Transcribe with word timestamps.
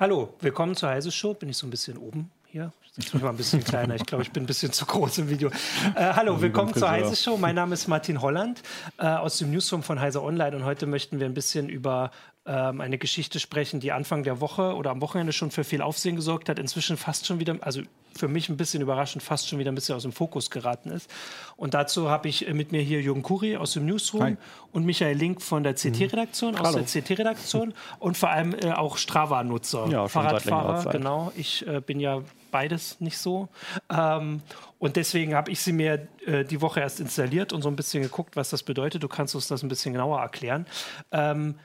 Hallo, 0.00 0.32
willkommen 0.38 0.76
zur 0.76 0.90
Heise 0.90 1.10
Show. 1.10 1.34
Bin 1.34 1.48
ich 1.48 1.56
so 1.56 1.66
ein 1.66 1.70
bisschen 1.70 1.98
oben 1.98 2.30
hier? 2.46 2.72
Ich 2.98 3.10
bin 3.10 3.20
mal 3.20 3.30
ein 3.30 3.36
bisschen 3.36 3.64
kleiner. 3.64 3.96
Ich 3.96 4.06
glaube, 4.06 4.22
ich 4.22 4.30
bin 4.30 4.44
ein 4.44 4.46
bisschen 4.46 4.70
zu 4.70 4.86
groß 4.86 5.18
im 5.18 5.28
Video. 5.28 5.48
Äh, 5.96 6.12
hallo, 6.12 6.40
willkommen 6.40 6.72
zur 6.72 6.88
Heise 6.88 7.16
Show. 7.16 7.36
Mein 7.36 7.56
Name 7.56 7.74
ist 7.74 7.88
Martin 7.88 8.22
Holland 8.22 8.62
äh, 8.98 9.06
aus 9.06 9.38
dem 9.38 9.50
Newsroom 9.50 9.82
von 9.82 9.98
Heise 9.98 10.22
Online 10.22 10.54
und 10.54 10.64
heute 10.64 10.86
möchten 10.86 11.18
wir 11.18 11.26
ein 11.26 11.34
bisschen 11.34 11.68
über 11.68 12.12
ähm, 12.48 12.80
eine 12.80 12.96
Geschichte 12.96 13.38
sprechen, 13.40 13.78
die 13.78 13.92
Anfang 13.92 14.22
der 14.22 14.40
Woche 14.40 14.74
oder 14.74 14.90
am 14.90 15.02
Wochenende 15.02 15.32
schon 15.34 15.50
für 15.50 15.64
viel 15.64 15.82
Aufsehen 15.82 16.16
gesorgt 16.16 16.48
hat, 16.48 16.58
inzwischen 16.58 16.96
fast 16.96 17.26
schon 17.26 17.40
wieder, 17.40 17.56
also 17.60 17.82
für 18.16 18.26
mich 18.26 18.48
ein 18.48 18.56
bisschen 18.56 18.80
überraschend, 18.80 19.22
fast 19.22 19.48
schon 19.48 19.58
wieder 19.58 19.70
ein 19.70 19.74
bisschen 19.74 19.94
aus 19.94 20.02
dem 20.02 20.12
Fokus 20.12 20.50
geraten 20.50 20.90
ist. 20.90 21.10
Und 21.56 21.74
dazu 21.74 22.08
habe 22.08 22.28
ich 22.28 22.48
mit 22.52 22.72
mir 22.72 22.80
hier 22.80 23.02
Jürgen 23.02 23.22
Kuri 23.22 23.56
aus 23.56 23.74
dem 23.74 23.84
Newsroom 23.84 24.22
Hi. 24.22 24.36
und 24.72 24.86
Michael 24.86 25.16
Link 25.16 25.42
von 25.42 25.62
der 25.62 25.74
CT-Redaktion, 25.74 26.52
mhm. 26.52 26.60
aus 26.60 26.66
Hallo. 26.68 26.78
der 26.78 27.02
CT-Redaktion 27.02 27.74
und 27.98 28.16
vor 28.16 28.30
allem 28.30 28.54
äh, 28.54 28.72
auch 28.72 28.96
Strava-Nutzer, 28.96 29.86
ja, 29.88 30.08
Fahrradfahrer, 30.08 30.90
genau. 30.90 31.30
Ich 31.36 31.66
äh, 31.66 31.80
bin 31.80 32.00
ja 32.00 32.22
beides 32.50 32.98
nicht 33.00 33.18
so. 33.18 33.48
Ähm, 33.90 34.40
und 34.78 34.96
deswegen 34.96 35.34
habe 35.34 35.50
ich 35.50 35.60
sie 35.60 35.72
mir 35.72 36.08
äh, 36.24 36.44
die 36.44 36.62
Woche 36.62 36.80
erst 36.80 36.98
installiert 36.98 37.52
und 37.52 37.60
so 37.60 37.68
ein 37.68 37.76
bisschen 37.76 38.02
geguckt, 38.02 38.36
was 38.36 38.48
das 38.48 38.62
bedeutet. 38.62 39.02
Du 39.02 39.08
kannst 39.08 39.34
uns 39.34 39.48
das 39.48 39.62
ein 39.62 39.68
bisschen 39.68 39.92
genauer 39.92 40.20
erklären. 40.20 40.66
Ähm, 41.12 41.56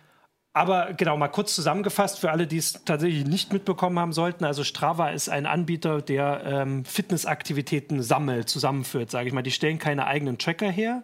aber 0.53 0.93
genau, 0.93 1.17
mal 1.17 1.29
kurz 1.29 1.55
zusammengefasst 1.55 2.19
für 2.19 2.29
alle, 2.29 2.45
die 2.45 2.57
es 2.57 2.83
tatsächlich 2.85 3.25
nicht 3.25 3.51
mitbekommen 3.51 3.97
haben 3.97 4.13
sollten. 4.13 4.45
Also 4.45 4.63
Strava 4.63 5.09
ist 5.09 5.27
ein 5.27 5.47
Anbieter, 5.47 6.01
der 6.01 6.43
ähm, 6.45 6.85
Fitnessaktivitäten 6.85 8.03
sammelt, 8.03 8.49
zusammenführt, 8.49 9.09
sage 9.09 9.27
ich 9.27 9.33
mal. 9.33 9.41
Die 9.41 9.51
stellen 9.51 9.79
keine 9.79 10.05
eigenen 10.05 10.37
Tracker 10.37 10.69
her, 10.69 11.01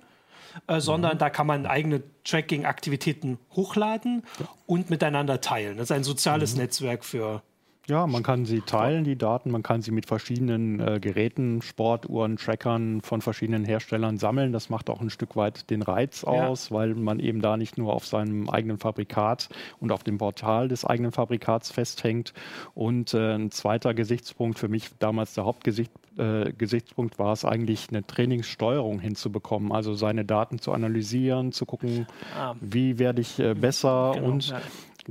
äh, 0.67 0.79
sondern 0.79 1.15
mhm. 1.15 1.19
da 1.19 1.31
kann 1.31 1.47
man 1.47 1.65
eigene 1.65 2.03
Tracking-Aktivitäten 2.25 3.39
hochladen 3.55 4.23
und 4.67 4.91
miteinander 4.91 5.41
teilen. 5.41 5.77
Das 5.77 5.85
ist 5.85 5.95
ein 5.95 6.03
soziales 6.03 6.53
mhm. 6.53 6.61
Netzwerk 6.61 7.03
für 7.03 7.41
ja, 7.89 8.07
man 8.07 8.23
kann 8.23 8.45
sie 8.45 8.61
teilen, 8.61 9.03
die 9.03 9.17
Daten. 9.17 9.51
Man 9.51 9.63
kann 9.63 9.81
sie 9.81 9.91
mit 9.91 10.05
verschiedenen 10.05 10.79
äh, 10.79 10.99
Geräten, 10.99 11.61
Sportuhren, 11.61 12.37
Trackern 12.37 13.01
von 13.01 13.21
verschiedenen 13.21 13.65
Herstellern 13.65 14.17
sammeln. 14.17 14.53
Das 14.53 14.69
macht 14.69 14.89
auch 14.89 15.01
ein 15.01 15.09
Stück 15.09 15.35
weit 15.35 15.69
den 15.69 15.81
Reiz 15.81 16.23
aus, 16.23 16.69
ja. 16.69 16.75
weil 16.75 16.95
man 16.95 17.19
eben 17.19 17.41
da 17.41 17.57
nicht 17.57 17.77
nur 17.77 17.93
auf 17.93 18.05
seinem 18.05 18.49
eigenen 18.49 18.77
Fabrikat 18.77 19.49
und 19.79 19.91
auf 19.91 20.03
dem 20.03 20.19
Portal 20.19 20.67
des 20.67 20.85
eigenen 20.85 21.11
Fabrikats 21.11 21.71
festhängt. 21.71 22.33
Und 22.75 23.13
äh, 23.13 23.35
ein 23.35 23.51
zweiter 23.51 23.93
Gesichtspunkt 23.93 24.59
für 24.59 24.67
mich 24.67 24.89
damals 24.99 25.33
der 25.33 25.45
Hauptgesichtspunkt 25.45 27.15
äh, 27.15 27.19
war 27.19 27.33
es 27.33 27.43
eigentlich, 27.43 27.87
eine 27.89 28.05
Trainingssteuerung 28.05 28.99
hinzubekommen. 28.99 29.71
Also 29.71 29.95
seine 29.95 30.25
Daten 30.25 30.59
zu 30.59 30.71
analysieren, 30.71 31.51
zu 31.51 31.65
gucken, 31.65 32.07
ah. 32.37 32.55
wie 32.61 32.99
werde 32.99 33.21
ich 33.21 33.39
äh, 33.39 33.55
besser 33.55 34.11
genau, 34.13 34.27
und 34.27 34.49
ja. 34.49 34.61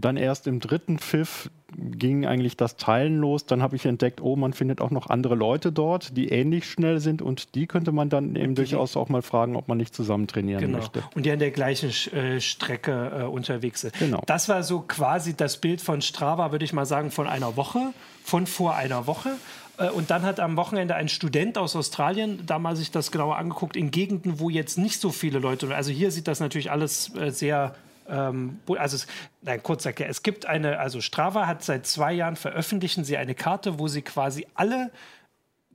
Dann 0.01 0.17
erst 0.17 0.47
im 0.47 0.61
dritten 0.61 0.99
Pfiff 0.99 1.51
ging 1.77 2.27
eigentlich 2.27 2.57
das 2.57 2.77
Teilen 2.77 3.19
los. 3.19 3.47
Dann 3.47 3.63
habe 3.63 3.77
ich 3.77 3.85
entdeckt, 3.85 4.21
oh, 4.21 4.37
man 4.37 4.53
findet 4.53 4.81
auch 4.81 4.91
noch 4.91 5.09
andere 5.09 5.35
Leute 5.35 5.71
dort, 5.71 6.17
die 6.17 6.29
ähnlich 6.29 6.69
schnell 6.71 7.01
sind 7.01 7.21
und 7.23 7.55
die 7.55 7.67
könnte 7.67 7.93
man 7.93 8.09
dann 8.09 8.37
eben 8.37 8.55
durchaus 8.55 8.97
auch 8.97 9.09
mal 9.09 9.23
fragen, 9.23 9.57
ob 9.57 9.69
man 9.69 9.79
nicht 9.79 9.95
zusammen 9.95 10.27
trainieren 10.27 10.61
genau. 10.61 10.79
möchte. 10.79 11.03
Und 11.15 11.27
die 11.27 11.31
an 11.31 11.39
der 11.39 11.51
gleichen 11.51 11.91
äh, 12.13 12.41
Strecke 12.41 13.21
äh, 13.21 13.23
unterwegs 13.25 13.83
sind. 13.83 13.99
Genau. 13.99 14.23
Das 14.27 14.49
war 14.49 14.63
so 14.63 14.81
quasi 14.81 15.37
das 15.37 15.59
Bild 15.59 15.81
von 15.81 16.01
Strava, 16.01 16.53
würde 16.53 16.65
ich 16.65 16.73
mal 16.73 16.87
sagen, 16.87 17.11
von 17.11 17.27
einer 17.27 17.57
Woche, 17.57 17.93
von 18.25 18.47
vor 18.47 18.75
einer 18.75 19.07
Woche. 19.07 19.31
Äh, 19.79 19.91
und 19.91 20.11
dann 20.11 20.23
hat 20.23 20.41
am 20.41 20.57
Wochenende 20.57 20.95
ein 20.95 21.09
Student 21.09 21.59
aus 21.59 21.77
Australien 21.77 22.41
da 22.47 22.59
mal 22.59 22.77
sich 22.77 22.91
das 22.91 23.11
genauer 23.11 23.37
angeguckt, 23.37 23.77
in 23.77 23.91
Gegenden, 23.91 24.41
wo 24.41 24.51
jetzt 24.51 24.79
nicht 24.79 25.01
so 25.01 25.11
viele 25.11 25.39
Leute, 25.39 25.75
also 25.75 25.91
hier 25.91 26.11
sieht 26.11 26.29
das 26.29 26.41
natürlich 26.41 26.71
alles 26.71 27.15
äh, 27.15 27.31
sehr 27.31 27.75
ähm, 28.09 28.61
also 28.77 28.97
es, 28.97 29.07
nein, 29.43 29.63
kurz 29.63 29.85
erklärt, 29.85 30.11
es 30.11 30.23
gibt 30.23 30.47
eine, 30.47 30.79
also 30.79 31.01
Strava 31.01 31.47
hat 31.47 31.63
seit 31.63 31.87
zwei 31.87 32.13
Jahren 32.13 32.37
veröffentlichen 32.37 33.05
sie 33.05 33.17
eine 33.17 33.35
Karte, 33.35 33.79
wo 33.79 33.89
sie 33.89 34.03
quasi 34.03 34.47
alle 34.55 34.91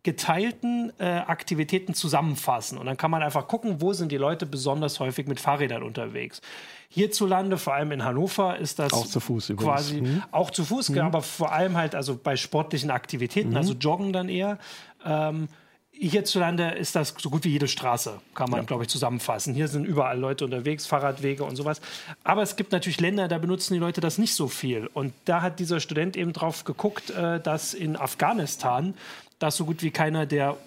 geteilten 0.04 0.92
äh, 1.00 1.06
Aktivitäten 1.06 1.94
zusammenfassen. 1.94 2.78
Und 2.78 2.86
dann 2.86 2.98
kann 2.98 3.10
man 3.10 3.24
einfach 3.24 3.48
gucken, 3.48 3.80
wo 3.80 3.94
sind 3.94 4.12
die 4.12 4.18
Leute 4.18 4.46
besonders 4.46 5.00
häufig 5.00 5.28
mit 5.28 5.40
Fahrrädern 5.40 5.82
unterwegs. 5.82 6.42
Hierzulande, 6.90 7.58
vor 7.58 7.74
allem 7.74 7.94
in 7.94 8.04
Hannover, 8.04 8.58
ist 8.58 8.80
das 8.80 8.92
auch 8.92 9.08
zu 9.08 9.22
Fuß 9.22 9.54
quasi 9.56 10.02
mhm. 10.02 10.24
auch 10.32 10.52
zu 10.52 10.66
Fuß, 10.66 10.90
mhm. 10.90 11.00
aber 11.00 11.22
vor 11.22 11.54
allem 11.54 11.78
halt 11.78 11.96
also 11.96 12.18
bei 12.22 12.36
sportlichen 12.36 12.92
Aktivitäten, 12.92 13.52
mhm. 13.52 13.58
also 13.58 13.74
Joggen 13.74 14.12
dann 14.12 14.28
eher. 14.28 14.60
Ähm, 15.06 15.48
hierzulande 15.94 16.72
ist 16.72 16.96
das 16.96 17.14
so 17.18 17.30
gut 17.30 17.44
wie 17.44 17.50
jede 17.50 17.68
Straße, 17.68 18.20
kann 18.34 18.50
man, 18.50 18.62
ja. 18.62 18.66
glaube 18.66 18.84
ich, 18.84 18.90
zusammenfassen. 18.90 19.54
Hier 19.54 19.68
sind 19.68 19.86
überall 19.86 20.20
Leute 20.20 20.46
unterwegs, 20.46 20.86
Fahrradwege 20.86 21.44
und 21.44 21.56
sowas. 21.56 21.82
Aber 22.24 22.42
es 22.42 22.56
gibt 22.56 22.72
natürlich 22.72 23.00
Länder, 23.00 23.28
da 23.28 23.38
benutzen 23.38 23.74
die 23.74 23.80
Leute 23.80 24.02
das 24.02 24.18
nicht 24.18 24.36
so 24.36 24.48
viel. 24.48 24.88
Und 24.94 25.14
da 25.26 25.42
hat 25.42 25.60
dieser 25.60 25.80
Student 25.80 26.18
eben 26.18 26.34
drauf 26.34 26.64
geguckt, 26.64 27.12
äh, 27.12 27.40
dass 27.40 27.74
in 27.74 27.96
Afghanistan 27.96 28.94
das 29.40 29.56
so 29.56 29.66
gut 29.66 29.84
wie 29.84 29.92
keiner 29.92 30.26
der 30.26 30.58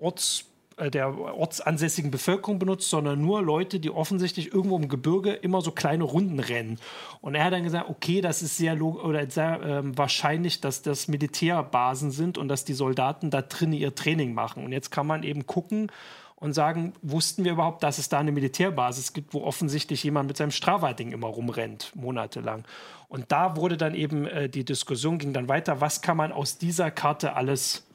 Orts 0.00 0.44
der 0.78 1.16
ortsansässigen 1.16 2.10
Bevölkerung 2.10 2.58
benutzt, 2.58 2.90
sondern 2.90 3.20
nur 3.20 3.42
Leute, 3.42 3.80
die 3.80 3.90
offensichtlich 3.90 4.52
irgendwo 4.52 4.76
im 4.76 4.88
Gebirge 4.88 5.32
immer 5.32 5.62
so 5.62 5.70
kleine 5.70 6.04
Runden 6.04 6.38
rennen. 6.38 6.78
Und 7.22 7.34
er 7.34 7.44
hat 7.44 7.52
dann 7.54 7.64
gesagt, 7.64 7.88
okay, 7.88 8.20
das 8.20 8.42
ist 8.42 8.58
sehr, 8.58 8.80
oder 8.82 9.28
sehr 9.30 9.60
ähm, 9.64 9.96
wahrscheinlich, 9.96 10.60
dass 10.60 10.82
das 10.82 11.08
Militärbasen 11.08 12.10
sind 12.10 12.36
und 12.36 12.48
dass 12.48 12.64
die 12.64 12.74
Soldaten 12.74 13.30
da 13.30 13.40
drin 13.40 13.72
ihr 13.72 13.94
Training 13.94 14.34
machen. 14.34 14.64
Und 14.64 14.72
jetzt 14.72 14.90
kann 14.90 15.06
man 15.06 15.22
eben 15.22 15.46
gucken 15.46 15.90
und 16.36 16.52
sagen, 16.52 16.92
wussten 17.00 17.44
wir 17.44 17.52
überhaupt, 17.52 17.82
dass 17.82 17.96
es 17.96 18.10
da 18.10 18.18
eine 18.18 18.30
Militärbasis 18.30 19.14
gibt, 19.14 19.32
wo 19.32 19.42
offensichtlich 19.42 20.04
jemand 20.04 20.28
mit 20.28 20.36
seinem 20.36 20.50
Strava-Ding 20.50 21.12
immer 21.12 21.28
rumrennt, 21.28 21.92
monatelang. 21.96 22.64
Und 23.08 23.32
da 23.32 23.56
wurde 23.56 23.78
dann 23.78 23.94
eben 23.94 24.26
äh, 24.26 24.48
die 24.50 24.64
Diskussion, 24.64 25.18
ging 25.18 25.32
dann 25.32 25.48
weiter, 25.48 25.80
was 25.80 26.02
kann 26.02 26.18
man 26.18 26.32
aus 26.32 26.58
dieser 26.58 26.90
Karte 26.90 27.34
alles 27.34 27.85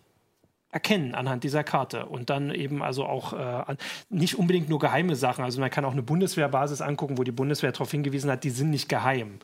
erkennen 0.71 1.15
anhand 1.15 1.43
dieser 1.43 1.63
Karte 1.63 2.05
und 2.05 2.29
dann 2.29 2.53
eben 2.53 2.81
also 2.81 3.05
auch 3.05 3.33
äh, 3.33 3.75
nicht 4.09 4.39
unbedingt 4.39 4.69
nur 4.69 4.79
geheime 4.79 5.15
Sachen. 5.15 5.43
Also 5.43 5.59
man 5.59 5.69
kann 5.69 5.83
auch 5.83 5.91
eine 5.91 6.01
Bundeswehrbasis 6.01 6.81
angucken, 6.81 7.17
wo 7.17 7.23
die 7.23 7.31
Bundeswehr 7.31 7.71
darauf 7.71 7.91
hingewiesen 7.91 8.31
hat, 8.31 8.43
die 8.43 8.49
sind 8.49 8.69
nicht 8.69 8.87
geheim. 8.87 9.39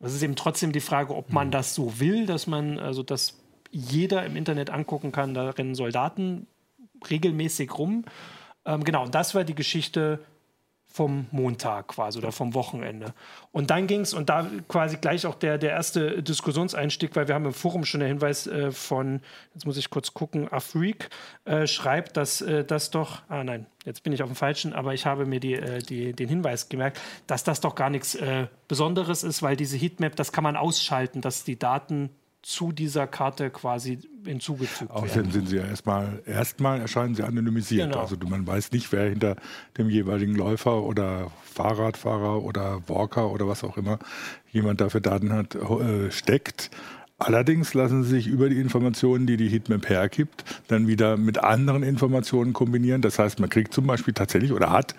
Das 0.00 0.14
ist 0.14 0.22
eben 0.22 0.36
trotzdem 0.36 0.70
die 0.70 0.80
Frage, 0.80 1.14
ob 1.14 1.32
man 1.32 1.48
mhm. 1.48 1.52
das 1.52 1.74
so 1.74 1.98
will, 1.98 2.26
dass 2.26 2.46
man 2.46 2.78
also 2.78 3.02
das 3.02 3.38
jeder 3.70 4.24
im 4.24 4.36
Internet 4.36 4.70
angucken 4.70 5.10
kann. 5.10 5.34
Da 5.34 5.50
rennen 5.50 5.74
Soldaten 5.74 6.46
regelmäßig 7.10 7.76
rum. 7.76 8.04
Ähm, 8.64 8.84
genau, 8.84 9.04
und 9.04 9.14
das 9.14 9.34
war 9.34 9.44
die 9.44 9.54
Geschichte 9.54 10.20
vom 10.98 11.28
Montag 11.30 11.86
quasi 11.86 12.18
oder 12.18 12.32
vom 12.32 12.54
Wochenende. 12.54 13.14
Und 13.52 13.70
dann 13.70 13.86
ging 13.86 14.00
es, 14.00 14.14
und 14.14 14.28
da 14.28 14.50
quasi 14.66 14.96
gleich 14.96 15.26
auch 15.26 15.36
der, 15.36 15.56
der 15.56 15.70
erste 15.70 16.24
Diskussionseinstieg, 16.24 17.14
weil 17.14 17.28
wir 17.28 17.36
haben 17.36 17.44
im 17.44 17.52
Forum 17.52 17.84
schon 17.84 18.00
den 18.00 18.08
Hinweis 18.08 18.48
äh, 18.48 18.72
von, 18.72 19.20
jetzt 19.54 19.64
muss 19.64 19.76
ich 19.76 19.90
kurz 19.90 20.12
gucken, 20.12 20.52
Afreak 20.52 21.08
äh, 21.44 21.68
schreibt, 21.68 22.16
dass 22.16 22.40
äh, 22.40 22.64
das 22.64 22.90
doch, 22.90 23.22
ah 23.28 23.44
nein, 23.44 23.66
jetzt 23.84 24.02
bin 24.02 24.12
ich 24.12 24.24
auf 24.24 24.28
dem 24.28 24.34
Falschen, 24.34 24.72
aber 24.72 24.92
ich 24.92 25.06
habe 25.06 25.24
mir 25.24 25.38
die, 25.38 25.54
äh, 25.54 25.78
die, 25.78 26.14
den 26.14 26.28
Hinweis 26.28 26.68
gemerkt, 26.68 27.00
dass 27.28 27.44
das 27.44 27.60
doch 27.60 27.76
gar 27.76 27.90
nichts 27.90 28.16
äh, 28.16 28.48
Besonderes 28.66 29.22
ist, 29.22 29.40
weil 29.40 29.54
diese 29.54 29.76
Heatmap, 29.76 30.16
das 30.16 30.32
kann 30.32 30.42
man 30.42 30.56
ausschalten, 30.56 31.20
dass 31.20 31.44
die 31.44 31.60
Daten 31.60 32.10
zu 32.42 32.72
dieser 32.72 33.06
Karte 33.06 33.50
quasi 33.50 33.98
hinzugefügt 34.24 34.90
werden. 34.90 35.04
Außerdem 35.04 35.30
sind 35.32 35.48
sie 35.48 35.56
ja 35.56 35.64
erstmal, 35.64 36.22
erstmal 36.24 36.80
erscheinen 36.80 37.14
sie 37.14 37.22
anonymisiert. 37.22 37.90
Genau. 37.90 38.02
Also 38.02 38.16
man 38.28 38.46
weiß 38.46 38.72
nicht, 38.72 38.92
wer 38.92 39.08
hinter 39.08 39.36
dem 39.76 39.90
jeweiligen 39.90 40.34
Läufer 40.34 40.82
oder 40.82 41.30
Fahrradfahrer 41.42 42.42
oder 42.42 42.88
Walker 42.88 43.30
oder 43.30 43.48
was 43.48 43.64
auch 43.64 43.76
immer 43.76 43.98
jemand 44.50 44.80
dafür 44.80 45.00
Daten 45.00 45.32
hat, 45.32 45.54
äh, 45.56 46.10
steckt. 46.10 46.70
Allerdings 47.20 47.74
lassen 47.74 48.04
sie 48.04 48.10
sich 48.10 48.26
über 48.28 48.48
die 48.48 48.60
Informationen, 48.60 49.26
die 49.26 49.36
die 49.36 49.48
Heatmap 49.48 49.88
hergibt, 49.88 50.44
dann 50.68 50.86
wieder 50.86 51.16
mit 51.16 51.42
anderen 51.42 51.82
Informationen 51.82 52.52
kombinieren. 52.52 53.02
Das 53.02 53.18
heißt, 53.18 53.40
man 53.40 53.50
kriegt 53.50 53.74
zum 53.74 53.88
Beispiel 53.88 54.14
tatsächlich 54.14 54.52
oder 54.52 54.70
hat 54.70 54.94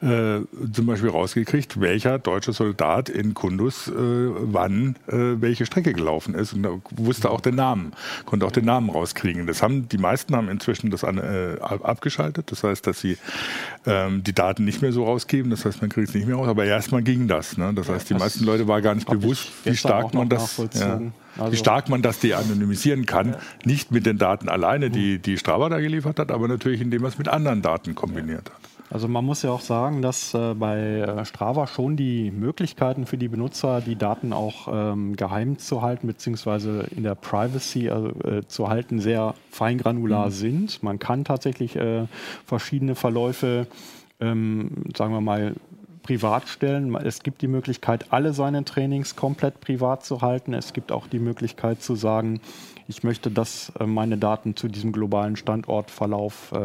äh, 0.00 0.38
zum 0.72 0.86
Beispiel 0.86 1.10
rausgekriegt, 1.10 1.80
welcher 1.80 2.20
deutsche 2.20 2.52
Soldat 2.52 3.08
in 3.08 3.34
Kundus 3.34 3.88
äh, 3.88 3.92
wann 3.92 4.94
äh, 5.08 5.40
welche 5.40 5.66
Strecke 5.66 5.92
gelaufen 5.92 6.36
ist 6.36 6.52
und 6.52 6.62
da 6.62 6.70
wusste 6.90 7.28
auch 7.30 7.40
den 7.40 7.56
Namen, 7.56 7.92
konnte 8.24 8.46
auch 8.46 8.52
den 8.52 8.66
Namen 8.66 8.88
rauskriegen. 8.88 9.48
Das 9.48 9.60
haben 9.60 9.88
die 9.88 9.98
meisten 9.98 10.36
haben 10.36 10.48
inzwischen 10.48 10.92
das 10.92 11.02
an, 11.02 11.18
äh, 11.18 11.56
abgeschaltet. 11.60 12.52
Das 12.52 12.62
heißt, 12.62 12.86
dass 12.86 13.00
sie 13.00 13.18
ähm, 13.84 14.22
die 14.22 14.32
Daten 14.32 14.64
nicht 14.64 14.80
mehr 14.80 14.92
so 14.92 15.04
rausgeben. 15.04 15.50
Das 15.50 15.64
heißt, 15.64 15.80
man 15.80 15.90
kriegt 15.90 16.10
es 16.10 16.14
nicht 16.14 16.28
mehr 16.28 16.36
raus. 16.36 16.46
Aber 16.46 16.64
erstmal 16.64 17.02
ging 17.02 17.26
das. 17.26 17.56
Ne? 17.56 17.72
Das 17.74 17.88
heißt, 17.88 18.08
die 18.10 18.14
meisten 18.14 18.44
Leute 18.44 18.68
war 18.68 18.80
gar 18.80 18.94
nicht 18.94 19.08
bewusst, 19.08 19.50
wie 19.64 19.76
stark 19.76 20.14
man 20.14 20.28
das. 20.28 20.56
Ja, 20.74 21.00
also 21.38 21.52
wie 21.52 21.56
stark 21.56 21.88
man 21.88 22.02
das 22.02 22.20
de-anonymisieren 22.20 23.06
kann. 23.06 23.30
Ja. 23.30 23.38
Nicht 23.64 23.90
mit 23.90 24.06
den 24.06 24.18
Daten 24.18 24.48
alleine, 24.48 24.90
die, 24.90 25.18
die 25.18 25.38
Strava 25.38 25.68
da 25.68 25.80
geliefert 25.80 26.18
hat, 26.18 26.30
aber 26.30 26.48
natürlich, 26.48 26.80
indem 26.80 27.02
man 27.02 27.10
es 27.10 27.18
mit 27.18 27.28
anderen 27.28 27.62
Daten 27.62 27.94
kombiniert 27.94 28.50
hat. 28.50 28.64
Also 28.90 29.08
man 29.08 29.24
muss 29.24 29.42
ja 29.42 29.50
auch 29.50 29.60
sagen, 29.60 30.02
dass 30.02 30.34
äh, 30.34 30.54
bei 30.54 30.78
äh, 30.78 31.24
Strava 31.24 31.66
schon 31.66 31.96
die 31.96 32.30
Möglichkeiten 32.30 33.06
für 33.06 33.16
die 33.16 33.28
Benutzer, 33.28 33.80
die 33.80 33.96
Daten 33.96 34.32
auch 34.32 34.68
ähm, 34.70 35.16
geheim 35.16 35.58
zu 35.58 35.82
halten, 35.82 36.06
beziehungsweise 36.06 36.86
in 36.94 37.02
der 37.02 37.14
Privacy 37.14 37.90
also, 37.90 38.10
äh, 38.20 38.46
zu 38.46 38.68
halten, 38.68 39.00
sehr 39.00 39.34
feingranular 39.50 40.26
mhm. 40.26 40.30
sind. 40.30 40.82
Man 40.82 40.98
kann 40.98 41.24
tatsächlich 41.24 41.76
äh, 41.76 42.06
verschiedene 42.46 42.94
Verläufe, 42.94 43.66
ähm, 44.20 44.70
sagen 44.94 45.12
wir 45.12 45.20
mal, 45.20 45.54
privat 46.04 46.48
stellen. 46.48 46.94
Es 46.94 47.22
gibt 47.24 47.42
die 47.42 47.48
Möglichkeit, 47.48 48.12
alle 48.12 48.32
seine 48.32 48.64
Trainings 48.64 49.16
komplett 49.16 49.60
privat 49.60 50.04
zu 50.04 50.20
halten. 50.20 50.54
Es 50.54 50.72
gibt 50.72 50.92
auch 50.92 51.08
die 51.08 51.18
Möglichkeit 51.18 51.82
zu 51.82 51.96
sagen, 51.96 52.40
ich 52.86 53.02
möchte, 53.02 53.30
dass 53.30 53.72
äh, 53.78 53.86
meine 53.86 54.18
Daten 54.18 54.56
zu 54.56 54.68
diesem 54.68 54.92
globalen 54.92 55.36
Standortverlauf, 55.36 56.52
äh, 56.52 56.56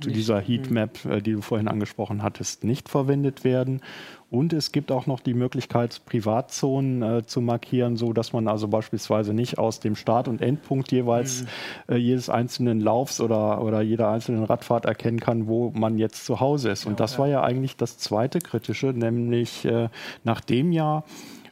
zu 0.00 0.10
dieser 0.10 0.40
Heatmap, 0.40 1.04
äh, 1.04 1.20
die 1.20 1.32
du 1.32 1.42
vorhin 1.42 1.68
angesprochen 1.68 2.22
hattest, 2.22 2.64
nicht 2.64 2.88
verwendet 2.88 3.44
werden. 3.44 3.80
Und 4.28 4.52
es 4.52 4.72
gibt 4.72 4.90
auch 4.90 5.06
noch 5.06 5.20
die 5.20 5.34
Möglichkeit, 5.34 6.02
Privatzonen 6.04 7.02
äh, 7.02 7.26
zu 7.26 7.40
markieren, 7.40 7.96
so 7.96 8.12
dass 8.12 8.32
man 8.32 8.48
also 8.48 8.66
beispielsweise 8.66 9.32
nicht 9.32 9.58
aus 9.58 9.78
dem 9.78 9.94
Start- 9.94 10.26
und 10.26 10.42
Endpunkt 10.42 10.90
jeweils 10.90 11.42
mhm. 11.42 11.94
äh, 11.94 11.96
jedes 11.96 12.28
einzelnen 12.28 12.80
Laufs 12.80 13.20
oder, 13.20 13.62
oder 13.62 13.82
jeder 13.82 14.10
einzelnen 14.10 14.42
Radfahrt 14.42 14.84
erkennen 14.84 15.20
kann, 15.20 15.46
wo 15.46 15.70
man 15.70 15.96
jetzt 15.96 16.24
zu 16.24 16.40
Hause 16.40 16.70
ist. 16.70 16.86
Und 16.86 16.98
das 16.98 17.18
war 17.20 17.28
ja 17.28 17.42
eigentlich 17.44 17.76
das 17.76 17.98
zweite 17.98 18.40
Kritische, 18.40 18.86
nämlich 18.88 19.64
äh, 19.64 19.90
nach 20.24 20.40
dem 20.40 20.72
Jahr 20.72 21.04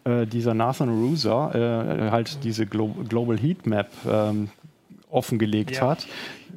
äh, 0.05 0.27
dieser 0.27 0.55
Nathan 0.55 0.89
Ruser 0.89 1.55
äh, 1.55 2.11
halt 2.11 2.45
diese 2.45 2.67
Glo 2.67 2.95
Global 3.09 3.39
Heat 3.39 3.67
Map 3.67 3.91
ähm, 4.09 4.51
offengelegt 5.11 5.77
ja. 5.77 5.89
hat, 5.89 6.07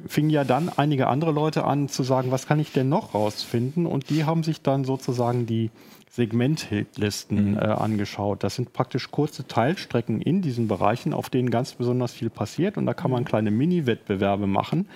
fingen 0.06 0.30
ja 0.30 0.44
dann 0.44 0.68
einige 0.68 1.06
andere 1.06 1.32
Leute 1.32 1.64
an 1.64 1.88
zu 1.88 2.02
sagen, 2.02 2.30
was 2.30 2.46
kann 2.46 2.60
ich 2.60 2.72
denn 2.72 2.88
noch 2.88 3.14
rausfinden? 3.14 3.86
Und 3.86 4.10
die 4.10 4.24
haben 4.24 4.42
sich 4.42 4.62
dann 4.62 4.84
sozusagen 4.84 5.46
die 5.46 5.70
Segmentlisten 6.18 7.52
mhm. 7.52 7.58
äh, 7.58 7.60
angeschaut. 7.60 8.42
Das 8.42 8.56
sind 8.56 8.72
praktisch 8.72 9.12
kurze 9.12 9.46
Teilstrecken 9.46 10.20
in 10.20 10.42
diesen 10.42 10.66
Bereichen, 10.66 11.14
auf 11.14 11.30
denen 11.30 11.48
ganz 11.48 11.74
besonders 11.74 12.12
viel 12.12 12.28
passiert. 12.28 12.76
Und 12.76 12.86
da 12.86 12.92
kann 12.92 13.12
man 13.12 13.22
mhm. 13.22 13.26
kleine 13.26 13.50
Mini-Wettbewerbe 13.52 14.48
machen 14.48 14.88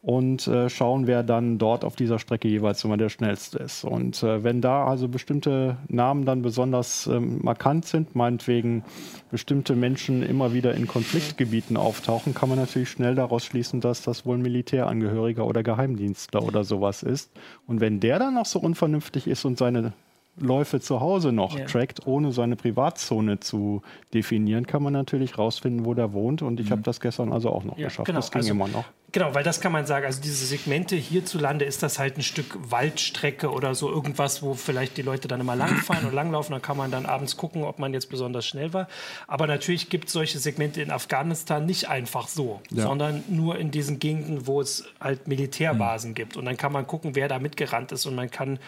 und 0.00 0.46
äh, 0.48 0.70
schauen, 0.70 1.06
wer 1.06 1.22
dann 1.22 1.58
dort 1.58 1.84
auf 1.84 1.96
dieser 1.96 2.18
Strecke 2.18 2.48
jeweils 2.48 2.82
immer 2.82 2.96
der 2.96 3.10
schnellste 3.10 3.58
ist. 3.58 3.84
Und 3.84 4.22
äh, 4.22 4.42
wenn 4.42 4.62
da 4.62 4.86
also 4.86 5.06
bestimmte 5.06 5.76
Namen 5.88 6.24
dann 6.24 6.40
besonders 6.40 7.06
ähm, 7.08 7.40
markant 7.42 7.84
sind, 7.84 8.16
meinetwegen 8.16 8.84
bestimmte 9.30 9.76
Menschen 9.76 10.22
immer 10.22 10.54
wieder 10.54 10.74
in 10.74 10.86
Konfliktgebieten 10.86 11.76
auftauchen, 11.76 12.32
kann 12.32 12.48
man 12.48 12.58
natürlich 12.58 12.88
schnell 12.88 13.14
daraus 13.14 13.44
schließen, 13.44 13.82
dass 13.82 14.00
das 14.00 14.24
wohl 14.24 14.38
ein 14.38 14.42
Militärangehöriger 14.42 15.46
oder 15.46 15.62
Geheimdienstler 15.62 16.42
oder 16.42 16.64
sowas 16.64 17.02
ist. 17.02 17.30
Und 17.66 17.80
wenn 17.80 18.00
der 18.00 18.18
dann 18.18 18.32
noch 18.32 18.46
so 18.46 18.58
unvernünftig 18.60 19.26
ist 19.26 19.44
und 19.44 19.58
seine 19.58 19.92
Läufe 20.36 20.80
zu 20.80 21.00
Hause 21.00 21.32
noch 21.32 21.56
ja. 21.56 21.64
trackt, 21.64 22.06
ohne 22.06 22.32
seine 22.32 22.56
Privatzone 22.56 23.40
zu 23.40 23.82
definieren, 24.12 24.66
kann 24.66 24.82
man 24.82 24.92
natürlich 24.92 25.38
rausfinden, 25.38 25.84
wo 25.84 25.94
der 25.94 26.12
wohnt. 26.12 26.42
Und 26.42 26.58
ich 26.58 26.66
mhm. 26.66 26.72
habe 26.72 26.82
das 26.82 27.00
gestern 27.00 27.32
also 27.32 27.50
auch 27.50 27.64
noch 27.64 27.78
ja, 27.78 27.86
geschafft. 27.86 28.06
Genau. 28.06 28.18
Das 28.18 28.30
ging 28.30 28.40
also, 28.40 28.50
immer 28.50 28.68
noch. 28.68 28.84
Genau, 29.12 29.32
weil 29.32 29.44
das 29.44 29.60
kann 29.60 29.70
man 29.70 29.86
sagen. 29.86 30.06
Also 30.06 30.20
diese 30.20 30.44
Segmente 30.44 30.96
hierzulande 30.96 31.64
ist 31.64 31.84
das 31.84 32.00
halt 32.00 32.18
ein 32.18 32.22
Stück 32.22 32.58
Waldstrecke 32.68 33.52
oder 33.52 33.76
so 33.76 33.88
irgendwas, 33.88 34.42
wo 34.42 34.54
vielleicht 34.54 34.96
die 34.96 35.02
Leute 35.02 35.28
dann 35.28 35.40
immer 35.40 35.54
langfahren 35.54 36.04
und 36.06 36.14
langlaufen. 36.14 36.50
Dann 36.50 36.62
kann 36.62 36.76
man 36.76 36.90
dann 36.90 37.06
abends 37.06 37.36
gucken, 37.36 37.62
ob 37.62 37.78
man 37.78 37.94
jetzt 37.94 38.10
besonders 38.10 38.44
schnell 38.44 38.72
war. 38.72 38.88
Aber 39.28 39.46
natürlich 39.46 39.88
gibt 39.88 40.08
es 40.08 40.14
solche 40.14 40.40
Segmente 40.40 40.82
in 40.82 40.90
Afghanistan 40.90 41.64
nicht 41.64 41.88
einfach 41.88 42.26
so, 42.26 42.60
ja. 42.70 42.82
sondern 42.82 43.22
nur 43.28 43.56
in 43.56 43.70
diesen 43.70 44.00
Gegenden, 44.00 44.48
wo 44.48 44.60
es 44.60 44.84
halt 45.00 45.28
Militärbasen 45.28 46.10
mhm. 46.10 46.14
gibt. 46.14 46.36
Und 46.36 46.44
dann 46.46 46.56
kann 46.56 46.72
man 46.72 46.84
gucken, 46.84 47.14
wer 47.14 47.28
da 47.28 47.38
mitgerannt 47.38 47.92
ist 47.92 48.06
und 48.06 48.16
man 48.16 48.32
kann 48.32 48.58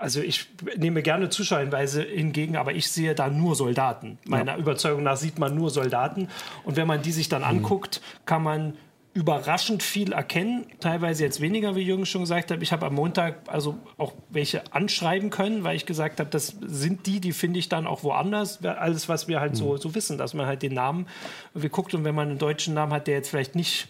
also 0.00 0.22
ich 0.22 0.46
nehme 0.78 1.02
gerne 1.02 1.28
Zuschauerhinweise 1.28 2.02
hingegen, 2.02 2.56
aber 2.56 2.72
ich 2.72 2.90
sehe 2.90 3.14
da 3.14 3.28
nur 3.28 3.54
Soldaten. 3.54 4.18
Meiner 4.26 4.52
ja. 4.52 4.58
Überzeugung 4.58 5.02
nach 5.02 5.18
sieht 5.18 5.38
man 5.38 5.54
nur 5.54 5.68
Soldaten. 5.68 6.28
Und 6.64 6.76
wenn 6.76 6.86
man 6.86 7.02
die 7.02 7.12
sich 7.12 7.28
dann 7.28 7.42
mhm. 7.42 7.48
anguckt, 7.48 8.00
kann 8.24 8.42
man 8.42 8.78
überraschend 9.12 9.82
viel 9.82 10.12
erkennen. 10.12 10.64
Teilweise 10.80 11.24
jetzt 11.24 11.42
weniger, 11.42 11.76
wie 11.76 11.82
Jürgen 11.82 12.06
schon 12.06 12.22
gesagt 12.22 12.50
hat. 12.50 12.62
Ich 12.62 12.72
habe 12.72 12.86
am 12.86 12.94
Montag 12.94 13.40
also 13.46 13.76
auch 13.98 14.14
welche 14.30 14.62
anschreiben 14.72 15.28
können, 15.28 15.64
weil 15.64 15.76
ich 15.76 15.84
gesagt 15.84 16.18
habe, 16.18 16.30
das 16.30 16.56
sind 16.60 17.06
die, 17.06 17.20
die 17.20 17.32
finde 17.32 17.58
ich 17.58 17.68
dann 17.68 17.86
auch 17.86 18.02
woanders. 18.02 18.64
Alles, 18.64 19.06
was 19.10 19.28
wir 19.28 19.40
halt 19.40 19.52
mhm. 19.52 19.56
so, 19.56 19.76
so 19.76 19.94
wissen, 19.94 20.16
dass 20.16 20.32
man 20.32 20.46
halt 20.46 20.62
den 20.62 20.72
Namen, 20.72 21.08
wir 21.52 21.68
guckt 21.68 21.92
und 21.92 22.04
wenn 22.04 22.14
man 22.14 22.30
einen 22.30 22.38
deutschen 22.38 22.72
Namen 22.72 22.92
hat, 22.92 23.06
der 23.06 23.16
jetzt 23.16 23.28
vielleicht 23.28 23.54
nicht 23.54 23.88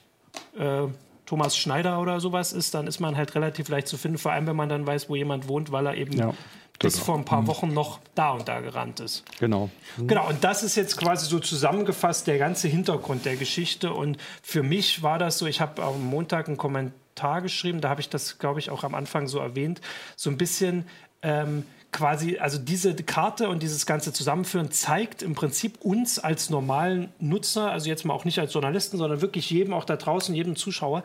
äh, 0.58 0.88
Thomas 1.30 1.56
Schneider 1.56 2.00
oder 2.00 2.18
sowas 2.18 2.52
ist, 2.52 2.74
dann 2.74 2.88
ist 2.88 2.98
man 2.98 3.16
halt 3.16 3.36
relativ 3.36 3.68
leicht 3.68 3.86
zu 3.86 3.96
finden, 3.96 4.18
vor 4.18 4.32
allem 4.32 4.48
wenn 4.48 4.56
man 4.56 4.68
dann 4.68 4.84
weiß, 4.84 5.08
wo 5.08 5.14
jemand 5.14 5.46
wohnt, 5.46 5.70
weil 5.70 5.86
er 5.86 5.94
eben 5.94 6.18
ja, 6.18 6.34
bis 6.80 6.94
genau. 6.94 7.04
vor 7.04 7.18
ein 7.18 7.24
paar 7.24 7.42
mhm. 7.42 7.46
Wochen 7.46 7.72
noch 7.72 8.00
da 8.16 8.30
und 8.30 8.48
da 8.48 8.58
gerannt 8.58 8.98
ist. 8.98 9.22
Genau. 9.38 9.70
Mhm. 9.96 10.08
Genau, 10.08 10.28
und 10.28 10.42
das 10.42 10.64
ist 10.64 10.74
jetzt 10.74 10.96
quasi 10.96 11.26
so 11.26 11.38
zusammengefasst 11.38 12.26
der 12.26 12.38
ganze 12.38 12.66
Hintergrund 12.66 13.26
der 13.26 13.36
Geschichte. 13.36 13.92
Und 13.92 14.16
für 14.42 14.64
mich 14.64 15.04
war 15.04 15.20
das 15.20 15.38
so, 15.38 15.46
ich 15.46 15.60
habe 15.60 15.84
am 15.84 16.04
Montag 16.04 16.48
einen 16.48 16.56
Kommentar 16.56 17.42
geschrieben, 17.42 17.80
da 17.80 17.90
habe 17.90 18.00
ich 18.00 18.08
das, 18.08 18.40
glaube 18.40 18.58
ich, 18.58 18.70
auch 18.70 18.82
am 18.82 18.96
Anfang 18.96 19.28
so 19.28 19.38
erwähnt, 19.38 19.80
so 20.16 20.30
ein 20.30 20.36
bisschen. 20.36 20.84
Ähm, 21.22 21.64
quasi, 21.92 22.38
also 22.38 22.58
diese 22.58 22.94
Karte 22.94 23.48
und 23.48 23.62
dieses 23.62 23.86
ganze 23.86 24.12
Zusammenführen 24.12 24.70
zeigt 24.70 25.22
im 25.22 25.34
Prinzip 25.34 25.80
uns 25.80 26.18
als 26.18 26.50
normalen 26.50 27.12
Nutzer, 27.18 27.70
also 27.70 27.88
jetzt 27.88 28.04
mal 28.04 28.14
auch 28.14 28.24
nicht 28.24 28.38
als 28.38 28.52
Journalisten, 28.52 28.96
sondern 28.96 29.20
wirklich 29.20 29.50
jedem 29.50 29.72
auch 29.72 29.84
da 29.84 29.96
draußen, 29.96 30.34
jedem 30.34 30.56
Zuschauer, 30.56 31.02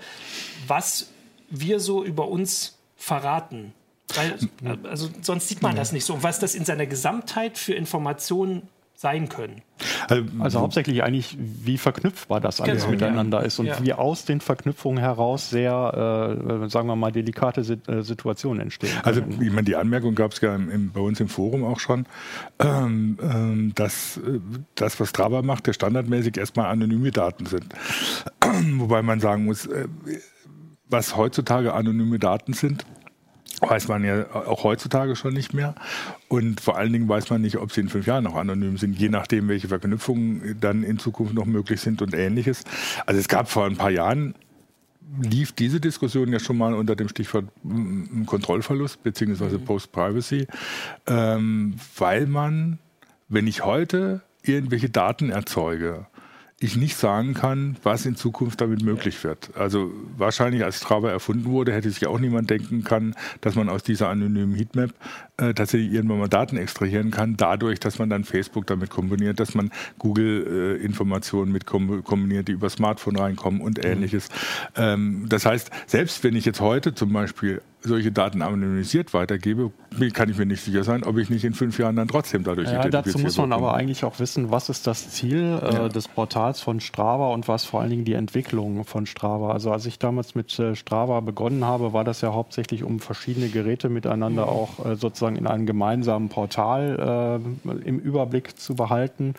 was 0.68 1.08
wir 1.50 1.80
so 1.80 2.04
über 2.04 2.28
uns 2.28 2.78
verraten. 2.96 3.74
Weil, 4.14 4.38
also 4.84 5.10
sonst 5.22 5.48
sieht 5.48 5.62
man 5.62 5.76
das 5.76 5.92
nicht 5.92 6.06
so. 6.06 6.14
Und 6.14 6.24
was 6.24 6.40
das 6.40 6.54
in 6.54 6.64
seiner 6.64 6.86
Gesamtheit 6.86 7.58
für 7.58 7.74
Informationen 7.74 8.68
sein 8.96 9.30
können. 9.30 9.62
Also, 10.08 10.24
also, 10.40 10.60
hauptsächlich 10.62 11.04
eigentlich, 11.04 11.38
wie 11.40 11.78
verknüpfbar 11.78 12.40
das 12.40 12.62
alles 12.62 12.84
genau, 12.84 12.92
miteinander 12.92 13.40
ja. 13.40 13.46
ist 13.46 13.60
und 13.60 13.66
ja. 13.66 13.84
wie 13.84 13.94
aus 13.94 14.26
den 14.26 14.40
Verknüpfungen 14.40 15.00
heraus 15.00 15.50
sehr, 15.50 16.38
äh, 16.64 16.70
sagen 16.70 16.88
wir 16.88 16.96
mal, 16.96 17.12
delikate 17.12 17.62
äh, 17.62 18.02
Situationen 18.02 18.62
entstehen. 18.62 18.92
Also 19.04 19.22
ich 19.22 19.52
meine, 19.52 19.64
die 19.64 19.76
Anmerkung 19.76 20.16
gab 20.16 20.32
es 20.32 20.42
ja 20.42 20.56
im, 20.56 20.92
bei 20.92 21.02
uns 21.02 21.20
im 21.20 21.28
Forum 21.28 21.66
auch 21.66 21.80
schon, 21.80 22.06
ähm, 22.60 23.18
ähm, 23.22 23.72
dass 23.76 24.18
äh, 24.18 24.40
das, 24.76 25.00
was 25.00 25.10
Strava 25.10 25.42
macht, 25.42 25.68
der 25.68 25.74
standardmäßig 25.74 26.38
erstmal 26.38 26.68
anonyme 26.68 27.12
Daten 27.12 27.46
sind. 27.46 27.68
Wobei 28.80 29.02
man 29.02 29.20
sagen 29.20 29.46
muss, 29.46 29.66
äh, 29.66 29.88
was 30.88 31.18
heutzutage 31.18 31.74
anonyme 31.74 32.20
Daten 32.20 32.54
sind, 32.54 32.86
weiß 33.62 33.88
man 33.88 34.04
ja 34.04 34.26
auch 34.34 34.64
heutzutage 34.64 35.16
schon 35.16 35.34
nicht 35.34 35.54
mehr. 35.54 35.76
Und 36.28 36.62
vor 36.62 36.78
allen 36.78 36.94
Dingen 36.94 37.08
weiß 37.08 37.30
man 37.30 37.42
nicht, 37.42 37.58
ob 37.58 37.72
sie 37.72 37.82
in 37.82 37.90
fünf 37.90 38.08
Jahren 38.08 38.24
noch 38.24 38.36
anonym 38.36 38.78
sind, 38.78 38.98
je 38.98 39.10
nachdem, 39.10 39.48
welche 39.48 39.68
Verknüpfungen 39.68 40.58
dann 40.60 40.84
in 40.84 41.00
Zukunft 41.00 41.34
noch 41.34 41.46
möglich 41.46 41.82
sind 41.82 42.02
und 42.02 42.14
ähnliches. 42.14 42.64
Also 43.06 43.20
es 43.20 43.28
gab 43.28 43.50
vor 43.50 43.66
ein 43.66 43.78
paar 43.78 43.92
Jahren 43.92 44.36
lief 45.22 45.52
diese 45.52 45.80
Diskussion 45.80 46.32
ja 46.32 46.40
schon 46.40 46.58
mal 46.58 46.74
unter 46.74 46.96
dem 46.96 47.08
Stichwort 47.08 47.46
Kontrollverlust 48.26 49.04
bzw. 49.04 49.58
Mhm. 49.58 49.66
Post-Privacy, 49.66 50.48
ähm, 51.08 51.76
weil 51.98 52.26
man, 52.26 52.80
wenn 53.30 53.48
ich 53.48 53.64
heute 53.64 54.22
irgendwelche 54.44 54.90
Daten 54.90 55.30
erzeuge, 55.30 56.08
ich 56.60 56.78
nicht 56.78 56.96
sagen 56.96 57.34
kann, 57.34 57.76
was 57.84 58.06
in 58.06 58.16
Zukunft 58.16 58.62
damit 58.62 58.82
möglich 58.82 59.24
wird. 59.24 59.52
Also 59.58 59.92
wahrscheinlich 60.18 60.64
als 60.64 60.78
Strava 60.78 61.10
erfunden 61.10 61.46
wurde, 61.46 61.74
hätte 61.74 61.90
sich 61.90 62.08
auch 62.08 62.20
niemand 62.20 62.50
denken 62.50 62.84
können, 62.84 63.14
dass 63.42 63.56
man 63.56 63.68
aus 63.68 63.84
dieser 63.84 64.08
anonymen 64.10 64.56
Heatmap 64.56 64.92
äh, 65.38 65.54
tatsächlich 65.54 65.92
irgendwann 65.92 66.20
mal 66.20 66.30
Daten 66.30 66.58
extrahieren 66.58 67.12
kann, 67.12 67.36
dadurch, 67.36 67.80
dass 67.80 68.00
man 68.00 68.10
dann 68.10 68.24
Facebook 68.24 68.68
damit 68.68 68.90
kombiniert, 68.90 69.40
dass 69.40 69.54
man 69.54 69.72
Google-Informationen 70.00 71.50
äh, 71.50 71.54
mit 71.54 71.66
kombiniert, 71.66 72.48
die 72.48 72.54
über 72.54 72.70
Smartphone 72.70 73.18
reinkommen 73.18 73.62
und 73.62 73.78
mhm. 73.78 73.90
ähnliches. 73.90 74.30
Ähm, 74.76 75.26
das 75.28 75.46
heißt, 75.46 75.72
selbst 75.88 76.24
wenn 76.24 76.36
ich 76.36 76.46
jetzt 76.46 76.62
heute 76.62 76.96
zum 76.96 77.12
Beispiel 77.12 77.62
solche 77.86 78.12
Daten 78.12 78.42
anonymisiert 78.42 79.14
weitergebe, 79.14 79.72
kann 80.14 80.30
ich 80.30 80.38
mir 80.38 80.46
nicht 80.46 80.64
sicher 80.64 80.84
sein, 80.84 81.04
ob 81.04 81.18
ich 81.18 81.30
nicht 81.30 81.46
in 81.46 81.54
fünf 81.54 81.80
Jahren 81.80 81.96
dann 81.96 82.08
trotzdem 82.08 82.44
dadurch 82.44 82.70
ja, 82.70 82.88
Dazu 82.90 83.18
muss 83.20 83.38
man 83.38 83.54
aber 83.54 83.74
eigentlich 83.74 84.04
auch 84.04 84.20
wissen, 84.20 84.52
was 84.52 84.70
ist 84.70 84.88
das 84.88 85.12
Ziel 85.12 85.60
äh, 85.62 85.74
ja. 85.74 85.90
des 85.90 86.08
Portals 86.08 86.60
von 86.60 86.80
Strava 86.80 87.30
und 87.30 87.48
was 87.48 87.66
vor 87.66 87.82
allen 87.82 87.90
Dingen 87.90 88.06
die 88.06 88.14
Entwicklung 88.14 88.84
von 88.84 89.06
Strava. 89.06 89.52
Also 89.52 89.72
als 89.72 89.86
ich 89.86 90.00
damals 90.00 90.36
mit 90.36 90.58
äh, 90.60 90.76
Strava 90.76 91.20
begonnen 91.22 91.64
habe, 91.64 91.94
war 91.94 92.04
das 92.04 92.22
ja 92.22 92.34
hauptsächlich 92.34 92.84
um 92.84 93.00
verschiedene 93.00 93.50
Geräte 93.50 93.90
miteinander 93.90 94.44
mhm. 94.44 94.50
auch 94.50 94.86
äh, 94.86 94.96
sozusagen 94.96 95.25
in 95.28 95.48
einem 95.48 95.66
gemeinsamen 95.66 96.30
Portal 96.30 97.42
äh, 97.66 97.88
im 97.88 98.00
Überblick 98.00 98.60
zu 98.60 98.76
behalten 98.76 99.34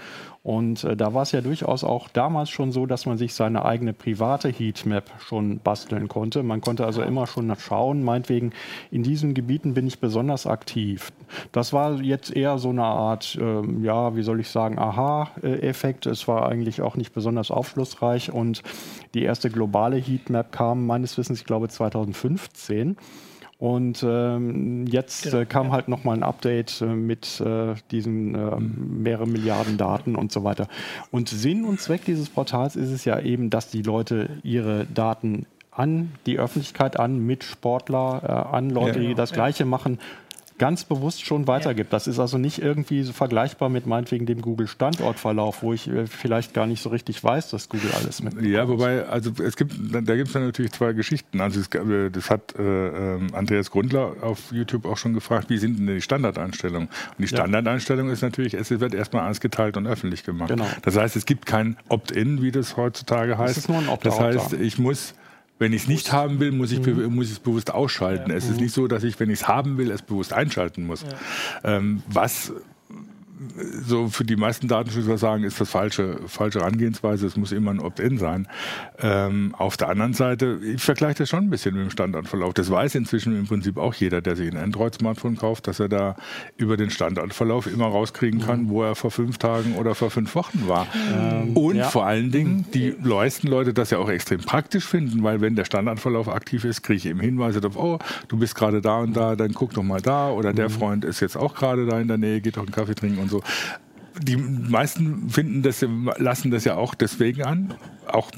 und 0.46 0.84
äh, 0.84 0.96
da 0.96 1.12
war 1.12 1.22
es 1.22 1.32
ja 1.32 1.40
durchaus 1.40 1.82
auch 1.82 2.06
damals 2.06 2.50
schon 2.50 2.70
so, 2.70 2.86
dass 2.86 3.04
man 3.04 3.18
sich 3.18 3.34
seine 3.34 3.64
eigene 3.64 3.92
private 3.92 4.48
Heatmap 4.48 5.10
schon 5.18 5.58
basteln 5.58 6.06
konnte. 6.06 6.44
Man 6.44 6.60
konnte 6.60 6.86
also 6.86 7.02
immer 7.02 7.26
schon 7.26 7.52
schauen, 7.58 8.04
meinetwegen, 8.04 8.52
in 8.92 9.02
diesen 9.02 9.34
Gebieten 9.34 9.74
bin 9.74 9.88
ich 9.88 9.98
besonders 9.98 10.46
aktiv. 10.46 11.10
Das 11.50 11.72
war 11.72 12.00
jetzt 12.00 12.30
eher 12.30 12.58
so 12.58 12.68
eine 12.68 12.84
Art, 12.84 13.36
äh, 13.40 13.82
ja, 13.82 14.14
wie 14.14 14.22
soll 14.22 14.38
ich 14.38 14.48
sagen, 14.48 14.78
Aha-Effekt. 14.78 16.06
Es 16.06 16.28
war 16.28 16.48
eigentlich 16.48 16.80
auch 16.80 16.94
nicht 16.94 17.12
besonders 17.12 17.50
aufschlussreich 17.50 18.32
und 18.32 18.62
die 19.14 19.24
erste 19.24 19.50
globale 19.50 19.96
Heatmap 19.96 20.52
kam 20.52 20.86
meines 20.86 21.18
Wissens, 21.18 21.40
ich 21.40 21.44
glaube, 21.44 21.68
2015. 21.68 22.96
Und 23.58 24.04
ähm, 24.06 24.86
jetzt 24.86 25.24
genau, 25.24 25.38
äh, 25.38 25.46
kam 25.46 25.68
ja. 25.68 25.72
halt 25.72 25.88
nochmal 25.88 26.16
ein 26.16 26.22
Update 26.22 26.82
äh, 26.82 26.86
mit 26.86 27.40
äh, 27.40 27.74
diesen 27.90 28.34
äh, 28.34 28.56
mhm. 28.56 29.02
mehrere 29.02 29.26
Milliarden 29.26 29.78
Daten 29.78 30.14
und 30.14 30.30
so 30.30 30.44
weiter. 30.44 30.68
Und 31.10 31.30
Sinn 31.30 31.64
und 31.64 31.80
Zweck 31.80 32.04
dieses 32.04 32.28
Portals 32.28 32.76
ist 32.76 32.90
es 32.90 33.06
ja 33.06 33.18
eben, 33.18 33.48
dass 33.48 33.70
die 33.70 33.82
Leute 33.82 34.28
ihre 34.42 34.84
Daten 34.86 35.46
an 35.70 36.12
die 36.26 36.38
Öffentlichkeit, 36.38 36.98
an 36.98 37.18
Mitsportler, 37.24 38.22
äh, 38.22 38.56
an 38.56 38.70
Leute, 38.70 38.88
ja, 38.88 38.94
genau. 38.94 39.08
die 39.08 39.14
das 39.14 39.32
Gleiche 39.32 39.64
machen, 39.64 39.98
ganz 40.58 40.84
bewusst 40.84 41.24
schon 41.24 41.46
weitergibt. 41.46 41.92
Das 41.92 42.06
ist 42.06 42.18
also 42.18 42.38
nicht 42.38 42.60
irgendwie 42.60 43.02
so 43.02 43.12
vergleichbar 43.12 43.68
mit 43.68 43.86
meinetwegen 43.86 44.26
dem 44.26 44.40
Google 44.42 44.66
Standortverlauf, 44.66 45.62
wo 45.62 45.72
ich 45.72 45.88
äh, 45.88 46.06
vielleicht 46.06 46.54
gar 46.54 46.66
nicht 46.66 46.82
so 46.82 46.88
richtig 46.88 47.22
weiß, 47.22 47.50
dass 47.50 47.68
Google 47.68 47.90
alles 47.92 48.22
mit. 48.22 48.40
Ja, 48.42 48.68
wobei, 48.68 49.06
also 49.06 49.30
es 49.42 49.56
gibt, 49.56 49.74
da 49.92 50.16
gibt 50.16 50.28
es 50.28 50.34
natürlich 50.34 50.72
zwei 50.72 50.92
Geschichten. 50.92 51.40
Also 51.40 51.60
es, 51.60 51.68
äh, 51.68 52.10
das 52.10 52.30
hat 52.30 52.54
äh, 52.58 52.62
ähm, 53.16 53.28
Andreas 53.34 53.70
Grundler 53.70 54.14
auf 54.22 54.52
YouTube 54.52 54.86
auch 54.86 54.96
schon 54.96 55.12
gefragt, 55.12 55.50
wie 55.50 55.58
sind 55.58 55.78
denn 55.78 55.86
die 55.86 56.00
Standardeinstellungen? 56.00 56.88
Und 56.88 57.18
die 57.18 57.28
Standardeinstellung 57.28 58.08
ja. 58.08 58.12
ist 58.12 58.22
natürlich, 58.22 58.54
es 58.54 58.70
wird 58.70 58.94
erstmal 58.94 59.24
alles 59.24 59.40
geteilt 59.40 59.76
und 59.76 59.86
öffentlich 59.86 60.24
gemacht. 60.24 60.48
Genau. 60.48 60.66
Das 60.82 60.96
heißt, 60.96 61.16
es 61.16 61.26
gibt 61.26 61.46
kein 61.46 61.76
Opt-in, 61.88 62.42
wie 62.42 62.50
das 62.50 62.76
heutzutage 62.76 63.38
heißt. 63.38 63.50
Das, 63.50 63.58
ist 63.58 63.68
nur 63.68 63.78
ein 63.78 63.88
Opt 63.88 64.06
das 64.06 64.18
heißt, 64.18 64.54
ich 64.54 64.78
muss 64.78 65.14
wenn 65.58 65.72
ich 65.72 65.82
es 65.82 65.88
nicht 65.88 66.12
haben 66.12 66.38
will, 66.38 66.52
muss 66.52 66.72
ich 66.72 66.84
mhm. 66.84 67.20
es 67.20 67.38
bewusst 67.38 67.72
ausschalten. 67.72 68.30
Ja. 68.30 68.36
Es 68.36 68.48
ist 68.48 68.60
nicht 68.60 68.74
so, 68.74 68.86
dass 68.86 69.04
ich, 69.04 69.18
wenn 69.18 69.30
ich 69.30 69.40
es 69.40 69.48
haben 69.48 69.78
will, 69.78 69.90
es 69.90 70.02
bewusst 70.02 70.32
einschalten 70.32 70.86
muss. 70.86 71.02
Ja. 71.02 71.76
Ähm, 71.76 72.02
was 72.08 72.52
so 73.82 74.08
für 74.08 74.24
die 74.24 74.36
meisten 74.36 74.68
Datenschützer 74.68 75.18
sagen, 75.18 75.44
ist 75.44 75.60
das 75.60 75.70
falsche, 75.70 76.20
falsche 76.26 76.60
Herangehensweise. 76.60 77.26
Es 77.26 77.36
muss 77.36 77.52
immer 77.52 77.70
ein 77.70 77.80
Opt-in 77.80 78.18
sein. 78.18 78.48
Ähm, 78.98 79.54
auf 79.56 79.76
der 79.76 79.88
anderen 79.88 80.12
Seite, 80.12 80.58
ich 80.62 80.82
vergleiche 80.82 81.18
das 81.18 81.28
schon 81.28 81.44
ein 81.44 81.50
bisschen 81.50 81.74
mit 81.74 81.84
dem 81.84 81.90
Standardverlauf. 81.90 82.54
Das 82.54 82.70
weiß 82.70 82.94
inzwischen 82.94 83.36
im 83.36 83.46
Prinzip 83.46 83.76
auch 83.78 83.94
jeder, 83.94 84.20
der 84.20 84.36
sich 84.36 84.50
ein 84.50 84.58
Android-Smartphone 84.58 85.36
kauft, 85.36 85.66
dass 85.66 85.80
er 85.80 85.88
da 85.88 86.16
über 86.56 86.76
den 86.76 86.90
Standardverlauf 86.90 87.66
immer 87.66 87.86
rauskriegen 87.86 88.40
kann, 88.40 88.64
mhm. 88.64 88.68
wo 88.70 88.82
er 88.82 88.94
vor 88.94 89.10
fünf 89.10 89.38
Tagen 89.38 89.76
oder 89.76 89.94
vor 89.94 90.10
fünf 90.10 90.34
Wochen 90.34 90.68
war. 90.68 90.86
Ähm, 91.14 91.56
Und 91.56 91.76
ja. 91.76 91.88
vor 91.88 92.06
allen 92.06 92.30
Dingen, 92.30 92.66
die 92.74 92.94
meisten 93.00 93.48
Leute 93.48 93.72
das 93.72 93.90
ja 93.90 93.98
auch 93.98 94.08
extrem 94.08 94.40
praktisch 94.40 94.84
finden, 94.84 95.22
weil 95.22 95.40
wenn 95.40 95.56
der 95.56 95.64
Standardverlauf 95.64 96.28
aktiv 96.28 96.64
ist, 96.64 96.82
kriege 96.82 96.96
ich 96.96 97.06
eben 97.06 97.20
Hinweise 97.20 97.60
darauf, 97.60 97.76
oh, 97.76 97.98
du 98.28 98.36
bist 98.38 98.54
gerade 98.54 98.80
da 98.80 98.98
und 98.98 99.16
da, 99.16 99.36
dann 99.36 99.52
guck 99.52 99.74
doch 99.74 99.82
mal 99.82 100.00
da 100.00 100.30
oder 100.30 100.52
der 100.52 100.68
mhm. 100.68 100.72
Freund 100.72 101.04
ist 101.04 101.20
jetzt 101.20 101.36
auch 101.36 101.54
gerade 101.54 101.86
da 101.86 102.00
in 102.00 102.08
der 102.08 102.18
Nähe, 102.18 102.40
geht 102.40 102.56
doch 102.56 102.62
einen 102.62 102.72
Kaffee 102.72 102.94
trinken 102.94 103.18
und 103.18 103.30
so. 103.30 103.42
Die 104.18 104.36
meisten 104.36 105.28
finden 105.28 105.62
das, 105.62 105.84
lassen 106.16 106.50
das 106.50 106.64
ja 106.64 106.76
auch 106.76 106.94
deswegen 106.94 107.42
an, 107.42 107.74
auch 108.06 108.30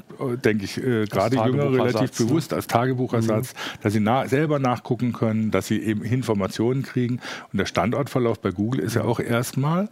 denke 0.43 0.65
ich 0.65 0.79
äh, 0.79 1.05
gerade 1.05 1.37
Jüngere 1.37 1.73
relativ 1.73 2.19
ne? 2.19 2.27
bewusst 2.27 2.53
als 2.53 2.67
Tagebuchersatz, 2.67 3.55
mhm. 3.55 3.83
dass 3.83 3.93
sie 3.93 4.01
na 4.01 4.27
selber 4.27 4.59
nachgucken 4.59 5.13
können, 5.13 5.53
dass 5.53 5.69
sie 5.69 5.81
eben 5.81 6.03
Informationen 6.03 6.83
kriegen. 6.83 7.21
Und 7.53 7.59
der 7.59 7.67
Standortverlauf 7.67 8.41
bei 8.41 8.51
Google 8.51 8.81
ist 8.81 8.95
ja 8.95 9.05
auch 9.05 9.21
erstmal 9.21 9.89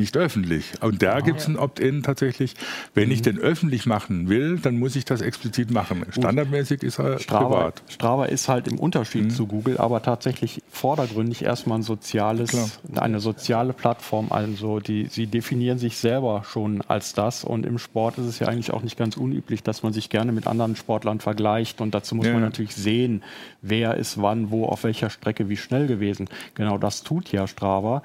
nicht 0.00 0.16
öffentlich. 0.16 0.72
Und 0.80 1.02
da 1.02 1.14
ah, 1.14 1.20
gibt 1.20 1.40
es 1.40 1.46
ein 1.46 1.56
Opt-in 1.56 2.02
tatsächlich. 2.02 2.54
Wenn 2.94 3.06
mhm. 3.06 3.12
ich 3.12 3.22
den 3.22 3.38
öffentlich 3.38 3.86
machen 3.86 4.28
will, 4.28 4.58
dann 4.58 4.78
muss 4.78 4.96
ich 4.96 5.04
das 5.04 5.20
explizit 5.20 5.70
machen. 5.70 6.04
Standardmäßig 6.10 6.82
ist 6.82 6.98
er 6.98 7.20
Strava, 7.20 7.48
privat. 7.48 7.82
Strava 7.88 8.24
ist 8.24 8.48
halt 8.48 8.66
im 8.66 8.78
Unterschied 8.78 9.24
mhm. 9.24 9.30
zu 9.30 9.46
Google, 9.46 9.78
aber 9.78 10.02
tatsächlich 10.02 10.62
vordergründig 10.70 11.44
erstmal 11.44 11.78
ein 11.78 11.82
soziales, 11.82 12.50
Klar. 12.50 12.68
eine 12.96 13.20
soziale 13.20 13.72
Plattform. 13.72 14.32
Also 14.32 14.80
die, 14.80 15.06
sie 15.06 15.26
definieren 15.26 15.78
sich 15.78 15.98
selber 15.98 16.42
schon 16.44 16.82
als 16.88 17.12
das. 17.12 17.44
Und 17.44 17.66
im 17.66 17.78
Sport 17.78 18.18
ist 18.18 18.26
es 18.26 18.38
ja 18.40 18.48
eigentlich 18.48 18.72
auch 18.72 18.82
nicht 18.82 18.96
ganz 18.96 19.16
unüblich, 19.16 19.62
dass 19.62 19.82
man 19.82 19.92
sich 19.92 20.10
gerne 20.10 20.32
mit 20.32 20.46
anderen 20.46 20.74
Sportlern 20.74 21.20
vergleicht. 21.20 21.80
Und 21.80 21.94
dazu 21.94 22.14
muss 22.16 22.26
ja. 22.26 22.32
man 22.32 22.42
natürlich 22.42 22.74
sehen, 22.74 23.22
wer 23.62 23.96
ist 23.96 24.20
wann, 24.20 24.50
wo, 24.50 24.64
auf 24.64 24.82
welcher 24.82 25.10
Strecke, 25.10 25.48
wie 25.48 25.56
schnell 25.56 25.86
gewesen. 25.86 26.28
Genau 26.54 26.78
das 26.78 27.02
tut 27.02 27.30
ja 27.30 27.46
Strava. 27.46 28.02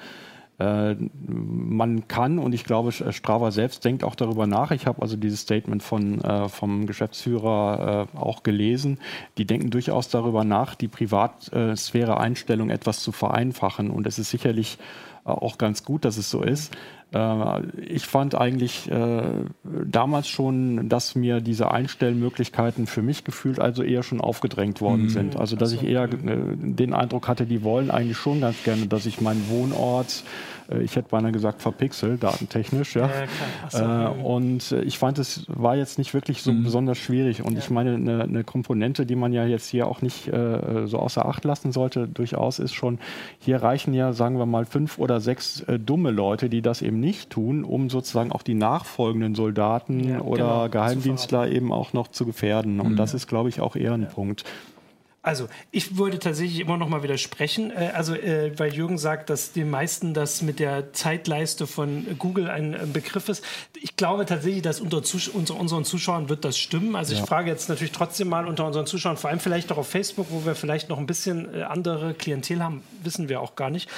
Äh, 0.58 0.96
man 1.28 2.08
kann, 2.08 2.40
und 2.40 2.54
ich 2.54 2.64
glaube, 2.64 2.92
Strava 2.92 3.52
selbst 3.52 3.84
denkt 3.84 4.04
auch 4.04 4.16
darüber 4.16 4.48
nach, 4.48 4.72
ich 4.72 4.88
habe 4.88 5.02
also 5.02 5.18
dieses 5.18 5.42
Statement 5.42 5.84
von, 5.84 6.22
äh, 6.22 6.48
vom 6.48 6.86
Geschäftsführer 6.86 8.08
äh, 8.14 8.18
auch 8.18 8.44
gelesen, 8.44 9.00
die 9.38 9.46
denken 9.46 9.70
durchaus 9.70 10.08
darüber 10.10 10.44
nach, 10.44 10.76
die 10.76 10.88
Privatsphäre-Einstellung 10.88 12.70
etwas 12.70 13.02
zu 13.02 13.12
vereinfachen. 13.12 13.90
Und 13.90 14.08
es 14.08 14.18
ist 14.18 14.30
sicherlich 14.30 14.78
auch 15.26 15.58
ganz 15.58 15.84
gut, 15.84 16.06
dass 16.06 16.18
es 16.18 16.30
so 16.30 16.42
ist. 16.44 16.74
Äh, 17.14 17.62
ich 17.82 18.06
fand 18.06 18.36
eigentlich 18.36 18.90
äh, 18.90 19.24
damals 19.64 20.28
schon, 20.28 20.88
dass 20.88 21.16
mir 21.16 21.42
diese 21.42 21.72
Einstellmöglichkeiten 21.72 22.88
für 22.88 23.02
mich 23.02 23.24
gefühlt 23.24 23.60
also 23.60 23.84
eher 23.84 24.04
schon 24.04 24.22
aufgedrängt 24.22 24.82
worden 24.82 25.04
mhm. 25.04 25.10
sind. 25.10 25.36
Also 25.36 25.56
dass 25.56 25.72
ich 25.72 25.84
eher 25.84 26.08
den 26.08 26.94
Eindruck 26.94 27.28
hatte, 27.28 27.46
die 27.46 27.64
wollen 27.64 27.92
eigentlich 27.92 28.18
schon 28.18 28.42
ganz 28.42 28.64
gerne, 28.64 28.88
dass 28.88 29.06
ich 29.06 29.20
meinen 29.20 29.50
Wohnort 29.50 30.24
äh, 30.24 30.55
ich 30.82 30.96
hätte 30.96 31.10
beinahe 31.10 31.32
gesagt 31.32 31.62
verpixelt, 31.62 32.24
datentechnisch. 32.24 32.96
Ja. 32.96 33.10
ja 33.10 33.70
so. 33.70 33.84
äh, 33.84 34.24
und 34.24 34.72
ich 34.84 34.98
fand, 34.98 35.20
es 35.20 35.46
war 35.48 35.76
jetzt 35.76 35.98
nicht 35.98 36.14
wirklich 36.14 36.42
so 36.42 36.52
mhm. 36.52 36.64
besonders 36.64 36.98
schwierig. 36.98 37.44
Und 37.44 37.54
ja. 37.54 37.60
ich 37.60 37.70
meine, 37.70 37.96
eine, 37.96 38.24
eine, 38.24 38.44
Komponente, 38.44 39.06
die 39.06 39.16
man 39.16 39.34
ja 39.34 39.46
jetzt 39.46 39.68
hier 39.68 39.88
auch 39.88 40.02
nicht 40.02 40.28
äh, 40.28 40.88
so 40.88 41.00
außer 41.00 41.26
Acht 41.26 41.44
lassen 41.44 41.72
sollte, 41.72 42.08
durchaus 42.08 42.60
ist 42.60 42.74
schon, 42.74 43.00
hier 43.40 43.62
reichen 43.62 43.94
ja, 43.94 44.14
sagen 44.14 44.38
wir 44.38 44.46
mal, 44.46 44.66
fünf 44.66 44.98
oder 44.98 45.20
sechs 45.20 45.62
äh, 45.62 45.80
dumme 45.80 46.12
Leute, 46.12 46.50
die 46.50 46.62
das 46.62 46.82
eben 46.82 47.00
nicht 47.00 47.30
tun, 47.30 47.64
um 47.64 47.90
sozusagen 47.90 48.32
auch 48.32 48.44
die 48.44 48.56
nachfolgenden 48.56 49.36
Soldaten 49.36 50.10
ja, 50.10 50.22
oder 50.22 50.38
genau, 50.38 50.70
Geheimdienstler 50.70 51.50
eben 51.50 51.72
auch 51.72 51.94
noch 51.94 52.08
zu 52.08 52.26
gefährden. 52.26 52.80
Und 52.80 52.94
mhm. 52.94 52.98
das 52.98 53.14
ist, 53.14 53.28
glaube 53.28 53.50
ich, 53.50 53.62
auch 53.62 53.76
eher 53.76 53.94
ein 53.94 54.08
Punkt. 54.08 54.44
Also, 55.26 55.48
ich 55.72 55.98
würde 55.98 56.20
tatsächlich 56.20 56.60
immer 56.60 56.78
noch 56.78 56.88
mal 56.88 57.02
widersprechen. 57.02 57.72
Äh, 57.72 57.92
also, 57.96 58.14
äh, 58.14 58.58
weil 58.60 58.72
Jürgen 58.72 59.00
sagt, 59.00 59.32
dass 59.32 59.54
den 59.54 59.72
meisten 59.72 60.14
das 60.14 60.44
mit 60.44 60.60
der 60.60 60.94
Zeitleiste 60.94 61.66
von 61.66 62.06
Google 62.20 62.48
ein 62.48 62.94
Begriff 62.94 63.28
ist. 63.28 63.44
Ich 63.74 63.96
glaube 63.96 64.28
tatsächlich, 64.28 64.62
dass 64.62 64.80
unter, 64.80 65.02
unter 65.34 65.60
unseren 65.60 65.84
Zuschauern 65.84 66.30
wird 66.30 66.46
das 66.46 66.60
stimmen. 66.60 66.96
Also, 66.96 67.16
ja. 67.16 67.22
ich 67.22 67.26
frage 67.26 67.50
jetzt 67.50 67.70
natürlich 67.70 67.92
trotzdem 67.92 68.30
mal 68.30 68.48
unter 68.48 68.68
unseren 68.68 68.86
Zuschauern, 68.86 69.18
vor 69.18 69.32
allem 69.32 69.40
vielleicht 69.40 69.72
auch 69.72 69.78
auf 69.78 69.90
Facebook, 69.90 70.28
wo 70.30 70.46
wir 70.46 70.54
vielleicht 70.54 70.90
noch 70.90 71.00
ein 71.00 71.08
bisschen 71.08 71.52
äh, 71.56 71.64
andere 71.64 72.14
Klientel 72.14 72.64
haben, 72.64 72.84
wissen 73.02 73.28
wir 73.28 73.42
auch 73.42 73.56
gar 73.56 73.72
nicht, 73.72 73.90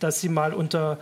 dass 0.00 0.20
sie 0.20 0.28
mal 0.28 0.52
unter 0.52 0.98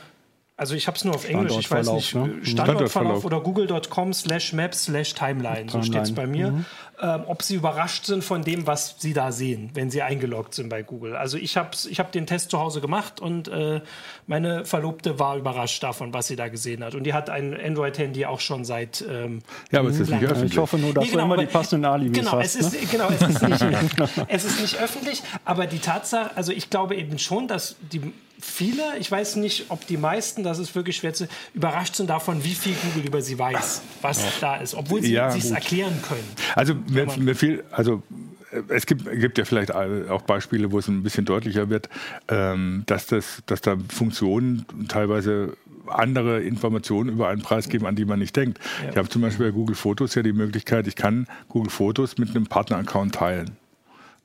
also 0.57 0.77
ich 0.77 0.87
habe 0.87 0.97
es 0.97 1.05
nur 1.05 1.17
auf 1.17 1.29
Englisch, 1.29 1.57
ich 1.59 1.71
weiß 1.71 1.91
nicht, 1.91 2.15
ne? 2.15 2.39
Standortverlauf 2.43 3.25
oder 3.25 3.41
google.com 3.41 4.13
slash 4.13 4.53
maps 4.53 4.85
slash 4.85 5.15
timeline, 5.15 5.69
so 5.69 5.83
steht 5.83 6.03
es 6.03 6.15
bei 6.15 6.29
mir. 6.29 6.53
Mhm. 6.53 6.65
Ähm, 7.03 7.25
ob 7.27 7.43
sie 7.43 7.57
überrascht 7.57 8.07
sind 8.07 8.23
von 8.23 8.45
dem, 8.45 8.69
was 8.69 8.95
sie 8.99 9.15
da 9.15 9.33
sehen, 9.33 9.71
wenn 9.75 9.91
sie 9.91 10.03
eingeloggt 10.03 10.55
sind 10.55 10.69
bei 10.69 10.85
Google. 10.85 11.17
Also 11.17 11.39
ich 11.39 11.57
habe 11.57 11.71
ich 11.91 11.99
hab 11.99 12.13
den 12.13 12.29
Test 12.29 12.53
zu 12.53 12.61
Hause 12.61 12.81
gemacht 12.81 13.19
und 13.19 13.49
äh, 13.49 13.81
meine 14.29 14.65
Verlobte 14.65 15.19
war 15.19 15.37
überrascht 15.37 15.83
davon, 15.83 16.15
was 16.15 16.29
sie 16.29 16.37
da 16.37 16.47
gesehen 16.47 16.85
hat. 16.85 16.95
Und 16.95 17.03
die 17.03 17.13
hat 17.13 17.31
ein 17.31 17.53
Android-Handy 17.61 18.27
auch 18.27 18.39
schon 18.39 18.65
seit 18.65 19.05
ähm, 19.11 19.41
Ja, 19.73 19.81
aber 19.81 19.89
es 19.89 19.99
ist 19.99 20.09
nicht 20.09 20.23
öffentlich. 20.23 20.53
Ich 20.53 20.59
hoffe 20.59 20.79
nur, 20.79 20.95
dass 20.95 21.05
nee, 21.05 21.11
genau, 21.11 21.27
du 21.27 21.35
immer 21.35 21.43
die 21.43 21.53
passenden 21.53 21.85
Alibis 21.85 22.17
genau, 22.17 22.33
hast. 22.33 22.55
Es 22.55 22.55
ist, 22.55 22.81
ne? 22.81 22.87
Genau, 22.89 23.09
es 23.09 23.23
ist, 23.23 23.43
nicht, 23.43 23.63
es 24.29 24.45
ist 24.45 24.61
nicht 24.61 24.79
öffentlich, 24.81 25.23
aber 25.45 25.67
die 25.67 25.81
Tatsache, 25.81 26.31
also 26.37 26.53
ich 26.53 26.71
glaube 26.71 26.95
eben 26.95 27.19
schon, 27.19 27.49
dass 27.49 27.75
die 27.93 28.13
viele, 28.41 28.99
ich 28.99 29.11
weiß 29.11 29.37
nicht, 29.37 29.67
ob 29.69 29.87
die 29.87 29.97
meisten, 29.97 30.43
das 30.43 30.59
ist 30.59 30.75
wirklich 30.75 30.97
schwer 30.97 31.15
zu, 31.15 31.29
überrascht 31.55 31.97
sind 31.97 32.11
davon, 32.11 32.45
wie 32.45 32.55
viel 32.55 32.75
Google 32.75 33.07
über 33.07 33.23
sie 33.23 33.39
weiß, 33.39 33.83
was 34.03 34.23
ja. 34.23 34.31
da 34.41 34.57
ist, 34.57 34.75
obwohl 34.75 35.03
sie 35.03 35.13
ja, 35.13 35.31
sich 35.31 35.51
erklären 35.51 36.01
können. 36.03 36.29
Also 36.55 36.75
mir, 36.89 37.07
mir 37.19 37.35
viel, 37.35 37.65
also 37.71 38.03
äh, 38.51 38.63
es 38.69 38.87
gibt, 38.87 39.11
gibt, 39.11 39.39
ja 39.39 39.45
vielleicht 39.45 39.75
auch 39.75 40.23
Beispiele, 40.23 40.73
wo 40.73 40.79
es 40.79 40.89
ein 40.89 41.03
bisschen 41.03 41.25
deutlicher 41.25 41.71
wird, 41.71 41.89
ähm, 42.29 42.83
dass, 42.87 43.07
das, 43.07 43.43
dass 43.47 43.61
da 43.61 43.77
Funktionen 43.89 44.67
teilweise 44.89 45.57
andere 45.89 46.41
Informationen 46.41 47.11
über 47.11 47.29
einen 47.29 47.43
Preis 47.43 47.69
geben, 47.69 47.87
an 47.87 47.95
die 47.95 48.05
man 48.05 48.19
nicht 48.19 48.35
denkt. 48.37 48.59
Ja. 48.83 48.91
Ich 48.91 48.97
habe 48.97 49.09
zum 49.09 49.23
Beispiel 49.23 49.47
bei 49.47 49.53
Google 49.53 49.77
Fotos 49.77 50.15
ja 50.15 50.23
die 50.23 50.33
Möglichkeit, 50.33 50.87
ich 50.87 50.97
kann 50.97 51.27
Google 51.49 51.71
Fotos 51.71 52.19
mit 52.19 52.31
einem 52.31 52.47
Partner-Account 52.47 53.15
teilen. 53.15 53.57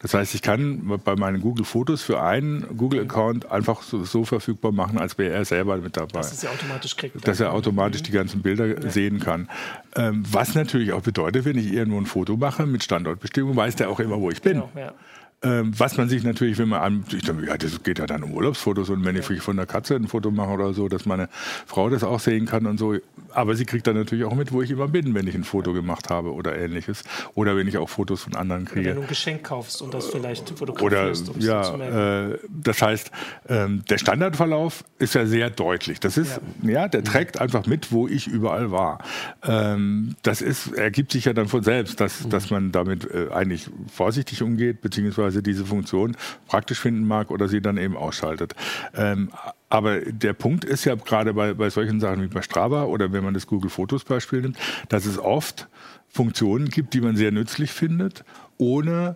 Das 0.02 0.14
heißt, 0.14 0.34
ich 0.34 0.42
kann 0.42 1.00
bei 1.04 1.16
meinen 1.18 1.42
Google 1.42 1.66
Fotos 1.66 2.02
für 2.02 2.22
einen 2.22 2.78
Google-Account 2.78 3.52
einfach 3.52 3.82
so, 3.82 4.06
so, 4.06 4.24
verfügbar 4.24 4.72
machen, 4.72 4.98
als 4.98 5.18
wäre 5.18 5.34
er 5.34 5.44
selber 5.44 5.76
mit 5.78 5.98
dabei. 5.98 6.22
Dass, 6.22 6.42
er 6.42 6.52
automatisch, 6.52 6.96
kriegt, 6.96 7.28
dass 7.28 7.40
er 7.42 7.52
automatisch 7.52 8.04
die 8.04 8.12
ganzen 8.12 8.42
Bilder 8.42 8.82
ja. 8.82 8.90
sehen 8.90 9.20
kann. 9.20 9.50
Ähm, 9.98 10.24
was 10.32 10.56
natürlich 10.56 10.94
auch 10.94 11.02
bedeutet, 11.02 11.44
wenn 11.44 11.58
ich 11.58 11.74
irgendwo 11.74 12.00
ein 12.00 12.06
Foto 12.06 12.38
mache 12.38 12.66
mit 12.66 12.82
Standortbestimmung, 12.82 13.58
weiß 13.58 13.76
der 13.76 13.90
auch 13.90 14.00
immer, 14.00 14.22
wo 14.22 14.32
ich 14.32 14.42
bin. 14.42 14.54
Genau, 14.54 14.72
ja. 14.76 14.94
Ähm, 15.42 15.72
was 15.78 15.96
man 15.96 16.10
sich 16.10 16.24
natürlich, 16.24 16.58
wenn 16.58 16.68
man 16.68 16.82
an, 16.82 17.06
ich 17.14 17.24
denke, 17.24 17.46
ja, 17.48 17.58
das 17.58 17.82
geht 17.82 17.98
ja 17.98 18.06
dann 18.06 18.24
um 18.24 18.34
Urlaubsfotos 18.34 18.90
und 18.90 19.06
wenn 19.06 19.16
ich 19.16 19.26
von 19.42 19.56
der 19.56 19.66
Katze 19.66 19.96
ein 19.96 20.10
Foto 20.10 20.32
mache 20.32 20.50
oder 20.50 20.74
so, 20.74 20.90
dass 20.90 21.06
meine 21.06 21.30
Frau 21.66 21.90
das 21.90 22.04
auch 22.04 22.20
sehen 22.20 22.46
kann 22.46 22.66
und 22.66 22.78
so. 22.78 22.96
Aber 23.32 23.56
sie 23.56 23.64
kriegt 23.64 23.88
dann 23.88 23.96
natürlich 23.96 24.26
auch 24.26 24.36
mit, 24.36 24.52
wo 24.52 24.62
ich 24.62 24.70
immer 24.70 24.90
bin, 24.90 25.14
wenn 25.14 25.28
ich 25.28 25.36
ein 25.36 25.46
Foto 25.46 25.72
gemacht 25.72 26.10
habe 26.10 26.34
oder 26.34 26.58
ähnliches. 26.58 27.04
Oder 27.36 27.56
wenn 27.56 27.70
ich 27.70 27.78
auch 27.78 27.88
Fotos 27.88 28.24
von 28.24 28.36
anderen 28.36 28.66
kriege. 28.66 28.82
Oder 28.82 28.90
wenn 28.90 28.96
du 28.98 29.02
ein 29.04 29.08
Geschenk 29.08 29.44
kaufst 29.44 29.82
und 29.82 29.94
das 29.94 30.08
vielleicht 30.08 30.50
fotografierst. 30.50 31.30
Oder, 31.30 31.40
ja, 31.40 32.32
äh, 32.32 32.40
das 32.50 32.82
heißt, 32.82 33.10
ähm, 33.48 33.84
der 33.90 33.98
Standardverlauf 33.98 34.84
ist 34.98 35.16
ja 35.16 35.26
sehr 35.26 35.50
deutlich. 35.50 36.02
Das 36.02 36.18
ist, 36.18 36.42
ja, 36.64 36.72
ja 36.72 36.88
der 36.90 37.04
trägt 37.06 37.40
einfach 37.40 37.66
mit, 37.66 37.94
wo 37.94 38.10
ich 38.10 38.28
überall 38.28 38.72
war. 38.72 39.00
Ähm, 39.44 40.16
das 40.24 40.42
ist, 40.42 40.74
ergibt 40.74 41.14
sich 41.14 41.26
ja 41.26 41.34
dann 41.34 41.48
von 41.48 41.64
selbst, 41.64 42.02
dass, 42.02 42.26
mhm. 42.26 42.30
dass 42.30 42.50
man 42.50 42.74
damit 42.74 43.10
äh, 43.10 43.30
eigentlich 43.32 43.70
vorsichtig 43.90 44.42
umgeht, 44.42 44.82
beziehungsweise 44.82 45.29
beziehungsweise 45.30 45.44
diese 45.44 45.66
Funktion 45.66 46.16
praktisch 46.48 46.80
finden 46.80 47.08
mag 47.08 47.32
oder 47.32 47.48
sie 47.48 47.62
dann 47.62 47.78
eben 47.78 47.96
ausschaltet. 47.96 48.56
Ähm, 48.96 49.30
aber 49.70 50.02
der 50.02 50.34
Punkt 50.34 50.66
ist 50.66 50.86
ja 50.86 50.96
gerade 50.96 51.34
bei, 51.34 51.54
bei 51.54 51.70
solchen 51.70 52.00
Sachen 52.00 52.22
wie 52.24 52.28
bei 52.28 52.42
Strava 52.42 52.84
oder 52.84 53.12
wenn 53.12 53.24
man 53.24 53.34
das 53.34 53.48
Google 53.48 53.70
Fotos 53.70 54.04
Beispiel 54.04 54.42
nimmt, 54.42 54.58
dass 54.90 55.06
es 55.06 55.20
oft 55.20 55.68
Funktionen 56.08 56.70
gibt, 56.70 56.94
die 56.94 57.02
man 57.02 57.16
sehr 57.16 57.32
nützlich 57.32 57.72
findet, 57.72 58.24
ohne 58.58 59.16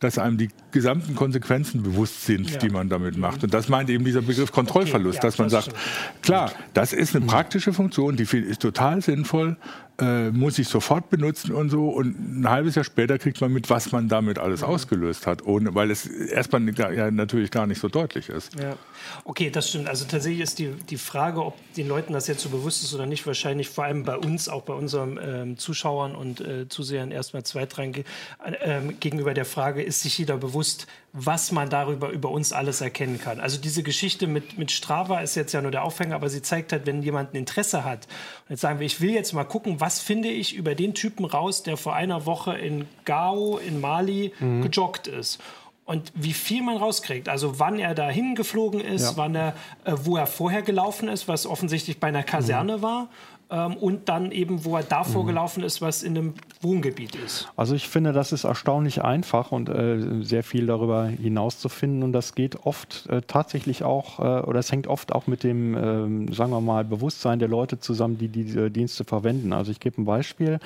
dass 0.00 0.16
einem 0.16 0.38
die 0.38 0.50
gesamten 0.70 1.16
Konsequenzen 1.16 1.82
bewusst 1.82 2.24
sind, 2.24 2.48
ja. 2.48 2.58
die 2.58 2.70
man 2.70 2.88
damit 2.88 3.16
macht. 3.16 3.42
Und 3.42 3.52
das 3.52 3.68
meint 3.68 3.90
eben 3.90 4.04
dieser 4.04 4.22
Begriff 4.22 4.52
Kontrollverlust, 4.52 5.18
okay, 5.18 5.26
ja, 5.26 5.30
dass 5.30 5.38
man 5.38 5.48
das 5.48 5.64
sagt, 5.64 5.76
klar, 6.22 6.52
das 6.72 6.92
ist 6.92 7.16
eine 7.16 7.26
praktische 7.26 7.72
Funktion, 7.72 8.16
die 8.16 8.22
ist 8.22 8.62
total 8.62 9.02
sinnvoll, 9.02 9.56
äh, 10.00 10.30
muss 10.30 10.58
ich 10.58 10.68
sofort 10.68 11.10
benutzen 11.10 11.52
und 11.52 11.70
so. 11.70 11.88
Und 11.88 12.40
ein 12.40 12.48
halbes 12.48 12.74
Jahr 12.74 12.84
später 12.84 13.18
kriegt 13.18 13.40
man 13.40 13.52
mit, 13.52 13.68
was 13.68 13.90
man 13.92 14.08
damit 14.08 14.38
alles 14.38 14.60
mhm. 14.60 14.68
ausgelöst 14.68 15.26
hat, 15.26 15.44
ohne, 15.44 15.74
weil 15.74 15.90
es 15.90 16.06
erstmal 16.06 16.62
ja 16.70 17.10
natürlich 17.10 17.50
gar 17.50 17.66
nicht 17.66 17.80
so 17.80 17.88
deutlich 17.88 18.28
ist. 18.28 18.54
Ja. 18.60 18.76
Okay, 19.24 19.50
das 19.50 19.68
stimmt. 19.68 19.88
Also 19.88 20.04
tatsächlich 20.04 20.40
ist 20.40 20.58
die, 20.58 20.70
die 20.88 20.98
Frage, 20.98 21.44
ob 21.44 21.56
den 21.74 21.88
Leuten 21.88 22.12
das 22.12 22.26
jetzt 22.26 22.42
so 22.42 22.48
bewusst 22.48 22.82
ist 22.84 22.94
oder 22.94 23.06
nicht, 23.06 23.26
wahrscheinlich 23.26 23.68
vor 23.68 23.84
allem 23.84 24.04
bei 24.04 24.16
uns, 24.16 24.48
auch 24.48 24.62
bei 24.62 24.74
unseren 24.74 25.18
ähm, 25.22 25.58
Zuschauern 25.58 26.14
und 26.14 26.40
äh, 26.40 26.68
Zusehern 26.68 27.10
erstmal 27.10 27.42
zweitrangig 27.42 28.04
äh, 28.44 28.80
gegenüber 29.00 29.34
der 29.34 29.44
Frage, 29.44 29.82
ist 29.82 30.02
sich 30.02 30.16
jeder 30.18 30.36
bewusst, 30.36 30.86
was 31.12 31.52
man 31.52 31.70
darüber 31.70 32.10
über 32.10 32.30
uns 32.30 32.52
alles 32.52 32.80
erkennen 32.80 33.18
kann. 33.18 33.40
Also 33.40 33.58
diese 33.58 33.82
Geschichte 33.82 34.26
mit, 34.26 34.58
mit 34.58 34.70
Strava 34.70 35.20
ist 35.20 35.34
jetzt 35.34 35.52
ja 35.52 35.62
nur 35.62 35.70
der 35.70 35.84
Aufhänger, 35.84 36.14
aber 36.14 36.28
sie 36.28 36.42
zeigt 36.42 36.72
halt, 36.72 36.86
wenn 36.86 37.02
jemand 37.02 37.32
ein 37.32 37.38
Interesse 37.38 37.84
hat, 37.84 38.06
und 38.44 38.50
jetzt 38.50 38.60
sagen 38.60 38.78
wir, 38.78 38.86
ich 38.86 39.00
will 39.00 39.10
jetzt 39.10 39.32
mal 39.32 39.44
gucken, 39.44 39.80
was 39.80 40.00
finde 40.00 40.28
ich 40.28 40.54
über 40.54 40.74
den 40.74 40.94
Typen 40.94 41.24
raus, 41.24 41.62
der 41.62 41.76
vor 41.76 41.94
einer 41.94 42.26
Woche 42.26 42.56
in 42.58 42.86
Gao 43.04 43.58
in 43.58 43.80
Mali 43.80 44.32
mhm. 44.38 44.62
gejoggt 44.62 45.06
ist 45.06 45.40
und 45.86 46.12
wie 46.14 46.34
viel 46.34 46.62
man 46.62 46.76
rauskriegt. 46.76 47.30
Also 47.30 47.58
wann 47.58 47.78
er 47.78 47.94
da 47.94 48.10
hingeflogen 48.10 48.80
ist, 48.80 49.02
ja. 49.02 49.16
wann 49.16 49.34
er, 49.34 49.54
äh, 49.84 49.94
wo 50.02 50.18
er 50.18 50.26
vorher 50.26 50.60
gelaufen 50.60 51.08
ist, 51.08 51.26
was 51.26 51.46
offensichtlich 51.46 51.98
bei 51.98 52.08
einer 52.08 52.22
Kaserne 52.22 52.78
mhm. 52.78 52.82
war 52.82 53.08
ähm, 53.50 53.76
und 53.76 54.08
dann 54.08 54.30
eben, 54.30 54.64
wo 54.64 54.76
er 54.76 54.82
davor 54.82 55.22
mhm. 55.22 55.28
gelaufen 55.28 55.62
ist, 55.62 55.80
was 55.80 56.02
in 56.02 56.16
einem 56.16 56.34
Wohngebiet 56.60 57.14
ist. 57.14 57.48
Also 57.56 57.74
ich 57.74 57.88
finde, 57.88 58.12
das 58.12 58.32
ist 58.32 58.44
erstaunlich 58.44 59.02
einfach 59.02 59.52
und 59.52 59.68
äh, 59.68 60.22
sehr 60.22 60.42
viel 60.42 60.66
darüber 60.66 61.06
hinaus 61.06 61.58
zu 61.58 61.68
finden 61.68 62.02
und 62.02 62.12
das 62.12 62.34
geht 62.34 62.66
oft 62.66 63.06
äh, 63.08 63.22
tatsächlich 63.26 63.84
auch, 63.84 64.18
äh, 64.18 64.46
oder 64.46 64.58
es 64.58 64.70
hängt 64.70 64.86
oft 64.86 65.12
auch 65.12 65.26
mit 65.26 65.44
dem, 65.44 65.74
ähm, 65.76 66.32
sagen 66.32 66.50
wir 66.50 66.60
mal, 66.60 66.84
Bewusstsein 66.84 67.38
der 67.38 67.48
Leute 67.48 67.78
zusammen, 67.78 68.18
die 68.18 68.28
diese 68.28 68.70
Dienste 68.70 69.04
verwenden. 69.04 69.52
Also 69.52 69.70
ich 69.70 69.80
gebe 69.80 70.02
ein 70.02 70.04
Beispiel. 70.04 70.58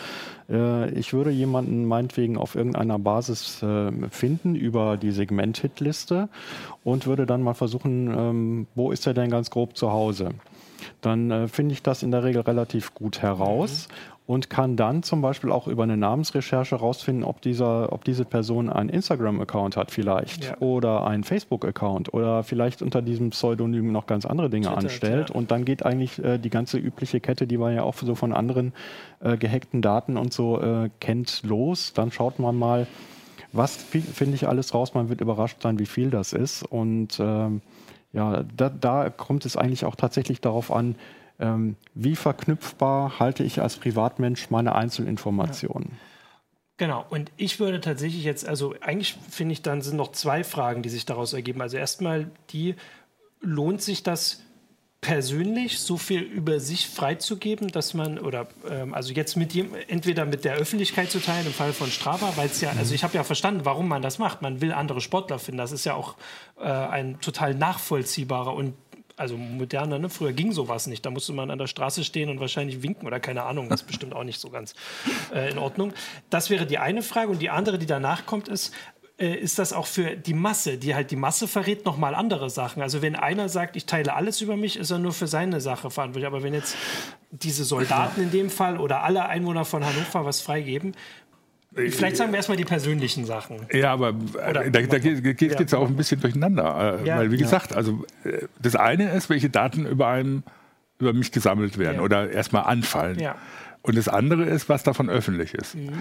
Äh, 0.51 0.91
ich 0.91 1.13
würde 1.13 1.31
jemanden 1.31 1.85
meinetwegen 1.85 2.37
auf 2.37 2.55
irgendeiner 2.55 2.99
Basis 2.99 3.63
äh, 3.63 3.93
finden 4.11 4.55
über 4.55 4.97
die 4.97 5.13
Segment-Hitliste 5.13 6.29
und 6.85 7.07
würde 7.07 7.27
dann 7.27 7.43
mal 7.43 7.55
versuchen, 7.55 8.13
ähm, 8.17 8.67
wo 8.75 8.91
ist 8.91 9.07
er 9.07 9.15
denn 9.15 9.31
ganz 9.31 9.51
grob 9.51 9.77
zu 9.77 9.93
Hause? 9.93 10.31
Dann 11.03 11.31
äh, 11.31 11.49
finde 11.49 11.75
ich 11.75 11.83
das 11.83 12.03
in 12.03 12.11
der 12.11 12.25
Regel 12.25 12.43
relativ 12.43 12.95
gut 12.95 13.21
heraus 13.21 13.89
mhm. 13.89 14.35
und 14.35 14.51
kann 14.51 14.77
dann 14.77 15.03
zum 15.03 15.21
Beispiel 15.21 15.51
auch 15.51 15.67
über 15.67 15.83
eine 15.83 15.97
Namensrecherche 15.97 16.77
herausfinden, 16.77 17.25
ob, 17.25 17.43
dieser, 17.43 17.93
ob 17.93 18.05
diese 18.05 18.25
Person 18.25 18.71
einen 18.71 18.89
Instagram-Account 18.89 19.77
hat 19.77 19.91
vielleicht 19.91 20.45
ja. 20.45 20.59
oder 20.61 21.05
einen 21.05 21.25
Facebook-Account 21.25 22.15
oder 22.15 22.43
vielleicht 22.45 22.83
unter 22.83 23.03
diesem 23.03 23.31
Pseudonym 23.31 23.93
noch 23.93 24.07
ganz 24.07 24.25
andere 24.25 24.49
Dinge 24.49 24.69
Twitter, 24.69 24.79
anstellt. 24.79 25.29
Ja. 25.31 25.35
Und 25.35 25.51
dann 25.51 25.65
geht 25.65 25.85
eigentlich 25.85 26.23
äh, 26.23 26.39
die 26.39 26.51
ganze 26.51 26.79
übliche 26.79 27.21
Kette, 27.21 27.47
die 27.47 27.59
man 27.59 27.75
ja 27.75 27.83
auch 27.83 27.95
so 27.95 28.15
von 28.15 28.33
anderen 28.33 28.73
äh, 29.21 29.37
gehackten 29.37 29.83
Daten 29.83 30.17
und 30.17 30.33
so 30.33 30.61
äh, 30.61 30.89
kennt, 31.01 31.43
los. 31.43 31.93
Dann 31.93 32.13
schaut 32.13 32.39
man 32.39 32.57
mal, 32.57 32.87
was 33.53 33.77
finde 33.77 34.35
ich 34.35 34.49
alles 34.49 34.73
raus. 34.73 34.95
Man 34.95 35.09
wird 35.09 35.21
überrascht 35.21 35.61
sein, 35.63 35.79
wie 35.79 35.87
viel 35.87 36.11
das 36.11 36.33
ist. 36.33 36.63
Und 36.63 37.19
ähm, 37.21 37.61
ja, 38.13 38.45
da, 38.57 38.69
da, 38.69 39.11
kommt 39.11 39.47
es 39.47 39.57
eigentlich 39.57 39.85
auch 39.85 39.97
tatsächlich 39.97 40.41
darauf 40.41 40.71
an, 40.71 40.97
ähm, 41.41 41.77
wie 41.95 42.17
verknüpfbar 42.17 43.19
halte 43.19 43.43
ich 43.43 43.61
als 43.61 43.77
Privatmensch 43.77 44.51
meine 44.51 44.75
Einzelinformationen. 44.75 45.89
Ja. 45.91 45.99
Genau, 46.79 47.05
und 47.11 47.31
ich 47.37 47.61
würde 47.61 47.81
tatsächlich 47.81 48.25
jetzt, 48.25 48.47
also 48.47 48.75
eigentlich 48.81 49.17
finde 49.31 49.53
ich, 49.53 49.63
dann 49.63 49.83
sind 49.83 49.97
noch 49.97 50.13
zwei 50.13 50.43
Fragen, 50.43 50.83
die 50.83 50.89
sich 50.89 51.05
daraus 51.05 51.33
ergeben. 51.33 51.61
Also 51.61 51.77
erstmal 51.77 52.31
die, 52.51 52.75
lohnt 53.43 53.83
sich 53.83 54.03
das 54.03 54.43
persönlich 55.03 55.81
so 55.81 55.99
viel 55.99 56.21
über 56.23 56.61
sich 56.61 56.89
freizugeben, 56.89 57.69
dass 57.69 57.93
man, 57.93 58.21
oder 58.21 58.47
ähm, 58.71 58.95
also 58.95 59.13
jetzt 59.13 59.37
mit 59.37 59.53
dem, 59.53 59.75
entweder 59.89 60.25
mit 60.25 60.45
der 60.45 60.55
Öffentlichkeit 60.55 61.11
zu 61.11 61.19
teilen, 61.19 61.45
im 61.47 61.53
Fall 61.53 61.73
von 61.73 61.91
Strava, 61.91 62.33
weil 62.37 62.47
es 62.47 62.61
ja, 62.61 62.71
also 62.71 62.95
ich 62.95 63.03
habe 63.03 63.15
ja 63.15 63.25
verstanden, 63.25 63.65
warum 63.65 63.89
man 63.89 64.01
das 64.01 64.21
macht. 64.21 64.43
Man 64.43 64.61
will 64.61 64.73
andere 64.73 65.01
Sportler 65.01 65.41
finden. 65.41 65.59
Das 65.59 65.73
ist 65.73 65.85
ja 65.85 65.95
auch 65.95 66.15
äh, 66.59 66.69
ein 66.69 67.21
total 67.21 67.55
nachvollziehbarer 67.55 68.55
und 68.55 68.75
also 69.17 69.37
moderner, 69.37 69.99
ne? 69.99 70.09
Früher 70.09 70.33
ging 70.33 70.53
sowas 70.53 70.87
nicht. 70.87 71.05
Da 71.05 71.11
musste 71.11 71.33
man 71.33 71.51
an 71.51 71.59
der 71.59 71.67
Straße 71.67 72.05
stehen 72.05 72.31
und 72.31 72.41
wahrscheinlich 72.41 72.83
winken 72.83 73.07
oder 73.07 73.21
keine 73.21 73.43
Ahnung. 73.43 73.69
Das 73.69 73.83
ist 73.83 73.87
bestimmt 73.89 74.15
auch 74.15 74.25
nicht 74.25 74.41
so 74.41 74.51
ganz 74.51 74.75
äh, 75.35 75.51
in 75.51 75.59
Ordnung. 75.59 75.93
Das 76.31 76.49
wäre 76.49 76.67
die 76.67 76.79
eine 76.79 77.03
Frage. 77.03 77.31
Und 77.31 77.43
die 77.43 77.51
andere, 77.51 77.79
die 77.79 77.87
danach 77.87 78.25
kommt, 78.25 78.49
ist, 78.49 78.73
äh, 79.23 79.37
ist 79.37 79.61
das 79.61 79.73
auch 79.73 79.87
für 79.87 80.17
die 80.17 80.35
Masse, 80.35 80.79
die 80.79 80.97
halt 80.97 81.13
die 81.13 81.17
Masse 81.17 81.47
verrät, 81.47 81.85
nochmal 81.85 82.17
andere 82.17 82.51
Sachen. 82.51 82.83
Also 82.83 83.03
wenn 83.03 83.15
einer 83.15 83.49
sagt, 83.49 83.77
ich 83.77 83.87
teile 83.87 84.15
alles 84.15 84.41
über 84.41 84.57
mich, 84.57 84.77
ist 84.77 84.91
er 84.91 84.99
nur 84.99 85.13
für 85.13 85.29
seine 85.29 85.61
Sache 85.61 85.91
verantwortlich. 85.91 86.27
Aber 86.27 86.43
wenn 86.43 86.55
jetzt 86.55 86.77
diese 87.31 87.63
Soldaten 87.63 88.21
in 88.21 88.33
dem 88.33 88.51
Fall 88.51 88.79
oder 88.79 89.05
alle 89.05 89.27
Einwohner 89.27 89.65
von 89.65 89.85
Hannover 89.85 90.25
was 90.25 90.41
freigeben, 90.41 90.95
Vielleicht 91.75 92.19
sagen 92.19 92.33
wir 92.33 92.37
erstmal 92.37 92.59
die 92.59 92.67
persönlichen 92.67 93.25
Sachen. 93.25 93.67
Ja, 93.73 93.95
aber 93.95 94.11
äh, 94.11 94.51
Oder, 94.51 94.71
da, 94.71 94.83
da 94.83 94.99
geht 94.99 95.43
es 95.43 95.73
ja. 95.73 95.79
auch 95.79 95.89
ein 95.89 95.97
bisschen 95.97 96.21
durcheinander. 96.21 97.01
Äh, 97.01 97.07
ja. 97.09 97.17
Weil, 97.17 97.31
wie 97.31 97.39
gesagt, 97.39 97.75
also 97.75 98.05
das 98.61 98.77
eine 98.77 99.11
ist, 99.13 99.31
welche 99.31 99.49
Daten 99.49 99.87
über, 99.87 100.09
einem, 100.09 100.43
über 100.99 101.15
mich 101.15 101.33
gesammelt 101.33 101.79
werden 101.79 101.97
ja. 101.97 102.03
oder 102.03 102.31
erstmal 102.31 102.65
anfallen. 102.65 103.27
Und 103.81 103.97
das 103.97 104.09
andere 104.09 104.45
ist, 104.45 104.69
was 104.69 104.83
davon 104.83 105.09
öffentlich 105.09 105.55
ist. 105.55 105.75
Mhm 105.75 105.95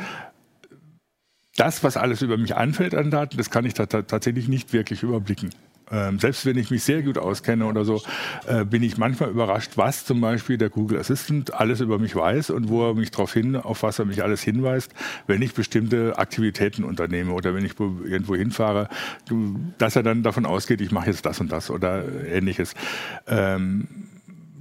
das, 1.56 1.84
was 1.84 1.98
alles 1.98 2.22
über 2.22 2.38
mich 2.38 2.56
anfällt 2.56 2.96
an 2.96 3.12
Daten, 3.12 3.38
das 3.38 3.50
kann 3.50 3.66
ich 3.66 3.74
tatsächlich 3.74 4.48
nicht 4.48 4.74
wirklich 4.74 5.04
überblicken. 5.04 5.52
Ähm, 5.92 6.20
selbst 6.20 6.46
wenn 6.46 6.58
ich 6.58 6.72
mich 6.72 6.84
sehr 6.84 7.02
gut 7.02 7.18
auskenne 7.18 7.66
oder 7.66 7.84
so, 7.84 8.02
äh, 8.48 8.64
bin 8.64 8.82
ich 8.82 8.98
manchmal 8.98 9.30
überrascht, 9.30 9.74
was 9.76 10.06
zum 10.06 10.22
Beispiel 10.22 10.58
der 10.58 10.70
Google 10.70 10.98
Assistant 11.00 11.54
alles 11.54 11.82
über 11.82 12.00
mich 12.00 12.16
weiß 12.16 12.50
und 12.52 12.70
wo 12.70 12.88
er 12.88 12.94
mich 12.94 13.12
darauf 13.12 13.34
hin, 13.34 13.58
auf 13.58 13.84
was 13.84 14.00
er 14.00 14.06
mich 14.06 14.24
alles 14.24 14.42
hinweist, 14.42 14.94
wenn 15.28 15.42
ich 15.42 15.54
bestimmte 15.54 16.18
Aktivitäten 16.18 16.86
unternehme 16.86 17.34
oder 17.34 17.54
wenn 17.54 17.66
ich 17.66 17.78
irgendwo 17.78 18.36
hinfahre, 18.36 18.88
dass 19.78 19.98
er 19.98 20.04
dann 20.04 20.24
davon 20.24 20.46
ausgeht, 20.46 20.80
ich 20.80 20.92
mache 20.92 21.08
jetzt 21.08 21.26
das 21.26 21.42
und 21.42 21.52
das 21.52 21.70
oder 21.70 22.06
ähnliches. 22.26 22.74
Ähm, 23.28 23.88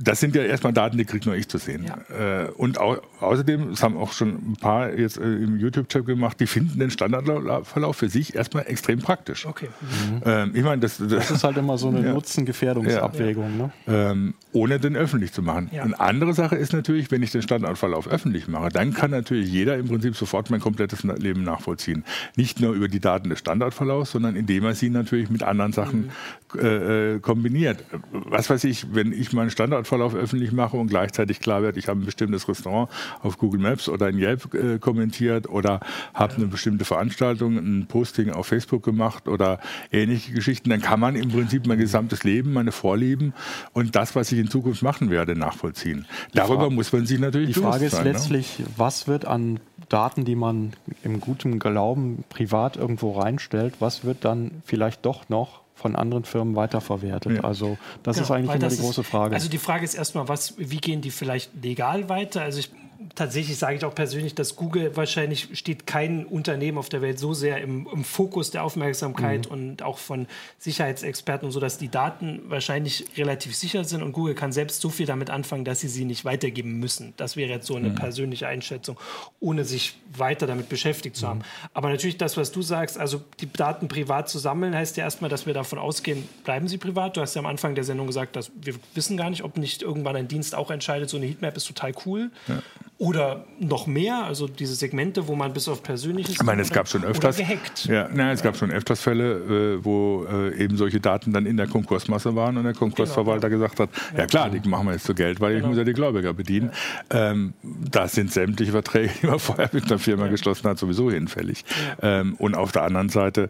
das 0.03 0.19
sind 0.19 0.35
ja 0.35 0.43
erstmal 0.43 0.73
Daten, 0.73 0.97
die 0.97 1.05
kriege 1.05 1.29
nur 1.29 1.37
ich 1.37 1.49
zu 1.49 1.59
sehen. 1.59 1.85
Ja. 1.85 2.45
Äh, 2.45 2.51
und 2.51 2.81
au 2.81 2.97
außerdem, 3.21 3.71
das 3.71 3.83
haben 3.83 3.99
auch 3.99 4.13
schon 4.13 4.31
ein 4.31 4.57
paar 4.59 4.95
jetzt 4.95 5.19
äh, 5.19 5.23
im 5.23 5.59
YouTube-Chat 5.59 6.07
gemacht, 6.07 6.41
die 6.41 6.47
finden 6.47 6.79
den 6.79 6.91
Standardverlauf 6.91 7.97
für 7.97 8.09
sich 8.09 8.35
erstmal 8.35 8.67
extrem 8.67 9.01
praktisch. 9.01 9.45
Okay. 9.45 9.69
Mhm. 9.81 10.23
Ähm, 10.25 10.51
ich 10.55 10.65
meine, 10.65 10.81
das, 10.81 10.97
das, 10.97 11.09
das, 11.09 11.31
ist 11.31 11.45
halt 11.45 11.59
immer 11.59 11.77
so 11.77 11.89
eine 11.89 12.01
ja. 12.07 12.15
Nutzen-Gefährdungsabwägung. 12.15 13.59
Ja. 13.59 13.67
Ne? 13.67 13.73
Ähm, 13.87 14.35
ohne 14.53 14.81
den 14.81 14.97
öffentlich 14.97 15.33
zu 15.33 15.43
machen. 15.43 15.71
Eine 15.71 16.01
andere 16.01 16.33
Sache 16.33 16.57
ist 16.57 16.73
natürlich, 16.73 17.11
wenn 17.11 17.23
ich 17.23 17.31
den 17.31 17.43
Standardverlauf 17.43 18.09
öffentlich 18.09 18.49
mache, 18.49 18.71
dann 18.71 18.95
kann 18.95 19.11
natürlich 19.11 19.51
jeder 19.51 19.77
im 19.77 19.89
Prinzip 19.89 20.17
sofort 20.17 20.51
mein 20.51 20.61
komplettes 20.61 21.03
Leben 21.05 21.45
nachvollziehen. 21.45 22.05
Nicht 22.37 22.61
nur 22.61 22.73
über 22.73 22.89
die 22.89 23.01
Daten 23.01 23.29
des 23.29 23.39
Standardverlaufs, 23.41 24.13
sondern 24.13 24.35
indem 24.35 24.65
er 24.65 24.75
sie 24.75 24.89
natürlich 24.89 25.29
mit 25.29 25.43
anderen 25.43 25.73
Sachen 25.73 26.07
mhm. 26.07 26.11
Äh, 26.57 27.15
äh 27.15 27.21
kombiniert. 27.21 27.85
Was 28.11 28.51
weiß 28.51 28.65
ich, 28.65 28.95
wenn 28.95 29.13
ich 29.13 29.33
meinen 29.33 29.51
Standardverlauf 29.51 30.01
Verlauf 30.01 30.15
öffentlich 30.15 30.53
mache 30.53 30.77
und 30.77 30.89
gleichzeitig 30.89 31.41
klar 31.41 31.63
wird, 31.63 31.77
ich 31.77 31.89
habe 31.89 32.01
ein 32.01 32.07
bestimmtes 32.07 32.49
Restaurant 32.49 32.91
auf 33.23 33.39
Google 33.39 33.61
Maps 33.61 33.89
oder 33.89 34.09
in 34.09 34.19
Yelp 34.19 34.55
äh, 34.55 34.79
kommentiert 34.79 35.49
oder 35.49 35.81
habe 36.15 36.37
eine 36.37 36.47
bestimmte 36.47 36.85
Veranstaltung, 36.85 37.57
ein 37.57 37.87
Posting 37.87 38.31
auf 38.31 38.47
Facebook 38.47 38.83
gemacht 38.83 39.29
oder 39.29 39.61
ähnliche 39.93 40.33
Geschichten, 40.33 40.71
dann 40.71 40.81
kann 40.81 41.01
man 41.01 41.17
im 41.17 41.29
Prinzip 41.29 41.67
mein 41.67 41.79
gesamtes 41.79 42.25
Leben, 42.25 42.53
meine 42.53 42.73
Vorlieben 42.73 43.35
und 43.73 43.95
das, 43.95 44.15
was 44.15 44.33
ich 44.33 44.39
in 44.39 44.49
Zukunft 44.49 44.83
machen 44.83 45.11
werde, 45.11 45.37
nachvollziehen. 45.37 46.07
Darüber 46.33 46.63
Frage, 46.63 46.75
muss 46.75 46.93
man 46.93 47.07
sich 47.07 47.19
natürlich 47.19 47.55
Die 47.55 47.61
Frage 47.61 47.87
ist 47.87 47.93
sein, 47.93 48.05
ne? 48.05 48.13
letztlich, 48.13 48.59
ne? 48.59 48.67
was 48.77 49.07
wird 49.07 49.27
an 49.27 49.61
Daten, 49.89 50.25
die 50.25 50.37
man 50.37 50.73
im 51.03 51.21
guten 51.21 51.59
Glauben 51.59 52.25
privat 52.29 52.77
irgendwo 52.77 53.19
reinstellt, 53.19 53.75
was 53.81 54.05
wird 54.05 54.25
dann 54.25 54.63
vielleicht 54.65 55.05
doch 55.05 55.29
noch 55.29 55.61
von 55.81 55.97
anderen 55.97 56.25
Firmen 56.25 56.55
weiterverwertet. 56.57 57.37
Ja. 57.37 57.45
Also 57.45 57.79
das 58.03 58.17
genau, 58.17 58.25
ist 58.25 58.31
eigentlich 58.31 58.55
immer 58.55 58.69
die 58.69 58.77
große 58.77 59.03
Frage. 59.03 59.35
also 59.35 59.49
die 59.49 59.59
Frage 59.59 59.85
ist 59.85 59.95
erstmal, 59.95 60.29
was, 60.29 60.55
wie 60.59 60.77
gehen 60.77 61.01
die 61.01 61.11
vielleicht 61.11 61.51
legal 61.63 62.09
weiter? 62.09 62.43
Also 62.43 62.61
ich 62.61 62.71
tatsächlich 63.15 63.57
sage 63.57 63.77
ich 63.77 63.85
auch 63.85 63.95
persönlich, 63.95 64.35
dass 64.35 64.57
Google 64.57 64.95
wahrscheinlich 64.97 65.49
steht 65.59 65.87
kein 65.87 66.27
Unternehmen 66.27 66.77
auf 66.77 66.89
der 66.89 67.01
Welt 67.01 67.19
so 67.19 67.33
sehr 67.33 67.61
im, 67.61 67.89
im 67.91 68.05
Fokus 68.05 68.51
der 68.51 68.63
Aufmerksamkeit 68.63 69.47
mhm. 69.47 69.53
und 69.53 69.83
auch 69.83 69.99
von 69.99 70.27
Sicherheitsexperten 70.59 71.47
und 71.47 71.53
so, 71.53 71.61
dass 71.61 71.79
die 71.79 71.89
Daten 71.89 72.43
wahrscheinlich 72.49 73.07
relativ 73.17 73.57
sicher 73.57 73.85
sind 73.85 74.03
und 74.03 74.13
Google 74.13 74.35
kann 74.35 74.53
selbst 74.53 74.81
so 74.81 74.91
viel 74.91 75.07
damit 75.07 75.31
anfangen, 75.31 75.65
dass 75.65 75.81
sie 75.81 75.89
sie 75.89 76.05
nicht 76.05 76.25
weitergeben 76.25 76.79
müssen. 76.79 77.15
Das 77.17 77.37
wäre 77.37 77.51
jetzt 77.51 77.67
so 77.67 77.77
eine 77.77 77.91
mhm. 77.91 77.95
persönliche 77.95 78.47
Einschätzung, 78.47 78.99
ohne 79.41 79.65
sich 79.65 79.97
weiter 80.17 80.47
damit 80.47 80.69
beschäftigt 80.69 81.17
zu 81.17 81.27
haben. 81.27 81.39
Mhm. 81.39 81.69
Aber 81.73 81.89
natürlich 81.89 82.19
das, 82.19 82.37
was 82.37 82.53
du 82.53 82.61
sagst, 82.61 82.99
also 82.99 83.23
die 83.41 83.51
Daten 83.51 83.89
privat 83.89 84.29
zu 84.29 84.39
sammeln, 84.39 84.75
heißt 84.75 84.97
ja 84.99 85.05
erstmal, 85.05 85.31
dass 85.31 85.47
wir 85.47 85.55
davon 85.55 85.79
ausgehen, 85.79 86.29
bleiben 86.45 86.69
sie 86.69 86.77
privat. 86.77 87.17
Du 87.17 87.23
hast 87.23 87.35
ja 87.35 87.41
am 87.41 87.47
Anfang 87.47 87.75
der 87.75 87.85
Sendung 87.85 88.07
gesagt, 88.07 88.37
dass 88.37 88.51
wir 88.61 88.75
wissen 88.95 89.17
gar 89.17 89.31
nicht, 89.31 89.43
ob 89.43 89.57
nicht 89.57 89.83
irgendwann 89.83 90.17
ein 90.17 90.29
Dienst 90.29 90.55
auch 90.55 90.71
entscheidet, 90.71 91.09
so 91.09 91.17
eine 91.17 91.27
Heatmap 91.27 91.57
ist 91.57 91.67
total 91.67 91.93
cool. 92.05 92.31
Ja 92.47 92.63
oder 93.01 93.47
noch 93.59 93.87
mehr, 93.87 94.25
also 94.25 94.47
diese 94.47 94.75
Segmente, 94.75 95.27
wo 95.27 95.35
man 95.35 95.55
bis 95.55 95.69
auf 95.69 95.83
persönliches. 95.83 96.35
Ich 96.35 96.43
meine, 96.43 96.61
es 96.61 96.71
gab 96.71 96.87
schon 96.87 97.03
öfters. 97.03 97.39
Gehackt. 97.39 97.87
Ja, 97.87 98.11
na, 98.13 98.31
es 98.31 98.43
gab 98.43 98.59
schon 98.59 98.71
öfters 98.71 99.01
Fälle, 99.01 99.79
äh, 99.79 99.85
wo 99.85 100.27
äh, 100.31 100.55
eben 100.63 100.77
solche 100.77 101.01
Daten 101.01 101.33
dann 101.33 101.47
in 101.47 101.57
der 101.57 101.67
Konkursmasse 101.67 102.37
waren 102.37 102.59
und 102.59 102.65
der 102.65 102.75
Konkursverwalter 102.75 103.49
genau, 103.49 103.63
gesagt 103.65 103.81
hat: 103.81 103.89
ja. 104.13 104.19
ja, 104.19 104.27
klar, 104.27 104.51
die 104.51 104.69
machen 104.69 104.87
wir 104.87 104.93
jetzt 104.93 105.07
zu 105.07 105.15
Geld, 105.15 105.41
weil 105.41 105.55
genau. 105.55 105.65
ich 105.65 105.69
muss 105.71 105.79
ja 105.79 105.85
die 105.85 105.95
Gläubiger 105.95 106.35
bedienen. 106.35 106.73
Ja. 107.11 107.31
Ähm, 107.31 107.55
da 107.63 108.07
sind 108.07 108.33
sämtliche 108.33 108.73
Verträge, 108.73 109.11
die 109.23 109.29
man 109.29 109.39
vorher 109.39 109.71
mit 109.73 109.85
einer 109.87 109.99
Firma 109.99 110.27
ja. 110.27 110.31
geschlossen 110.31 110.69
hat, 110.69 110.79
sowieso 110.79 111.11
hinfällig. 111.11 111.65
Ähm, 112.03 112.35
und 112.37 112.55
auf 112.55 112.71
der 112.71 112.83
anderen 112.83 113.09
Seite 113.09 113.49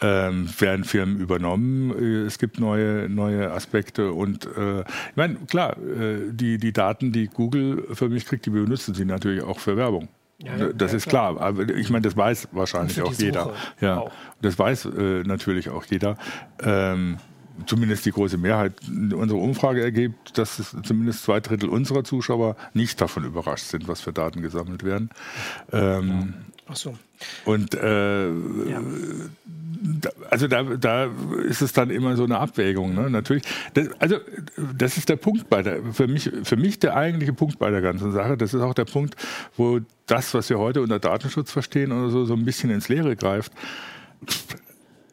ähm, 0.00 0.48
werden 0.58 0.84
Firmen 0.84 1.18
übernommen. 1.18 1.90
Äh, 1.90 2.26
es 2.26 2.38
gibt 2.38 2.58
neue, 2.58 3.08
neue 3.08 3.50
Aspekte 3.52 4.12
und 4.12 4.46
äh, 4.46 4.80
ich 4.80 5.16
meine, 5.16 5.36
klar, 5.46 5.76
äh, 5.78 6.32
die, 6.32 6.58
die 6.58 6.72
Daten, 6.72 7.12
die 7.12 7.28
Google 7.28 7.86
für 7.92 8.08
mich 8.08 8.26
kriegt, 8.26 8.46
die 8.46 8.50
benutzen 8.50 8.94
sie 8.94 9.04
natürlich 9.04 9.42
auch 9.42 9.58
für 9.58 9.76
Werbung. 9.76 10.08
Ja, 10.42 10.56
ja, 10.56 10.72
das 10.72 10.92
ja, 10.92 10.96
ist 10.96 11.08
klar. 11.08 11.34
klar. 11.34 11.46
Aber 11.46 11.68
ich 11.68 11.90
meine, 11.90 12.02
das 12.02 12.16
weiß 12.16 12.48
wahrscheinlich 12.52 13.02
auch 13.02 13.12
jeder. 13.12 13.52
Ja, 13.80 13.98
auch. 13.98 14.12
das 14.40 14.58
weiß 14.58 14.86
äh, 14.86 15.22
natürlich 15.24 15.68
auch 15.68 15.84
jeder. 15.84 16.16
Ähm, 16.62 17.18
zumindest 17.66 18.06
die 18.06 18.12
große 18.12 18.38
Mehrheit 18.38 18.72
unserer 18.88 19.38
Umfrage 19.38 19.82
ergibt, 19.82 20.38
dass 20.38 20.74
zumindest 20.82 21.24
zwei 21.24 21.40
Drittel 21.40 21.68
unserer 21.68 22.04
Zuschauer 22.04 22.56
nicht 22.72 23.00
davon 23.00 23.24
überrascht 23.24 23.66
sind, 23.66 23.88
was 23.88 24.00
für 24.00 24.12
Daten 24.12 24.40
gesammelt 24.40 24.82
werden. 24.82 25.10
Ähm, 25.72 26.34
Ach 26.66 26.76
so. 26.76 26.96
Und 27.44 27.74
äh, 27.74 28.28
ja. 28.28 28.80
Also 30.30 30.46
da, 30.46 30.62
da 30.62 31.10
ist 31.48 31.62
es 31.62 31.72
dann 31.72 31.90
immer 31.90 32.16
so 32.16 32.24
eine 32.24 32.38
Abwägung. 32.38 32.94
Ne? 32.94 33.10
Natürlich, 33.10 33.44
das, 33.74 33.88
also 33.98 34.16
das 34.76 34.96
ist 34.96 35.08
der 35.08 35.16
Punkt 35.16 35.48
bei 35.48 35.62
der, 35.62 35.82
für 35.92 36.06
mich, 36.06 36.30
für 36.42 36.56
mich 36.56 36.78
der 36.78 36.96
eigentliche 36.96 37.32
Punkt 37.32 37.58
bei 37.58 37.70
der 37.70 37.80
ganzen 37.80 38.12
Sache. 38.12 38.36
Das 38.36 38.54
ist 38.54 38.60
auch 38.60 38.74
der 38.74 38.84
Punkt, 38.84 39.16
wo 39.56 39.80
das, 40.06 40.34
was 40.34 40.50
wir 40.50 40.58
heute 40.58 40.82
unter 40.82 40.98
Datenschutz 40.98 41.50
verstehen 41.50 41.92
oder 41.92 42.10
so, 42.10 42.24
so 42.24 42.34
ein 42.34 42.44
bisschen 42.44 42.70
ins 42.70 42.88
Leere 42.88 43.16
greift. 43.16 43.52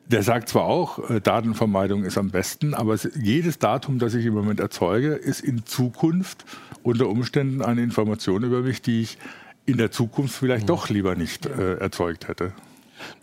Der 0.08 0.23
sagt 0.23 0.49
zwar 0.49 0.63
auch, 0.63 1.10
äh, 1.10 1.19
Datenvermeidung 1.19 2.03
ist 2.03 2.17
am 2.17 2.30
besten, 2.30 2.73
aber 2.73 2.93
es, 2.93 3.10
jedes 3.15 3.60
Datum, 3.60 3.99
das 3.99 4.13
ich 4.13 4.25
im 4.25 4.34
Moment 4.34 4.60
erzeuge, 4.60 5.10
ist 5.10 5.41
in 5.41 5.65
Zukunft 5.65 6.45
unter 6.84 7.10
Umständen 7.10 7.62
eine 7.62 7.82
Information 7.82 8.43
über 8.43 8.62
mich, 8.62 8.82
die 8.82 9.01
ich 9.01 9.17
in 9.65 9.77
der 9.77 9.91
Zukunft 9.91 10.36
vielleicht 10.36 10.63
mhm. 10.63 10.67
doch 10.67 10.89
lieber 10.89 11.15
nicht 11.15 11.45
äh, 11.45 11.75
erzeugt 11.75 12.30
hätte. 12.30 12.53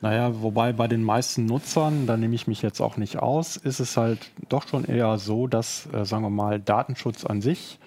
Naja, 0.01 0.43
wobei 0.43 0.73
bei 0.73 0.89
den 0.89 1.03
meisten 1.03 1.47
Nutzern, 1.47 2.07
da 2.07 2.17
nehme 2.17 2.35
ich 2.35 2.47
mich 2.47 2.63
jetzt 2.63 2.81
auch 2.81 2.97
nicht 2.97 3.19
aus, 3.19 3.57
ist 3.57 3.81
es 3.81 3.97
halt 3.97 4.31
doch 4.49 4.69
schon 4.69 4.85
eher 4.85 5.19
so, 5.19 5.47
dass, 5.47 5.89
äh, 5.93 6.05
sagen 6.05 6.23
wir 6.23 6.31
mal, 6.31 6.61
Datenschutz 6.61 7.25
an 7.25 7.41
sich 7.41 7.79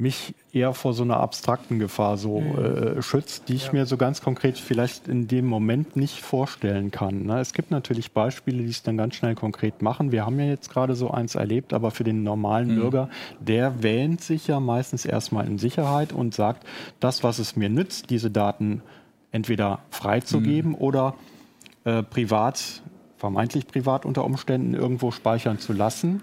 mich 0.00 0.34
eher 0.52 0.72
vor 0.72 0.94
so 0.94 1.02
einer 1.02 1.18
abstrakten 1.18 1.78
Gefahr 1.78 2.16
so 2.16 2.40
mhm. 2.40 2.58
äh, 2.58 3.02
schützt, 3.02 3.48
die 3.48 3.54
ich 3.54 3.66
ja. 3.66 3.72
mir 3.72 3.86
so 3.86 3.96
ganz 3.96 4.22
konkret 4.22 4.58
vielleicht 4.58 5.06
in 5.06 5.28
dem 5.28 5.46
Moment 5.46 5.94
nicht 5.94 6.20
vorstellen 6.20 6.90
kann. 6.90 7.26
Ne? 7.26 7.38
Es 7.38 7.52
gibt 7.52 7.70
natürlich 7.70 8.12
Beispiele, 8.12 8.62
die 8.62 8.70
es 8.70 8.82
dann 8.82 8.96
ganz 8.96 9.14
schnell 9.14 9.34
konkret 9.34 9.82
machen. 9.82 10.10
Wir 10.10 10.26
haben 10.26 10.40
ja 10.40 10.46
jetzt 10.46 10.70
gerade 10.70 10.96
so 10.96 11.10
eins 11.10 11.34
erlebt, 11.34 11.72
aber 11.72 11.90
für 11.90 12.04
den 12.04 12.22
normalen 12.22 12.74
mhm. 12.74 12.80
Bürger, 12.80 13.10
der 13.38 13.82
wähnt 13.82 14.22
sich 14.22 14.48
ja 14.48 14.58
meistens 14.58 15.04
erstmal 15.04 15.46
in 15.46 15.58
Sicherheit 15.58 16.12
und 16.12 16.34
sagt, 16.34 16.66
das, 16.98 17.22
was 17.22 17.38
es 17.38 17.54
mir 17.54 17.68
nützt, 17.68 18.10
diese 18.10 18.30
Daten 18.30 18.82
entweder 19.32 19.80
freizugeben 19.90 20.72
mhm. 20.72 20.78
oder 20.78 21.14
äh, 21.84 22.02
privat, 22.02 22.82
vermeintlich 23.16 23.66
privat 23.66 24.04
unter 24.04 24.24
Umständen 24.24 24.74
irgendwo 24.74 25.10
speichern 25.10 25.58
zu 25.58 25.72
lassen 25.72 26.22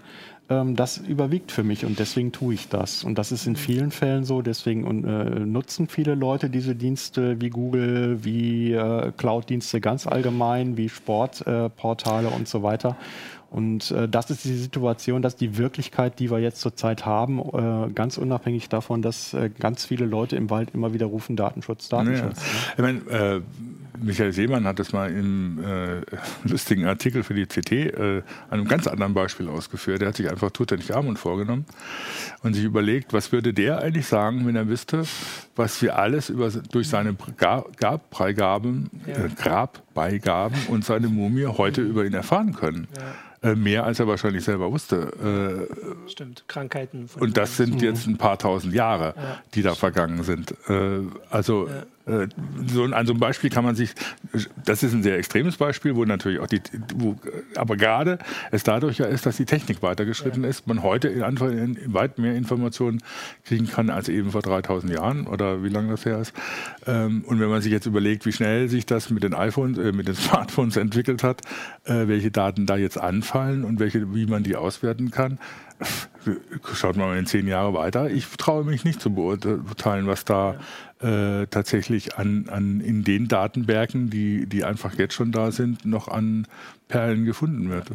ähm, 0.49 0.75
das 0.75 0.97
überwiegt 0.97 1.51
für 1.51 1.63
mich 1.63 1.85
und 1.85 1.99
deswegen 1.99 2.31
tue 2.31 2.53
ich 2.53 2.69
das. 2.69 3.03
Und 3.03 3.17
das 3.17 3.31
ist 3.31 3.47
in 3.47 3.55
vielen 3.55 3.91
Fällen 3.91 4.23
so, 4.23 4.41
deswegen 4.41 5.03
äh, 5.03 5.39
nutzen 5.39 5.87
viele 5.87 6.15
Leute 6.15 6.49
diese 6.49 6.75
Dienste 6.75 7.41
wie 7.41 7.49
Google, 7.49 8.23
wie 8.23 8.71
äh, 8.71 9.11
Cloud-Dienste 9.15 9.81
ganz 9.81 10.07
allgemein, 10.07 10.77
wie 10.77 10.89
Sportportale 10.89 12.29
äh, 12.29 12.33
und 12.33 12.47
so 12.47 12.63
weiter. 12.63 12.95
Und 13.49 13.91
äh, 13.91 14.09
das 14.09 14.29
ist 14.29 14.43
die 14.43 14.57
Situation, 14.57 15.21
dass 15.21 15.35
die 15.35 15.57
Wirklichkeit, 15.57 16.19
die 16.19 16.29
wir 16.29 16.39
jetzt 16.39 16.59
zurzeit 16.59 17.05
haben, 17.05 17.39
äh, 17.39 17.91
ganz 17.93 18.17
unabhängig 18.17 18.67
davon, 18.69 19.01
dass 19.01 19.33
äh, 19.33 19.49
ganz 19.49 19.85
viele 19.85 20.05
Leute 20.05 20.35
im 20.35 20.49
Wald 20.49 20.71
immer 20.73 20.93
wieder 20.93 21.05
rufen, 21.05 21.35
Datenschutz, 21.35 21.87
Datenschutz. 21.87 22.41
Ja. 22.77 22.83
Ne? 22.83 22.99
Ich 22.99 23.09
meine, 23.09 23.35
äh, 23.37 23.41
Michael 23.99 24.31
Seemann 24.31 24.65
hat 24.65 24.79
das 24.79 24.93
mal 24.93 25.11
im 25.11 25.63
äh, 25.63 26.01
lustigen 26.43 26.85
Artikel 26.85 27.23
für 27.23 27.33
die 27.33 27.45
CT 27.45 27.71
äh, 27.71 28.21
an 28.49 28.59
einem 28.59 28.67
ganz 28.67 28.87
anderen 28.87 29.13
Beispiel 29.13 29.47
ausgeführt. 29.47 30.01
Er 30.01 30.09
hat 30.09 30.15
sich 30.15 30.29
einfach 30.29 30.51
Tutanich 30.51 30.93
Amon 30.95 31.17
vorgenommen 31.17 31.65
und 32.43 32.53
sich 32.53 32.63
überlegt, 32.63 33.13
was 33.13 33.31
würde 33.31 33.53
der 33.53 33.79
eigentlich 33.79 34.07
sagen, 34.07 34.45
wenn 34.45 34.55
er 34.55 34.67
wüsste, 34.67 35.03
was 35.55 35.81
wir 35.81 35.97
alles 35.97 36.29
über, 36.29 36.49
durch 36.49 36.89
seine 36.89 37.15
Grabbeigaben, 37.15 38.89
ja. 39.05 39.25
äh, 39.25 39.29
Grabbeigaben 39.29 40.57
und 40.67 40.85
seine 40.85 41.07
Mumie 41.07 41.45
heute 41.45 41.81
über 41.81 42.05
ihn 42.05 42.13
erfahren 42.13 42.53
können. 42.53 42.87
Ja. 42.95 43.03
Äh, 43.47 43.55
mehr 43.55 43.85
als 43.85 43.99
er 43.99 44.07
wahrscheinlich 44.07 44.43
selber 44.43 44.71
wusste. 44.71 45.67
Äh, 46.05 46.09
Stimmt, 46.09 46.43
Krankheiten. 46.47 47.09
und 47.19 47.37
das 47.37 47.57
sind 47.57 47.81
jetzt 47.81 48.07
ein 48.07 48.17
paar 48.17 48.37
tausend 48.37 48.73
Jahre, 48.73 49.13
ja. 49.15 49.41
die 49.53 49.61
da 49.61 49.75
vergangen 49.75 50.23
sind. 50.23 50.51
Äh, 50.67 51.01
also 51.29 51.67
ja. 51.67 51.83
Äh, 52.07 52.27
so, 52.65 52.83
an 52.83 53.05
so 53.05 53.13
einem 53.13 53.19
Beispiel 53.19 53.49
kann 53.49 53.63
man 53.63 53.75
sich, 53.75 53.91
das 54.63 54.83
ist 54.83 54.93
ein 54.93 55.03
sehr 55.03 55.17
extremes 55.17 55.57
Beispiel, 55.57 55.95
wo 55.95 56.05
natürlich 56.05 56.39
auch 56.39 56.47
die, 56.47 56.61
wo, 56.95 57.15
aber 57.55 57.75
gerade 57.75 58.17
es 58.51 58.63
dadurch 58.63 58.99
ja 58.99 59.05
ist, 59.05 59.25
dass 59.25 59.37
die 59.37 59.45
Technik 59.45 59.81
weitergeschritten 59.81 60.43
ja. 60.43 60.49
ist, 60.49 60.67
man 60.67 60.83
heute 60.83 61.09
in, 61.09 61.23
in, 61.23 61.93
weit 61.93 62.17
mehr 62.17 62.35
Informationen 62.35 63.03
kriegen 63.43 63.67
kann 63.67 63.89
als 63.89 64.09
eben 64.09 64.31
vor 64.31 64.41
3000 64.41 64.93
Jahren 64.93 65.27
oder 65.27 65.63
wie 65.63 65.69
lange 65.69 65.89
das 65.89 66.05
her 66.05 66.19
ist. 66.19 66.33
Ähm, 66.85 67.23
und 67.27 67.39
wenn 67.39 67.49
man 67.49 67.61
sich 67.61 67.71
jetzt 67.71 67.85
überlegt, 67.85 68.25
wie 68.25 68.31
schnell 68.31 68.69
sich 68.69 68.85
das 68.85 69.09
mit 69.09 69.23
den 69.23 69.33
iPhones, 69.33 69.77
äh, 69.77 69.91
mit 69.91 70.07
den 70.07 70.15
Smartphones 70.15 70.77
entwickelt 70.77 71.23
hat, 71.23 71.41
äh, 71.83 72.07
welche 72.07 72.31
Daten 72.31 72.65
da 72.65 72.77
jetzt 72.77 72.97
anfallen 72.97 73.65
und 73.65 73.79
welche, 73.79 74.13
wie 74.15 74.25
man 74.25 74.43
die 74.43 74.55
auswerten 74.55 75.11
kann, 75.11 75.39
schaut 76.73 76.97
mal 76.97 77.17
in 77.17 77.25
zehn 77.25 77.47
Jahre 77.47 77.73
weiter. 77.73 78.09
Ich 78.09 78.27
traue 78.37 78.63
mich 78.63 78.83
nicht 78.83 79.01
zu 79.01 79.13
beurteilen, 79.13 80.07
was 80.07 80.25
da 80.25 80.55
äh, 81.01 81.47
tatsächlich 81.47 82.17
an, 82.17 82.49
an 82.49 82.81
in 82.81 83.03
den 83.03 83.27
Datenbergen, 83.27 84.09
die, 84.09 84.47
die 84.47 84.63
einfach 84.63 84.97
jetzt 84.97 85.13
schon 85.13 85.31
da 85.31 85.51
sind, 85.51 85.85
noch 85.85 86.07
an 86.07 86.47
Perlen 86.87 87.25
gefunden 87.25 87.69
wird. 87.69 87.91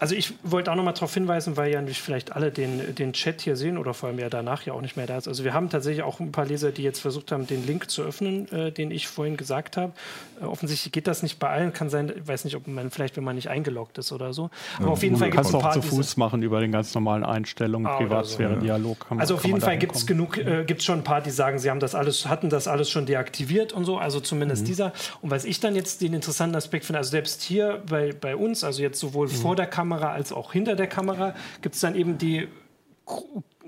Also 0.00 0.14
ich 0.14 0.32
wollte 0.44 0.70
auch 0.70 0.76
noch 0.76 0.84
mal 0.84 0.92
darauf 0.92 1.12
hinweisen, 1.12 1.56
weil 1.56 1.72
ja 1.72 1.82
nicht 1.82 2.00
vielleicht 2.00 2.30
alle 2.36 2.52
den, 2.52 2.94
den 2.94 3.12
Chat 3.12 3.40
hier 3.40 3.56
sehen 3.56 3.76
oder 3.76 3.94
vor 3.94 4.08
allem 4.08 4.20
ja 4.20 4.28
danach 4.28 4.62
ja 4.62 4.72
auch 4.72 4.80
nicht 4.80 4.96
mehr 4.96 5.06
da 5.06 5.18
ist. 5.18 5.26
Also 5.26 5.42
wir 5.42 5.54
haben 5.54 5.70
tatsächlich 5.70 6.04
auch 6.04 6.20
ein 6.20 6.30
paar 6.30 6.46
Leser, 6.46 6.70
die 6.70 6.84
jetzt 6.84 7.00
versucht 7.00 7.32
haben, 7.32 7.48
den 7.48 7.66
Link 7.66 7.90
zu 7.90 8.02
öffnen, 8.02 8.50
äh, 8.52 8.70
den 8.70 8.92
ich 8.92 9.08
vorhin 9.08 9.36
gesagt 9.36 9.76
habe. 9.76 9.92
Äh, 10.40 10.44
offensichtlich 10.44 10.92
geht 10.92 11.08
das 11.08 11.24
nicht 11.24 11.40
bei 11.40 11.48
allen. 11.48 11.72
Kann 11.72 11.90
sein, 11.90 12.12
ich 12.16 12.28
weiß 12.28 12.44
nicht, 12.44 12.54
ob 12.54 12.68
man 12.68 12.92
vielleicht, 12.92 13.16
wenn 13.16 13.24
man 13.24 13.34
nicht 13.34 13.50
eingeloggt 13.50 13.98
ist 13.98 14.12
oder 14.12 14.32
so. 14.32 14.50
Aber 14.76 14.86
ja, 14.86 14.92
auf 14.92 15.02
jeden 15.02 15.16
Fall 15.16 15.30
gibt 15.30 15.44
es 15.44 15.52
ein 15.52 15.60
paar. 15.60 15.70
Auch 15.70 15.80
zu 15.80 15.82
Fuß 15.82 16.16
machen 16.16 16.42
über 16.42 16.60
den 16.60 16.70
ganz 16.70 16.94
normalen 16.94 17.24
Einstellungen, 17.24 17.88
ah, 17.88 17.96
Privatsphäre, 17.96 18.54
so, 18.54 18.60
Dialog. 18.60 19.10
Man, 19.10 19.18
also 19.18 19.34
auf 19.34 19.44
jeden 19.44 19.60
Fall 19.60 19.78
gibt 19.78 19.96
es 19.96 20.06
genug, 20.06 20.38
äh, 20.38 20.62
gibt 20.64 20.84
schon 20.84 21.00
ein 21.00 21.04
paar, 21.04 21.22
die 21.22 21.30
sagen, 21.30 21.58
sie 21.58 21.70
haben 21.70 21.80
das 21.80 21.96
alles, 21.96 22.28
hatten 22.28 22.50
das 22.50 22.68
alles 22.68 22.88
schon 22.88 23.04
deaktiviert 23.04 23.72
und 23.72 23.84
so. 23.84 23.98
Also 23.98 24.20
zumindest 24.20 24.62
mhm. 24.62 24.66
dieser. 24.66 24.92
Und 25.22 25.32
was 25.32 25.44
ich 25.44 25.58
dann 25.58 25.74
jetzt 25.74 26.02
den 26.02 26.14
interessanten 26.14 26.54
Aspekt 26.54 26.84
finde, 26.84 26.98
also 26.98 27.10
selbst 27.10 27.42
hier 27.42 27.82
bei, 27.88 28.12
bei 28.12 28.36
uns, 28.36 28.62
also 28.62 28.80
jetzt 28.80 29.00
sowohl 29.00 29.26
mhm. 29.26 29.32
vor 29.32 29.56
der 29.56 29.66
Kamera 29.66 29.87
als 29.92 30.32
auch 30.32 30.52
hinter 30.52 30.76
der 30.76 30.86
Kamera, 30.86 31.34
gibt 31.62 31.74
es 31.74 31.80
dann 31.80 31.94
eben 31.94 32.18
die 32.18 32.48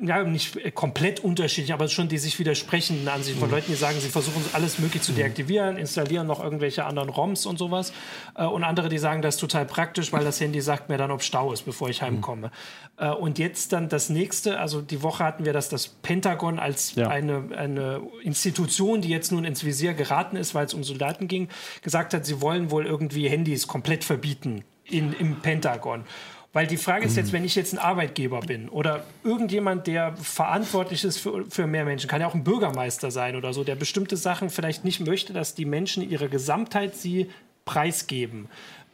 ja, 0.03 0.23
nicht 0.25 0.75
komplett 0.75 1.21
unterschiedlich, 1.21 1.73
aber 1.73 1.89
schon 1.89 2.09
die 2.09 2.19
sich 2.19 2.39
widersprechenden 2.39 3.07
Ansichten 3.09 3.39
von 3.39 3.49
mhm. 3.49 3.57
Leuten, 3.57 3.67
die 3.71 3.77
sagen, 3.77 4.01
sie 4.01 4.09
versuchen 4.09 4.43
alles 4.53 4.79
möglich 4.79 5.03
zu 5.03 5.13
mhm. 5.13 5.17
deaktivieren, 5.17 5.77
installieren 5.77 6.27
noch 6.27 6.43
irgendwelche 6.43 6.85
anderen 6.85 7.09
ROMs 7.09 7.47
und 7.47 7.59
sowas. 7.59 7.93
Äh, 8.35 8.47
und 8.47 8.65
andere, 8.65 8.89
die 8.89 8.99
sagen, 8.99 9.23
das 9.23 9.35
ist 9.35 9.41
total 9.41 9.67
praktisch, 9.67 10.13
weil 10.13 10.25
das 10.25 10.41
Handy 10.41 10.61
sagt 10.61 10.89
mir 10.89 10.97
dann, 10.97 11.11
ob 11.11 11.23
Stau 11.23 11.53
ist, 11.53 11.63
bevor 11.63 11.89
ich 11.89 12.03
heimkomme. 12.03 12.51
Mhm. 12.99 13.07
Und 13.21 13.39
jetzt 13.39 13.73
dann 13.73 13.89
das 13.89 14.09
nächste, 14.09 14.59
also 14.59 14.81
die 14.81 15.03
Woche 15.03 15.25
hatten 15.25 15.45
wir 15.45 15.53
das, 15.53 15.69
das 15.69 15.89
Pentagon 15.89 16.59
als 16.59 16.95
ja. 16.95 17.09
eine, 17.09 17.45
eine 17.57 18.01
Institution, 18.23 19.03
die 19.03 19.09
jetzt 19.09 19.33
nun 19.33 19.45
ins 19.45 19.65
Visier 19.65 19.95
geraten 19.95 20.37
ist, 20.37 20.55
weil 20.55 20.67
es 20.67 20.75
um 20.75 20.85
Soldaten 20.85 21.29
ging, 21.29 21.49
gesagt 21.83 22.15
hat, 22.15 22.25
sie 22.25 22.41
wollen 22.41 22.71
wohl 22.71 22.87
irgendwie 22.87 23.29
Handys 23.29 23.67
komplett 23.67 24.05
verbieten 24.05 24.65
in, 24.91 25.13
im 25.13 25.37
Pentagon. 25.37 26.05
Weil 26.53 26.67
die 26.67 26.77
Frage 26.77 27.07
ist 27.07 27.17
jetzt, 27.17 27.29
mhm. 27.29 27.33
wenn 27.35 27.45
ich 27.45 27.55
jetzt 27.55 27.73
ein 27.73 27.79
Arbeitgeber 27.79 28.41
bin 28.41 28.69
oder 28.69 29.05
irgendjemand, 29.23 29.87
der 29.87 30.17
verantwortlich 30.17 31.05
ist 31.05 31.19
für, 31.19 31.45
für 31.49 31.69
mehr 31.69 31.85
Menschen, 31.85 32.09
kann 32.09 32.21
ja 32.21 32.27
auch 32.27 32.35
ein 32.35 32.43
Bürgermeister 32.43 33.13
sein 33.13 33.37
oder 33.37 33.53
so, 33.53 33.63
der 33.63 33.77
bestimmte 33.77 34.17
Sachen 34.17 34.51
vielleicht 34.51 34.85
nicht 34.85 34.99
möchte, 35.01 35.33
dass 35.33 35.55
die 35.55 35.65
Menschen 35.65 36.09
ihre 36.09 36.29
Gesamtheit 36.29 36.97
sie 36.97 37.31
preisgeben. 37.65 38.49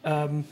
Ähm, 0.05 0.45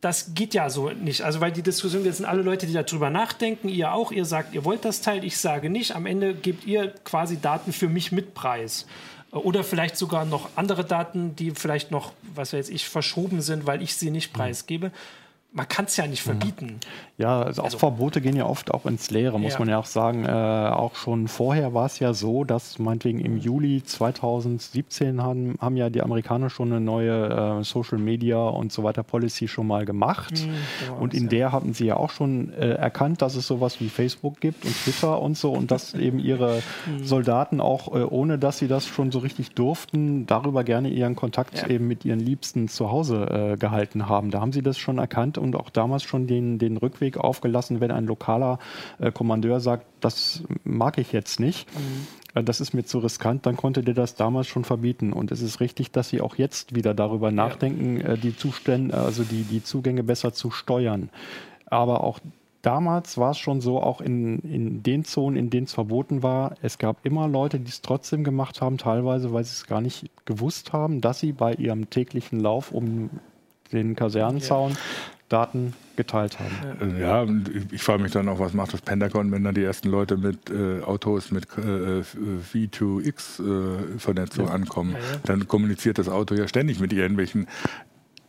das 0.00 0.34
geht 0.34 0.52
ja 0.52 0.68
so 0.68 0.90
nicht. 0.90 1.22
Also, 1.22 1.40
weil 1.40 1.52
die 1.52 1.62
Diskussion, 1.62 2.02
wir 2.02 2.12
sind 2.12 2.26
alle 2.26 2.42
Leute, 2.42 2.66
die 2.66 2.72
darüber 2.72 3.08
nachdenken, 3.08 3.68
ihr 3.68 3.92
auch, 3.92 4.10
ihr 4.10 4.24
sagt, 4.24 4.52
ihr 4.52 4.64
wollt 4.64 4.84
das 4.84 5.00
Teil, 5.00 5.24
ich 5.24 5.38
sage 5.38 5.70
nicht. 5.70 5.94
Am 5.94 6.06
Ende 6.06 6.34
gebt 6.34 6.66
ihr 6.66 6.92
quasi 7.04 7.40
Daten 7.40 7.72
für 7.72 7.88
mich 7.88 8.10
mit 8.10 8.34
Preis. 8.34 8.86
Oder 9.32 9.64
vielleicht 9.64 9.96
sogar 9.96 10.26
noch 10.26 10.50
andere 10.56 10.84
Daten, 10.84 11.34
die 11.36 11.52
vielleicht 11.52 11.90
noch, 11.90 12.12
was 12.34 12.52
weiß 12.52 12.68
ich, 12.68 12.86
verschoben 12.86 13.40
sind, 13.40 13.66
weil 13.66 13.82
ich 13.82 13.96
sie 13.96 14.10
nicht 14.10 14.32
mhm. 14.32 14.36
preisgebe. 14.36 14.92
Man 15.54 15.68
kann 15.68 15.84
es 15.84 15.96
ja 15.96 16.06
nicht 16.06 16.22
verbieten. 16.22 16.80
Ja, 17.18 17.42
also 17.42 17.60
auch 17.60 17.66
also, 17.66 17.78
Verbote 17.78 18.22
gehen 18.22 18.36
ja 18.36 18.46
oft 18.46 18.72
auch 18.72 18.86
ins 18.86 19.10
Leere, 19.10 19.38
muss 19.38 19.52
ja. 19.52 19.58
man 19.58 19.68
ja 19.68 19.78
auch 19.78 19.86
sagen. 19.86 20.24
Äh, 20.24 20.30
auch 20.30 20.94
schon 20.94 21.28
vorher 21.28 21.74
war 21.74 21.84
es 21.86 21.98
ja 21.98 22.14
so, 22.14 22.44
dass 22.44 22.78
meinetwegen 22.78 23.20
im 23.20 23.36
Juli 23.36 23.82
2017 23.84 25.22
haben, 25.22 25.56
haben 25.60 25.76
ja 25.76 25.90
die 25.90 26.00
Amerikaner 26.00 26.48
schon 26.48 26.72
eine 26.72 26.80
neue 26.80 27.58
äh, 27.60 27.64
Social 27.64 27.98
Media 27.98 28.38
und 28.38 28.72
so 28.72 28.82
weiter 28.82 29.02
Policy 29.02 29.46
schon 29.46 29.66
mal 29.66 29.84
gemacht. 29.84 30.32
Mhm, 30.32 30.54
genau, 30.86 31.00
und 31.00 31.12
in 31.12 31.24
ja. 31.24 31.28
der 31.28 31.52
hatten 31.52 31.74
sie 31.74 31.84
ja 31.84 31.96
auch 31.96 32.10
schon 32.10 32.50
äh, 32.54 32.70
erkannt, 32.70 33.20
dass 33.20 33.34
es 33.34 33.46
sowas 33.46 33.78
wie 33.80 33.90
Facebook 33.90 34.40
gibt 34.40 34.64
und 34.64 34.74
Twitter 34.74 35.20
und 35.20 35.36
so 35.36 35.52
und 35.52 35.70
dass 35.70 35.92
eben 35.92 36.18
ihre 36.18 36.62
mhm. 36.86 37.04
Soldaten 37.04 37.60
auch, 37.60 37.94
äh, 37.94 38.04
ohne 38.04 38.38
dass 38.38 38.58
sie 38.58 38.68
das 38.68 38.86
schon 38.86 39.12
so 39.12 39.18
richtig 39.18 39.50
durften, 39.50 40.24
darüber 40.26 40.64
gerne 40.64 40.88
ihren 40.88 41.14
Kontakt 41.14 41.58
ja. 41.58 41.68
eben 41.68 41.88
mit 41.88 42.06
ihren 42.06 42.20
Liebsten 42.20 42.68
zu 42.68 42.90
Hause 42.90 43.52
äh, 43.52 43.56
gehalten 43.58 44.08
haben. 44.08 44.30
Da 44.30 44.40
haben 44.40 44.52
sie 44.52 44.62
das 44.62 44.78
schon 44.78 44.96
erkannt 44.96 45.41
und 45.42 45.56
auch 45.56 45.70
damals 45.70 46.04
schon 46.04 46.26
den, 46.26 46.58
den 46.58 46.76
Rückweg 46.76 47.18
aufgelassen, 47.18 47.80
wenn 47.80 47.90
ein 47.90 48.06
lokaler 48.06 48.58
äh, 48.98 49.12
Kommandeur 49.12 49.60
sagt, 49.60 49.86
das 50.00 50.42
mag 50.64 50.98
ich 50.98 51.12
jetzt 51.12 51.40
nicht. 51.40 51.68
Mhm. 51.76 52.06
Äh, 52.34 52.44
das 52.44 52.60
ist 52.60 52.72
mir 52.72 52.84
zu 52.84 52.98
riskant, 52.98 53.46
dann 53.46 53.56
konnte 53.56 53.82
der 53.82 53.94
das 53.94 54.14
damals 54.14 54.46
schon 54.46 54.64
verbieten. 54.64 55.12
Und 55.12 55.32
es 55.32 55.42
ist 55.42 55.60
richtig, 55.60 55.90
dass 55.90 56.08
sie 56.08 56.20
auch 56.20 56.36
jetzt 56.36 56.74
wieder 56.74 56.94
darüber 56.94 57.28
ja. 57.28 57.34
nachdenken, 57.34 58.00
äh, 58.00 58.16
die 58.16 58.36
Zustände, 58.36 58.96
also 58.96 59.24
die, 59.24 59.42
die 59.42 59.62
Zugänge 59.62 60.02
besser 60.02 60.32
zu 60.32 60.50
steuern. 60.50 61.10
Aber 61.66 62.04
auch 62.04 62.20
damals 62.62 63.18
war 63.18 63.32
es 63.32 63.38
schon 63.38 63.60
so, 63.60 63.80
auch 63.80 64.00
in, 64.00 64.38
in 64.40 64.82
den 64.82 65.04
Zonen, 65.04 65.36
in 65.36 65.50
denen 65.50 65.64
es 65.64 65.72
verboten 65.72 66.22
war, 66.22 66.54
es 66.62 66.78
gab 66.78 67.04
immer 67.04 67.28
Leute, 67.28 67.58
die 67.58 67.68
es 67.68 67.82
trotzdem 67.82 68.24
gemacht 68.24 68.60
haben, 68.60 68.78
teilweise, 68.78 69.32
weil 69.32 69.44
sie 69.44 69.52
es 69.52 69.66
gar 69.66 69.80
nicht 69.80 70.10
gewusst 70.24 70.72
haben, 70.72 71.00
dass 71.00 71.20
sie 71.20 71.32
bei 71.32 71.54
ihrem 71.54 71.90
täglichen 71.90 72.40
Lauf 72.40 72.72
um 72.72 73.10
den 73.72 73.96
Kasernenzaun 73.96 74.72
ja. 74.72 74.76
Daten 75.32 75.72
geteilt 75.96 76.38
haben. 76.38 76.98
Ja, 76.98 77.22
und 77.22 77.50
ich 77.72 77.82
frage 77.82 78.02
mich 78.02 78.12
dann 78.12 78.28
auch, 78.28 78.38
was 78.38 78.52
macht 78.52 78.72
das 78.72 78.80
Pentagon, 78.82 79.30
wenn 79.32 79.44
dann 79.44 79.54
die 79.54 79.62
ersten 79.62 79.88
Leute 79.88 80.16
mit 80.16 80.50
äh, 80.50 80.80
Autos 80.82 81.30
mit 81.30 81.46
äh, 81.58 82.02
V2X-Vernetzung 82.52 84.46
äh, 84.46 84.48
ja. 84.48 84.54
ankommen. 84.54 84.92
Ja, 84.92 84.98
dann 85.24 85.48
kommuniziert 85.48 85.98
das 85.98 86.08
Auto 86.08 86.34
ja 86.34 86.48
ständig 86.48 86.80
mit 86.80 86.92
irgendwelchen 86.92 87.46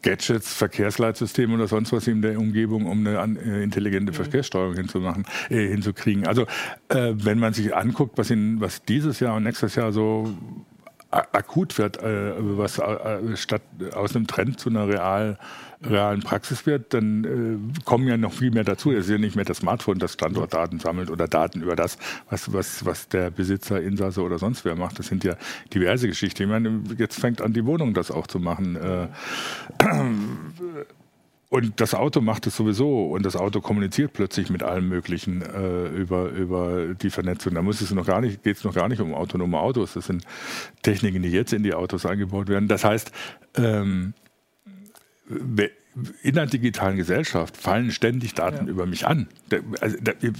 Gadgets, 0.03 0.53
Verkehrsleitsystemen 0.53 1.55
oder 1.55 1.67
sonst 1.67 1.91
was 1.91 2.07
in 2.07 2.21
der 2.21 2.37
Umgebung, 2.37 2.85
um 2.85 3.07
eine 3.07 3.39
äh, 3.39 3.63
intelligente 3.63 4.11
mhm. 4.11 4.15
Verkehrssteuerung 4.17 4.75
hinzumachen, 4.75 5.25
äh, 5.49 5.67
hinzukriegen. 5.67 6.27
Also 6.27 6.43
äh, 6.89 7.13
wenn 7.15 7.39
man 7.39 7.53
sich 7.53 7.75
anguckt, 7.75 8.17
was, 8.17 8.29
in, 8.29 8.61
was 8.61 8.83
dieses 8.83 9.19
Jahr 9.19 9.35
und 9.35 9.43
nächstes 9.43 9.75
Jahr 9.75 9.91
so 9.91 10.29
akut 11.09 11.77
wird, 11.77 12.01
äh, 12.01 12.33
was 12.37 12.79
äh, 12.79 13.35
statt 13.35 13.61
aus 13.93 14.15
einem 14.15 14.27
Trend 14.27 14.59
zu 14.59 14.69
einer 14.69 14.87
real, 14.87 15.37
realen 15.83 16.21
Praxis 16.21 16.65
wird, 16.65 16.93
dann 16.93 17.23
äh, 17.75 17.81
kommen 17.83 18.07
ja 18.07 18.17
noch 18.17 18.33
viel 18.33 18.51
mehr 18.51 18.63
dazu. 18.63 18.91
Es 18.91 19.05
ist 19.05 19.11
ja 19.11 19.17
nicht 19.17 19.35
mehr 19.35 19.45
das 19.45 19.57
Smartphone, 19.57 19.99
das 19.99 20.13
Standortdaten 20.13 20.79
sammelt 20.79 21.09
oder 21.09 21.27
Daten 21.27 21.61
über 21.61 21.75
das, 21.75 21.97
was, 22.29 22.51
was, 22.53 22.85
was 22.85 23.07
der 23.09 23.29
Besitzer, 23.31 23.81
Insasse 23.81 24.21
oder 24.21 24.39
sonst 24.39 24.65
wer 24.65 24.75
macht. 24.75 24.99
Das 24.99 25.07
sind 25.07 25.23
ja 25.23 25.35
diverse 25.73 26.07
Geschichten. 26.07 26.43
Ich 26.43 26.49
meine, 26.49 26.81
jetzt 26.97 27.19
fängt 27.19 27.41
an, 27.41 27.53
die 27.53 27.65
Wohnung 27.65 27.93
das 27.93 28.11
auch 28.11 28.27
zu 28.27 28.39
machen. 28.39 28.75
Äh, 28.75 29.07
und 31.53 31.79
das 31.79 31.93
Auto 31.93 32.19
macht 32.19 32.47
es 32.47 32.57
sowieso 32.57 33.11
und 33.11 33.23
das 33.23 33.35
Auto 33.35 33.61
kommuniziert 33.61 34.13
plötzlich 34.13 34.49
mit 34.49 34.63
allem 34.63 34.89
Möglichen 34.89 35.43
äh, 35.43 35.85
über, 35.89 36.29
über 36.29 36.95
die 36.95 37.11
Vernetzung. 37.11 37.53
Da 37.53 37.61
muss 37.61 37.79
es 37.79 37.91
noch 37.91 38.07
gar 38.07 38.21
nicht, 38.21 38.41
geht 38.41 38.57
es 38.57 38.63
noch 38.63 38.73
gar 38.73 38.89
nicht 38.89 38.99
um 39.01 39.13
autonome 39.13 39.59
Autos. 39.59 39.93
Das 39.93 40.07
sind 40.07 40.25
Techniken, 40.81 41.21
die 41.21 41.29
jetzt 41.29 41.53
in 41.53 41.61
die 41.61 41.75
Autos 41.75 42.07
eingebaut 42.07 42.47
werden. 42.47 42.67
Das 42.67 42.83
heißt, 42.83 43.11
ähm, 43.55 44.15
in 46.23 46.33
der 46.33 46.47
digitalen 46.47 46.97
Gesellschaft 46.97 47.55
fallen 47.55 47.91
ständig 47.91 48.33
Daten 48.33 48.65
ja. 48.65 48.71
über 48.71 48.85
mich 48.87 49.05
an. 49.05 49.27
Also, 49.79 49.97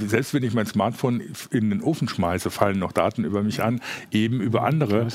selbst 0.07 0.33
wenn 0.33 0.43
ich 0.43 0.53
mein 0.53 0.65
Smartphone 0.65 1.21
in 1.51 1.69
den 1.69 1.81
Ofen 1.81 2.07
schmeiße, 2.09 2.49
fallen 2.49 2.79
noch 2.79 2.91
Daten 2.91 3.23
über 3.23 3.43
mich 3.43 3.61
an, 3.61 3.79
eben 4.11 4.41
über 4.41 4.63
andere, 4.63 5.07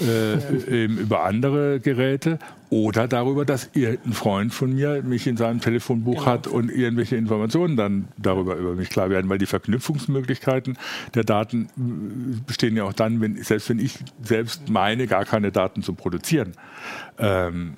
äh, 0.00 0.82
eben 0.84 0.98
über 0.98 1.24
andere 1.24 1.80
Geräte 1.80 2.38
oder 2.70 3.08
darüber, 3.08 3.44
dass 3.44 3.70
irgendein 3.74 4.12
Freund 4.12 4.54
von 4.54 4.72
mir 4.72 5.02
mich 5.02 5.26
in 5.26 5.36
seinem 5.36 5.60
Telefonbuch 5.60 6.20
genau. 6.20 6.26
hat 6.26 6.46
und 6.46 6.70
irgendwelche 6.70 7.16
Informationen 7.16 7.76
dann 7.76 8.08
darüber 8.16 8.56
über 8.56 8.74
mich 8.74 8.88
klar 8.88 9.10
werden, 9.10 9.28
weil 9.28 9.38
die 9.38 9.46
Verknüpfungsmöglichkeiten 9.46 10.78
der 11.14 11.24
Daten 11.24 11.66
äh, 11.66 12.40
bestehen 12.46 12.76
ja 12.76 12.84
auch 12.84 12.92
dann, 12.92 13.20
wenn 13.20 13.42
selbst 13.42 13.68
wenn 13.68 13.80
ich 13.80 13.98
selbst 14.22 14.70
meine, 14.70 15.08
gar 15.08 15.24
keine 15.24 15.50
Daten 15.50 15.82
zu 15.82 15.94
produzieren. 15.94 16.52
Ähm, 17.18 17.76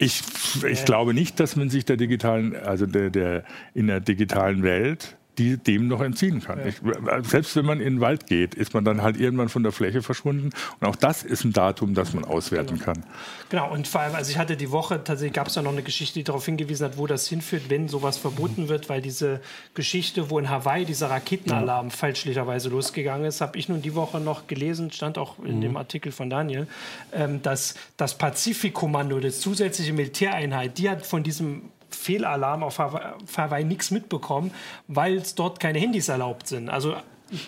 ich, 0.00 0.22
ich 0.66 0.84
glaube 0.86 1.12
nicht, 1.12 1.38
dass 1.40 1.56
man 1.56 1.68
sich 1.68 1.84
der 1.84 1.98
digitalen, 1.98 2.56
also 2.56 2.86
der, 2.86 3.10
der 3.10 3.44
in 3.74 3.86
der 3.86 4.00
digitalen 4.00 4.62
Welt 4.62 5.18
die 5.40 5.56
dem 5.56 5.88
noch 5.88 6.02
entziehen 6.02 6.42
kann. 6.42 6.58
Ja. 6.58 6.66
Ich, 6.66 6.76
selbst 7.22 7.56
wenn 7.56 7.64
man 7.64 7.80
in 7.80 7.94
den 7.94 8.00
Wald 8.00 8.26
geht, 8.26 8.54
ist 8.54 8.74
man 8.74 8.84
dann 8.84 9.02
halt 9.02 9.18
irgendwann 9.18 9.48
von 9.48 9.62
der 9.62 9.72
Fläche 9.72 10.02
verschwunden. 10.02 10.50
Und 10.80 10.86
auch 10.86 10.96
das 10.96 11.22
ist 11.22 11.44
ein 11.44 11.52
Datum, 11.54 11.94
das 11.94 12.12
man 12.12 12.24
auswerten 12.24 12.74
genau. 12.74 12.84
kann. 12.84 13.04
Genau, 13.48 13.72
und 13.72 13.88
vor 13.88 14.02
allem, 14.02 14.14
also 14.14 14.30
ich 14.30 14.36
hatte 14.36 14.56
die 14.56 14.70
Woche, 14.70 15.02
tatsächlich 15.02 15.32
gab 15.32 15.46
es 15.46 15.54
ja 15.54 15.62
noch 15.62 15.72
eine 15.72 15.82
Geschichte, 15.82 16.18
die 16.18 16.24
darauf 16.24 16.44
hingewiesen 16.44 16.84
hat, 16.84 16.98
wo 16.98 17.06
das 17.06 17.26
hinführt, 17.26 17.64
wenn 17.68 17.88
sowas 17.88 18.18
verboten 18.18 18.68
wird, 18.68 18.90
weil 18.90 19.00
diese 19.00 19.40
Geschichte, 19.72 20.28
wo 20.28 20.38
in 20.38 20.50
Hawaii 20.50 20.84
dieser 20.84 21.08
Raketenalarm 21.10 21.88
ja. 21.88 21.90
fälschlicherweise 21.90 22.68
losgegangen 22.68 23.26
ist, 23.26 23.40
habe 23.40 23.56
ich 23.56 23.68
nun 23.68 23.80
die 23.80 23.94
Woche 23.94 24.20
noch 24.20 24.46
gelesen, 24.46 24.92
stand 24.92 25.16
auch 25.16 25.38
in 25.38 25.56
mhm. 25.56 25.60
dem 25.62 25.76
Artikel 25.78 26.12
von 26.12 26.28
Daniel, 26.28 26.66
ähm, 27.12 27.40
dass 27.42 27.74
das 27.96 28.18
Pazifikkommando, 28.18 29.18
das 29.20 29.40
zusätzliche 29.40 29.94
Militäreinheit, 29.94 30.76
die 30.76 30.90
hat 30.90 31.06
von 31.06 31.22
diesem 31.22 31.62
Fehlalarm 31.94 32.62
auf 32.62 32.78
Hawaii 32.78 33.64
nichts 33.64 33.90
mitbekommen, 33.90 34.52
weil 34.88 35.16
es 35.16 35.34
dort 35.34 35.60
keine 35.60 35.78
Handys 35.78 36.08
erlaubt 36.08 36.48
sind. 36.48 36.68
Also 36.68 36.96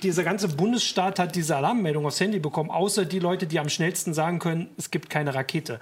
dieser 0.02 0.22
ganze 0.22 0.48
Bundesstaat 0.48 1.18
hat 1.18 1.34
diese 1.34 1.56
Alarmmeldung 1.56 2.06
aufs 2.06 2.20
Handy 2.20 2.38
bekommen, 2.38 2.70
außer 2.70 3.04
die 3.04 3.18
Leute, 3.18 3.46
die 3.46 3.58
am 3.58 3.68
schnellsten 3.68 4.14
sagen 4.14 4.38
können, 4.38 4.68
es 4.78 4.90
gibt 4.90 5.10
keine 5.10 5.34
Rakete. 5.34 5.80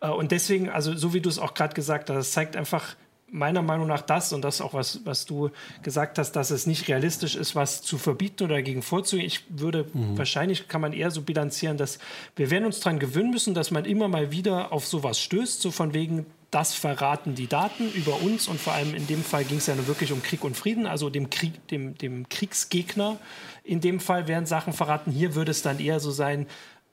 Äh, 0.00 0.08
und 0.08 0.32
deswegen, 0.32 0.68
also 0.70 0.94
so 0.94 1.14
wie 1.14 1.20
du 1.20 1.28
es 1.28 1.38
auch 1.38 1.54
gerade 1.54 1.74
gesagt 1.74 2.10
hast, 2.10 2.16
das 2.16 2.32
zeigt 2.32 2.56
einfach 2.56 2.96
meiner 3.32 3.62
Meinung 3.62 3.86
nach 3.86 4.02
das 4.02 4.32
und 4.32 4.42
das 4.42 4.60
auch, 4.60 4.74
was, 4.74 5.00
was 5.04 5.24
du 5.24 5.50
gesagt 5.82 6.18
hast, 6.18 6.32
dass 6.32 6.50
es 6.50 6.66
nicht 6.66 6.88
realistisch 6.88 7.36
ist, 7.36 7.54
was 7.54 7.82
zu 7.82 7.96
verbieten 7.96 8.44
oder 8.44 8.56
dagegen 8.56 8.82
vorzugehen. 8.82 9.26
Ich 9.26 9.44
würde, 9.48 9.86
mhm. 9.92 10.18
wahrscheinlich 10.18 10.68
kann 10.68 10.80
man 10.80 10.92
eher 10.92 11.10
so 11.10 11.22
bilanzieren, 11.22 11.76
dass 11.76 11.98
wir 12.36 12.50
werden 12.50 12.64
uns 12.64 12.80
daran 12.80 12.98
gewöhnen 12.98 13.30
müssen, 13.30 13.54
dass 13.54 13.70
man 13.70 13.84
immer 13.84 14.08
mal 14.08 14.32
wieder 14.32 14.72
auf 14.72 14.86
sowas 14.86 15.20
stößt, 15.20 15.62
so 15.62 15.70
von 15.70 15.94
wegen, 15.94 16.26
das 16.50 16.74
verraten 16.74 17.34
die 17.34 17.46
Daten 17.46 17.90
über 17.92 18.20
uns 18.20 18.48
und 18.48 18.60
vor 18.60 18.72
allem 18.72 18.94
in 18.94 19.06
dem 19.06 19.22
Fall 19.22 19.44
ging 19.44 19.58
es 19.58 19.66
ja 19.66 19.74
nur 19.74 19.86
wirklich 19.86 20.12
um 20.12 20.22
Krieg 20.22 20.42
und 20.42 20.56
Frieden, 20.56 20.86
also 20.86 21.08
dem, 21.08 21.30
Krieg, 21.30 21.66
dem, 21.68 21.96
dem 21.96 22.28
Kriegsgegner. 22.28 23.18
In 23.62 23.80
dem 23.80 24.00
Fall 24.00 24.26
werden 24.26 24.46
Sachen 24.46 24.72
verraten. 24.72 25.12
Hier 25.12 25.34
würde 25.34 25.52
es 25.52 25.62
dann 25.62 25.78
eher 25.78 26.00
so 26.00 26.10
sein, 26.10 26.46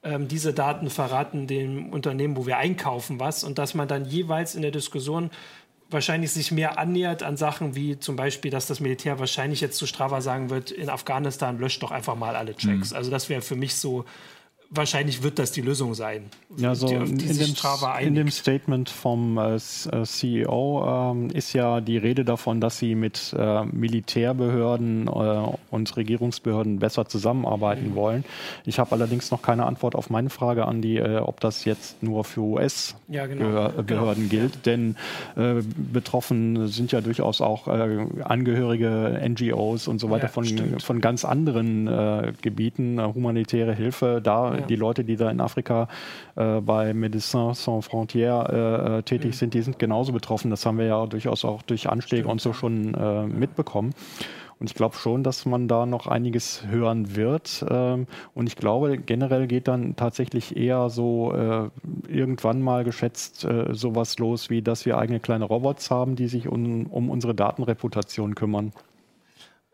ähm, 0.03 0.27
diese 0.27 0.53
Daten 0.53 0.89
verraten 0.89 1.47
dem 1.47 1.89
Unternehmen, 1.89 2.37
wo 2.37 2.45
wir 2.45 2.57
einkaufen, 2.57 3.19
was 3.19 3.43
und 3.43 3.57
dass 3.57 3.73
man 3.73 3.87
dann 3.87 4.05
jeweils 4.05 4.53
in 4.53 4.61
der 4.61 4.71
Diskussion 4.71 5.31
wahrscheinlich 5.89 6.31
sich 6.31 6.51
mehr 6.51 6.77
annähert 6.77 7.23
an 7.23 7.37
Sachen 7.37 7.75
wie 7.75 7.97
zum 7.97 8.15
Beispiel, 8.15 8.51
dass 8.51 8.67
das 8.67 8.79
Militär 8.79 9.19
wahrscheinlich 9.19 9.61
jetzt 9.61 9.77
zu 9.77 9.87
Strava 9.87 10.21
sagen 10.21 10.49
wird, 10.49 10.69
in 10.69 10.89
Afghanistan 10.89 11.57
löscht 11.57 11.81
doch 11.81 11.91
einfach 11.91 12.15
mal 12.15 12.35
alle 12.35 12.55
Checks. 12.55 12.91
Mhm. 12.91 12.97
Also 12.97 13.09
das 13.09 13.29
wäre 13.29 13.41
für 13.41 13.55
mich 13.55 13.75
so 13.75 14.05
wahrscheinlich 14.69 15.23
wird 15.23 15.39
das 15.39 15.51
die 15.51 15.61
Lösung 15.61 15.93
sein. 15.93 16.25
Ja, 16.57 16.75
so 16.75 16.87
die, 16.87 16.95
in, 16.95 17.17
dem, 17.17 17.29
in, 17.99 18.15
dem, 18.15 18.31
Statement 18.31 18.89
vom 18.89 19.37
äh, 19.37 19.55
äh 19.55 19.59
CEO 20.03 21.11
ähm, 21.11 21.29
ist 21.29 21.53
ja 21.53 21.81
die 21.81 21.97
Rede 21.97 22.25
davon, 22.25 22.59
dass 22.59 22.77
sie 22.77 22.95
mit 22.95 23.33
äh, 23.37 23.63
Militärbehörden 23.65 25.07
äh, 25.07 25.11
und 25.71 25.95
Regierungsbehörden 25.95 26.79
besser 26.79 27.07
zusammenarbeiten 27.07 27.91
mhm. 27.91 27.95
wollen. 27.95 28.25
Ich 28.65 28.79
habe 28.79 28.91
allerdings 28.91 29.31
noch 29.31 29.41
keine 29.41 29.65
Antwort 29.65 29.95
auf 29.95 30.09
meine 30.09 30.29
Frage 30.29 30.65
an 30.65 30.81
die, 30.81 30.97
äh, 30.97 31.17
ob 31.17 31.39
das 31.39 31.65
jetzt 31.65 32.03
nur 32.03 32.23
für 32.23 32.41
US-Behörden 32.41 33.13
ja, 33.13 33.25
genau. 33.25 33.83
genau. 33.85 34.13
gilt, 34.29 34.55
ja. 34.55 34.61
denn 34.65 34.95
äh, 35.35 35.61
betroffen 35.93 36.67
sind 36.67 36.91
ja 36.91 37.01
durchaus 37.01 37.41
auch 37.41 37.67
Angehörige 37.67 39.21
NGOs 39.27 39.87
und 39.87 39.99
so 39.99 40.09
weiter 40.09 40.25
ja, 40.25 40.29
von, 40.29 40.79
von 40.79 41.01
ganz 41.01 41.25
anderen 41.25 42.33
Gebieten, 42.41 43.01
humanitäre 43.01 43.73
Hilfe. 43.73 44.21
Da 44.23 44.56
die 44.61 44.75
Leute, 44.75 45.03
die 45.03 45.15
da 45.15 45.29
in 45.29 45.41
Afrika 45.41 45.87
äh, 46.35 46.61
bei 46.61 46.91
Médecins 46.91 47.63
Sans 47.63 47.87
Frontières 47.87 48.49
äh, 48.49 48.97
äh, 48.97 49.03
tätig 49.03 49.31
mhm. 49.31 49.33
sind, 49.33 49.53
die 49.53 49.61
sind 49.61 49.79
genauso 49.79 50.11
betroffen. 50.11 50.49
Das 50.49 50.65
haben 50.65 50.77
wir 50.77 50.85
ja 50.85 51.05
durchaus 51.05 51.45
auch 51.45 51.61
durch 51.61 51.89
Anschläge 51.89 52.23
Stimmt. 52.23 52.31
und 52.31 52.41
so 52.41 52.53
schon 52.53 52.93
äh, 52.93 53.25
mitbekommen. 53.25 53.93
Und 54.59 54.69
ich 54.69 54.75
glaube 54.75 54.95
schon, 54.95 55.23
dass 55.23 55.45
man 55.45 55.67
da 55.67 55.85
noch 55.85 56.07
einiges 56.07 56.65
hören 56.65 57.15
wird. 57.15 57.63
Ähm, 57.69 58.07
und 58.33 58.47
ich 58.47 58.55
glaube, 58.55 58.97
generell 58.97 59.47
geht 59.47 59.67
dann 59.67 59.95
tatsächlich 59.95 60.57
eher 60.57 60.89
so 60.89 61.31
äh, 61.33 61.69
irgendwann 62.11 62.61
mal 62.61 62.83
geschätzt 62.83 63.45
äh, 63.45 63.73
sowas 63.73 64.17
los, 64.17 64.49
wie 64.49 64.61
dass 64.61 64.85
wir 64.85 64.97
eigene 64.97 65.19
kleine 65.19 65.45
Robots 65.45 65.91
haben, 65.91 66.15
die 66.15 66.27
sich 66.27 66.47
um, 66.47 66.87
um 66.87 67.09
unsere 67.09 67.35
Datenreputation 67.35 68.33
kümmern. 68.33 68.73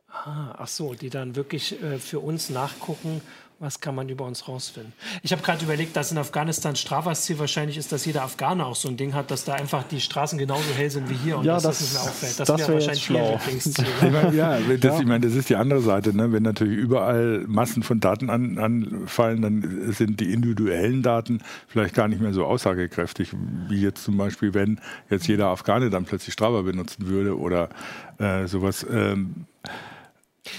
Ah, 0.09 0.53
ach 0.57 0.67
so, 0.67 0.93
die 0.93 1.09
dann 1.09 1.35
wirklich 1.35 1.75
für 1.97 2.19
uns 2.19 2.51
nachgucken, 2.51 3.21
Was 3.59 3.79
kann 3.79 3.95
man 3.95 4.09
über 4.09 4.25
uns 4.25 4.47
rausfinden? 4.47 4.93
Ich 5.21 5.31
habe 5.31 5.41
gerade 5.41 5.63
überlegt, 5.63 5.95
dass 5.95 6.11
in 6.11 6.17
Afghanistan 6.17 6.75
Strafas 6.75 7.23
Ziel 7.23 7.39
wahrscheinlich 7.39 7.77
ist, 7.77 7.91
dass 7.91 8.05
jeder 8.05 8.23
Afghaner 8.23 8.65
auch 8.65 8.75
so 8.75 8.89
ein 8.89 8.97
Ding 8.97 9.13
hat, 9.13 9.31
dass 9.31 9.45
da 9.45 9.53
einfach 9.53 9.83
die 9.83 10.01
Straßen 10.01 10.37
genauso 10.37 10.73
hell 10.75 10.89
sind 10.89 11.09
wie 11.09 11.15
hier 11.15 11.37
und 11.37 11.45
ja, 11.45 11.55
das, 11.55 11.63
das 11.63 11.81
nicht 11.81 11.93
mehr 11.93 12.01
auffällt. 12.01 12.39
Das, 12.39 12.47
das 12.47 12.59
wäre 12.59 12.73
wahrscheinlich 12.73 13.03
schlau. 13.03 13.39
ja, 14.33 14.59
das, 14.59 14.99
ich 14.99 15.05
meine, 15.05 15.25
das 15.25 15.35
ist 15.35 15.49
die 15.49 15.55
andere 15.55 15.81
Seite. 15.81 16.15
Ne? 16.15 16.31
Wenn 16.31 16.43
natürlich 16.43 16.77
überall 16.77 17.45
Massen 17.47 17.83
von 17.83 17.99
Daten 17.99 18.29
an, 18.29 18.57
anfallen, 18.57 19.41
dann 19.41 19.93
sind 19.93 20.19
die 20.19 20.33
individuellen 20.33 21.01
Daten 21.01 21.39
vielleicht 21.67 21.95
gar 21.95 22.07
nicht 22.07 22.21
mehr 22.21 22.33
so 22.33 22.45
aussagekräftig, 22.45 23.29
wie 23.69 23.81
jetzt 23.81 24.03
zum 24.03 24.17
Beispiel, 24.17 24.53
wenn 24.53 24.79
jetzt 25.09 25.27
jeder 25.27 25.47
Afghane 25.47 25.89
dann 25.89 26.05
plötzlich 26.05 26.33
Strava 26.33 26.63
benutzen 26.63 27.07
würde 27.07 27.37
oder 27.37 27.69
äh, 28.17 28.47
sowas. 28.47 28.85
Ähm, 28.89 29.45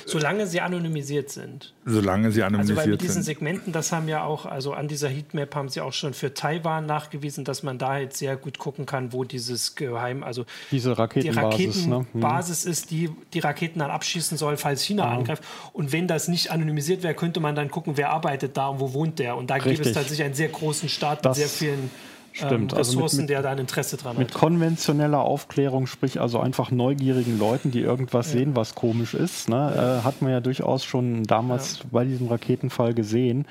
Solange 0.07 0.47
sie 0.47 0.63
anonymisiert 0.63 1.31
sind. 1.31 1.75
Solange 1.85 2.33
sie 2.33 2.43
anonymisiert 2.43 2.79
sind. 2.79 2.79
Also 2.79 2.91
bei 2.93 3.07
diesen 3.07 3.23
Segmenten, 3.23 3.73
das 3.73 3.93
haben 3.93 4.09
ja 4.09 4.25
auch, 4.25 4.47
also 4.47 4.73
an 4.73 4.89
dieser 4.89 5.11
Heatmap 5.11 5.55
haben 5.55 5.69
sie 5.69 5.83
auch 5.83 5.93
schon 5.93 6.15
für 6.15 6.33
Taiwan 6.33 6.87
nachgewiesen, 6.87 7.45
dass 7.45 7.63
man 7.63 7.77
da 7.77 7.99
jetzt 7.99 8.19
sehr 8.19 8.37
gut 8.37 8.59
gucken 8.59 8.87
kann, 8.87 9.13
wo 9.13 9.25
dieses 9.25 9.75
Geheim, 9.75 10.23
also 10.23 10.47
diese 10.71 10.97
Raketenbasis, 10.97 11.85
die 11.85 11.91
Raketenbasis 11.91 12.65
ne? 12.65 12.71
ist, 12.71 12.91
die 12.91 13.11
die 13.35 13.41
Raketen 13.41 13.81
dann 13.81 13.91
abschießen 13.91 14.39
soll, 14.39 14.57
falls 14.57 14.83
China 14.83 15.05
ja. 15.05 15.19
angreift. 15.19 15.45
Und 15.75 15.93
wenn 15.93 16.09
das 16.09 16.29
nicht 16.29 16.51
anonymisiert 16.51 17.03
wäre, 17.03 17.15
könnte 17.15 17.41
man 17.41 17.55
dann 17.55 17.71
gucken, 17.71 17.99
wer 17.99 18.11
arbeitet 18.11 18.57
da 18.57 18.69
und 18.69 18.81
wo 18.81 18.95
wohnt 18.95 19.19
der. 19.19 19.37
Und 19.37 19.51
da 19.51 19.57
Richtig. 19.57 19.75
gibt 19.75 19.87
es 19.87 19.93
tatsächlich 19.93 20.25
einen 20.25 20.35
sehr 20.35 20.49
großen 20.49 20.89
Staat 20.89 21.27
das 21.27 21.37
mit 21.37 21.47
sehr 21.47 21.69
vielen 21.69 21.91
Stimmt. 22.35 22.73
Ähm, 22.73 22.79
Ressourcen, 22.79 23.03
also 23.03 23.17
mit, 23.17 23.23
mit, 23.23 23.31
der 23.31 23.43
da 23.43 23.51
ein 23.53 23.59
Interesse 23.59 23.97
dran 23.97 24.17
mit 24.17 24.29
hat. 24.29 24.35
Mit 24.35 24.41
konventioneller 24.41 25.21
Aufklärung, 25.21 25.87
sprich 25.87 26.21
also 26.21 26.41
einfach 26.41 26.73
neugierigen 26.73 27.39
Leuten, 27.39 27.71
die 27.71 27.81
irgendwas 27.81 28.33
ja. 28.33 28.41
sehen, 28.41 28.57
was 28.57 28.75
komisch 28.75 29.15
ist, 29.15 29.49
ne, 29.49 30.01
äh, 30.03 30.05
hat 30.05 30.21
man 30.21 30.33
ja 30.33 30.41
durchaus 30.41 30.85
schon 30.85 31.23
damals 31.23 31.79
ja. 31.79 31.85
bei 31.93 32.05
diesem 32.05 32.27
Raketenfall 32.27 32.93
gesehen. 32.93 33.47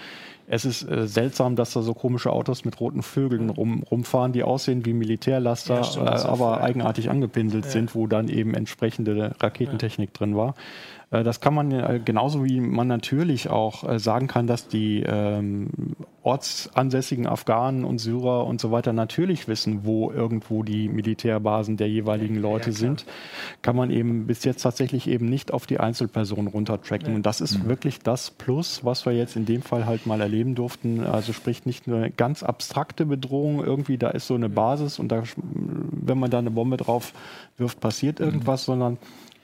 Es 0.47 0.65
ist 0.65 0.83
äh, 0.83 1.07
seltsam, 1.07 1.55
dass 1.55 1.71
da 1.71 1.81
so 1.81 1.93
komische 1.93 2.33
Autos 2.33 2.65
mit 2.65 2.77
roten 2.81 3.03
Vögeln 3.03 3.49
rum, 3.49 3.83
rumfahren, 3.89 4.33
die 4.33 4.43
aussehen 4.43 4.85
wie 4.85 4.91
Militärlaster, 4.91 5.75
ja, 5.75 5.83
stimmt, 5.85 6.09
äh, 6.09 6.11
aber 6.11 6.61
eigenartig 6.61 7.09
angepinselt 7.09 7.71
sind, 7.71 7.95
wo 7.95 8.07
dann 8.07 8.27
eben 8.27 8.53
entsprechende 8.53 9.33
Raketentechnik 9.39 10.13
drin 10.13 10.35
war. 10.35 10.55
Äh, 11.13 11.23
das 11.23 11.39
kann 11.39 11.53
man 11.53 11.71
äh, 11.71 12.01
genauso 12.03 12.43
wie 12.43 12.59
man 12.59 12.87
natürlich 12.87 13.49
auch 13.49 13.87
äh, 13.87 13.99
sagen 13.99 14.27
kann, 14.27 14.47
dass 14.47 14.67
die 14.67 15.03
ähm, 15.05 15.69
ortsansässigen 16.23 17.27
Afghanen 17.27 17.83
und 17.83 17.99
Syrer 17.99 18.45
und 18.47 18.59
so 18.59 18.71
weiter 18.71 18.93
natürlich 18.93 19.47
wissen, 19.47 19.81
wo 19.83 20.09
irgendwo 20.11 20.63
die 20.63 20.87
Militärbasen 20.89 21.77
der 21.77 21.89
jeweiligen 21.89 22.37
Leute 22.37 22.71
ja, 22.71 22.75
sind, 22.75 23.05
kann 23.61 23.75
man 23.75 23.91
eben 23.91 24.25
bis 24.25 24.43
jetzt 24.43 24.61
tatsächlich 24.61 25.07
eben 25.07 25.27
nicht 25.27 25.53
auf 25.53 25.67
die 25.67 25.79
Einzelpersonen 25.79 26.47
runtertracken. 26.47 27.09
Ja. 27.09 27.15
Und 27.15 27.25
das 27.25 27.41
ist 27.41 27.63
mhm. 27.63 27.67
wirklich 27.69 27.99
das 27.99 28.31
Plus, 28.31 28.83
was 28.83 29.05
wir 29.05 29.13
jetzt 29.13 29.35
in 29.35 29.45
dem 29.45 29.61
Fall 29.61 29.85
halt 29.85 30.05
mal 30.05 30.21
erleben 30.21 30.55
durften. 30.55 31.03
Also 31.03 31.33
sprich 31.33 31.65
nicht 31.65 31.87
nur 31.87 31.97
eine 31.97 32.11
ganz 32.11 32.41
abstrakte 32.41 33.05
Bedrohung, 33.05 33.63
irgendwie 33.63 33.97
da 33.97 34.09
ist 34.09 34.27
so 34.27 34.35
eine 34.35 34.49
Basis 34.49 34.99
und 34.99 35.11
da, 35.11 35.23
wenn 35.35 36.17
man 36.17 36.31
da 36.31 36.39
eine 36.39 36.51
Bombe 36.51 36.77
drauf 36.77 37.13
wirft, 37.57 37.81
passiert 37.81 38.19
mhm. 38.19 38.25
irgendwas, 38.25 38.63
mhm. 38.63 38.71
sondern 38.71 38.97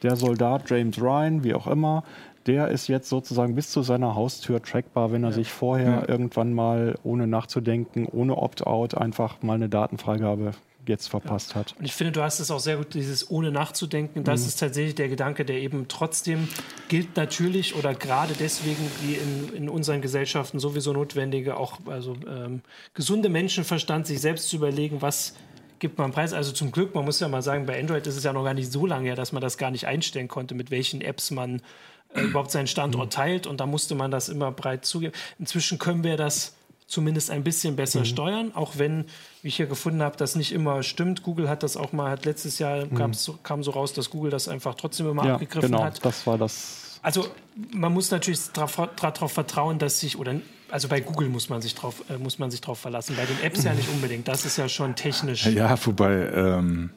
der 0.04 0.16
Soldat 0.16 0.70
James 0.70 1.00
Ryan, 1.02 1.44
wie 1.44 1.54
auch 1.54 1.68
immer, 1.68 2.04
der 2.46 2.70
ist 2.70 2.88
jetzt 2.88 3.10
sozusagen 3.10 3.56
bis 3.56 3.70
zu 3.70 3.82
seiner 3.82 4.16
Haustür 4.16 4.62
trackbar, 4.62 5.12
wenn 5.12 5.24
er 5.24 5.30
ja. 5.30 5.36
sich 5.36 5.52
vorher 5.52 6.04
ja. 6.04 6.10
irgendwann 6.10 6.54
mal 6.54 6.98
ohne 7.04 7.28
nachzudenken, 7.28 8.06
ohne 8.06 8.38
Opt-out 8.38 8.96
einfach 8.96 9.42
mal 9.42 9.54
eine 9.54 9.70
Datenfreigabe 9.70 10.54
jetzt 10.90 11.08
verpasst 11.08 11.52
ja. 11.52 11.58
hat. 11.58 11.76
Und 11.78 11.86
ich 11.86 11.94
finde, 11.94 12.12
du 12.12 12.22
hast 12.22 12.40
es 12.40 12.52
auch 12.52 12.60
sehr 12.60 12.78
gut, 12.78 12.94
dieses 12.94 13.30
ohne 13.30 13.52
nachzudenken. 13.52 14.24
Das 14.24 14.42
mhm. 14.42 14.48
ist 14.48 14.60
tatsächlich 14.60 14.96
der 14.96 15.08
Gedanke, 15.08 15.46
der 15.46 15.58
eben 15.62 15.88
trotzdem 15.88 16.50
gilt 16.88 17.16
natürlich 17.16 17.76
oder 17.76 17.94
gerade 17.94 18.34
deswegen 18.34 18.90
wie 19.04 19.14
in, 19.14 19.54
in 19.56 19.70
unseren 19.70 20.02
Gesellschaften 20.02 20.60
sowieso 20.60 20.92
notwendige, 20.92 21.58
auch 21.58 21.78
also 21.86 22.16
ähm, 22.28 22.62
gesunde 22.94 23.30
Menschenverstand, 23.30 24.08
sich 24.08 24.20
selbst 24.20 24.50
zu 24.50 24.56
überlegen, 24.56 25.02
was 25.02 25.36
gibt 25.80 25.98
man 25.98 26.06
einen 26.06 26.14
Preis. 26.14 26.34
Also 26.34 26.52
zum 26.52 26.72
Glück, 26.72 26.94
man 26.96 27.06
muss 27.06 27.20
ja 27.20 27.28
mal 27.28 27.42
sagen, 27.42 27.66
bei 27.66 27.80
Android 27.80 28.06
ist 28.08 28.18
es 28.18 28.24
ja 28.24 28.34
noch 28.34 28.44
gar 28.44 28.54
nicht 28.54 28.72
so 28.72 28.86
lange 28.86 29.06
her, 29.06 29.16
dass 29.16 29.32
man 29.32 29.42
das 29.42 29.58
gar 29.58 29.72
nicht 29.72 29.88
einstellen 29.88 30.28
konnte, 30.28 30.56
mit 30.56 30.72
welchen 30.72 31.02
Apps 31.02 31.32
man 31.32 31.62
äh, 32.14 32.22
überhaupt 32.30 32.52
seinen 32.52 32.68
Standort 32.68 33.08
mhm. 33.08 33.12
teilt. 33.12 33.48
Und 33.48 33.60
da 33.60 33.66
musste 33.66 33.96
man 33.96 34.12
das 34.12 34.30
immer 34.30 34.52
breit 34.52 34.86
zugeben. 34.86 35.14
Inzwischen 35.40 35.78
können 35.78 36.04
wir 36.04 36.18
das 36.18 36.56
zumindest 36.88 37.30
ein 37.30 37.44
bisschen 37.44 37.76
besser 37.76 38.00
mhm. 38.00 38.06
steuern, 38.06 38.52
auch 38.56 38.74
wenn, 38.78 39.06
wie 39.44 39.50
ich 39.50 39.58
hier 39.58 39.68
gefunden 39.68 40.02
habe, 40.02 40.18
das 40.18 40.36
nicht 40.36 40.52
immer 40.52 40.82
stimmt. 40.82 41.22
Google 41.22 41.48
hat 41.48 41.62
das 41.62 41.78
auch 41.78 41.94
mal, 41.94 42.10
hat 42.10 42.26
letztes 42.26 42.58
Jahr 42.60 42.86
mhm. 42.86 43.14
kam 43.44 43.64
so 43.64 43.72
raus, 43.72 43.94
dass 43.94 44.10
Google 44.10 44.32
das 44.32 44.48
einfach 44.48 44.76
trotzdem 44.76 45.08
immer 45.08 45.26
ja, 45.26 45.34
abgegriffen 45.36 45.72
genau, 45.72 45.84
hat. 45.84 46.04
Das 46.04 46.26
war 46.26 46.38
das. 46.38 47.00
Also 47.02 47.28
man 47.72 47.94
muss 47.94 48.12
natürlich 48.12 48.40
darauf 48.52 49.32
vertrauen, 49.32 49.80
dass 49.80 50.00
sich, 50.00 50.18
oder 50.18 50.36
also 50.72 50.88
bei 50.88 51.00
Google 51.02 51.30
muss 51.30 51.50
man 51.50 51.62
sich 51.62 51.76
drauf, 51.76 52.04
äh, 52.10 52.18
muss 52.18 52.40
man 52.40 52.52
sich 52.52 52.62
drauf 52.62 52.80
verlassen. 52.80 53.16
Bei 53.16 53.26
den 53.26 53.42
Apps 53.42 53.64
ja 53.64 53.74
nicht 53.74 53.90
unbedingt. 53.90 54.28
Das 54.28 54.46
ist 54.46 54.58
ja 54.58 54.70
schon 54.70 54.96
technisch. 54.96 55.46
Ja, 55.46 55.78
wobei 55.86 56.30
ähm, 56.34 56.92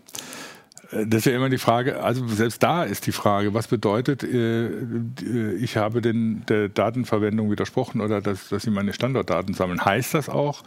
das 0.92 1.20
ist 1.20 1.24
ja 1.24 1.37
immer 1.37 1.48
die 1.48 1.58
Frage, 1.58 2.02
also 2.02 2.26
selbst 2.28 2.62
da 2.62 2.85
ist 2.85 3.06
die 3.06 3.12
Frage, 3.12 3.54
was 3.54 3.66
bedeutet, 3.66 4.22
äh, 4.22 5.54
ich 5.54 5.78
habe 5.78 6.02
den, 6.02 6.44
der 6.46 6.68
Datenverwendung 6.68 7.50
widersprochen 7.50 8.02
oder 8.02 8.20
dass, 8.20 8.50
dass 8.50 8.64
sie 8.64 8.70
meine 8.70 8.92
Standortdaten 8.92 9.54
sammeln. 9.54 9.82
Heißt 9.82 10.12
das 10.12 10.28
auch, 10.28 10.62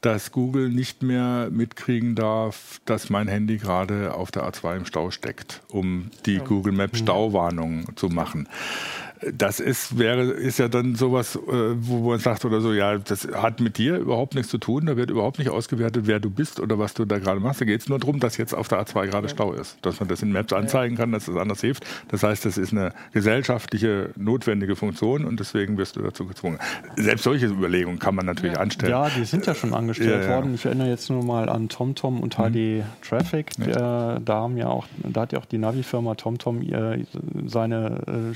dass 0.00 0.30
Google 0.30 0.68
nicht 0.68 1.02
mehr 1.02 1.48
mitkriegen 1.50 2.14
darf, 2.14 2.80
dass 2.84 3.10
mein 3.10 3.26
Handy 3.26 3.56
gerade 3.56 4.14
auf 4.14 4.30
der 4.30 4.44
A2 4.44 4.76
im 4.76 4.86
Stau 4.86 5.10
steckt, 5.10 5.62
um 5.68 6.10
die 6.24 6.36
ja. 6.36 6.44
Google 6.44 6.72
Maps 6.72 7.00
mhm. 7.00 7.04
Stauwarnung 7.04 7.96
zu 7.96 8.08
machen? 8.10 8.48
Das 9.32 9.60
ist, 9.60 9.98
wäre, 9.98 10.22
ist 10.22 10.58
ja 10.58 10.68
dann 10.68 10.94
sowas, 10.94 11.36
äh, 11.36 11.40
wo 11.76 12.10
man 12.10 12.18
sagt 12.18 12.44
oder 12.44 12.60
so, 12.60 12.72
ja, 12.72 12.98
das 12.98 13.28
hat 13.34 13.60
mit 13.60 13.78
dir 13.78 13.96
überhaupt 13.96 14.34
nichts 14.34 14.50
zu 14.50 14.58
tun, 14.58 14.86
da 14.86 14.96
wird 14.96 15.10
überhaupt 15.10 15.38
nicht 15.38 15.50
ausgewertet, 15.50 16.06
wer 16.06 16.20
du 16.20 16.30
bist 16.30 16.60
oder 16.60 16.78
was 16.78 16.94
du 16.94 17.04
da 17.04 17.18
gerade 17.18 17.40
machst. 17.40 17.60
Da 17.60 17.64
geht 17.64 17.80
es 17.80 17.88
nur 17.88 17.98
darum, 17.98 18.20
dass 18.20 18.36
jetzt 18.36 18.54
auf 18.54 18.68
der 18.68 18.84
A2 18.84 19.06
gerade 19.06 19.28
Stau 19.28 19.52
ist, 19.52 19.78
dass 19.82 20.00
man 20.00 20.08
das 20.08 20.22
in 20.22 20.32
Maps 20.32 20.52
anzeigen 20.52 20.96
kann, 20.96 21.12
dass 21.12 21.26
das 21.26 21.36
anders 21.36 21.60
hilft. 21.60 21.86
Das 22.08 22.22
heißt, 22.22 22.44
das 22.44 22.58
ist 22.58 22.72
eine 22.72 22.92
gesellschaftliche, 23.12 24.10
notwendige 24.16 24.76
Funktion 24.76 25.24
und 25.24 25.40
deswegen 25.40 25.76
wirst 25.78 25.96
du 25.96 26.02
dazu 26.02 26.26
gezwungen. 26.26 26.58
Selbst 26.96 27.24
solche 27.24 27.46
Überlegungen 27.46 27.98
kann 27.98 28.14
man 28.14 28.26
natürlich 28.26 28.54
ja. 28.54 28.60
anstellen. 28.60 28.92
Ja, 28.92 29.08
die 29.08 29.24
sind 29.24 29.46
ja 29.46 29.54
schon 29.54 29.74
angestellt 29.74 30.24
ja, 30.24 30.30
ja. 30.30 30.36
worden. 30.36 30.54
Ich 30.54 30.64
erinnere 30.64 30.88
jetzt 30.88 31.10
nur 31.10 31.24
mal 31.24 31.48
an 31.48 31.68
TomTom 31.68 32.20
und 32.20 32.34
HD 32.34 32.54
mhm. 32.54 32.82
Traffic. 33.02 33.52
Der, 33.58 34.20
da, 34.20 34.34
haben 34.34 34.56
ja 34.56 34.68
auch, 34.68 34.86
da 35.02 35.22
hat 35.22 35.32
ja 35.32 35.38
auch 35.38 35.46
die 35.46 35.58
Navi-Firma 35.58 36.14
TomTom 36.14 36.62
äh, 36.62 37.04
seine 37.46 38.32
äh, 38.32 38.34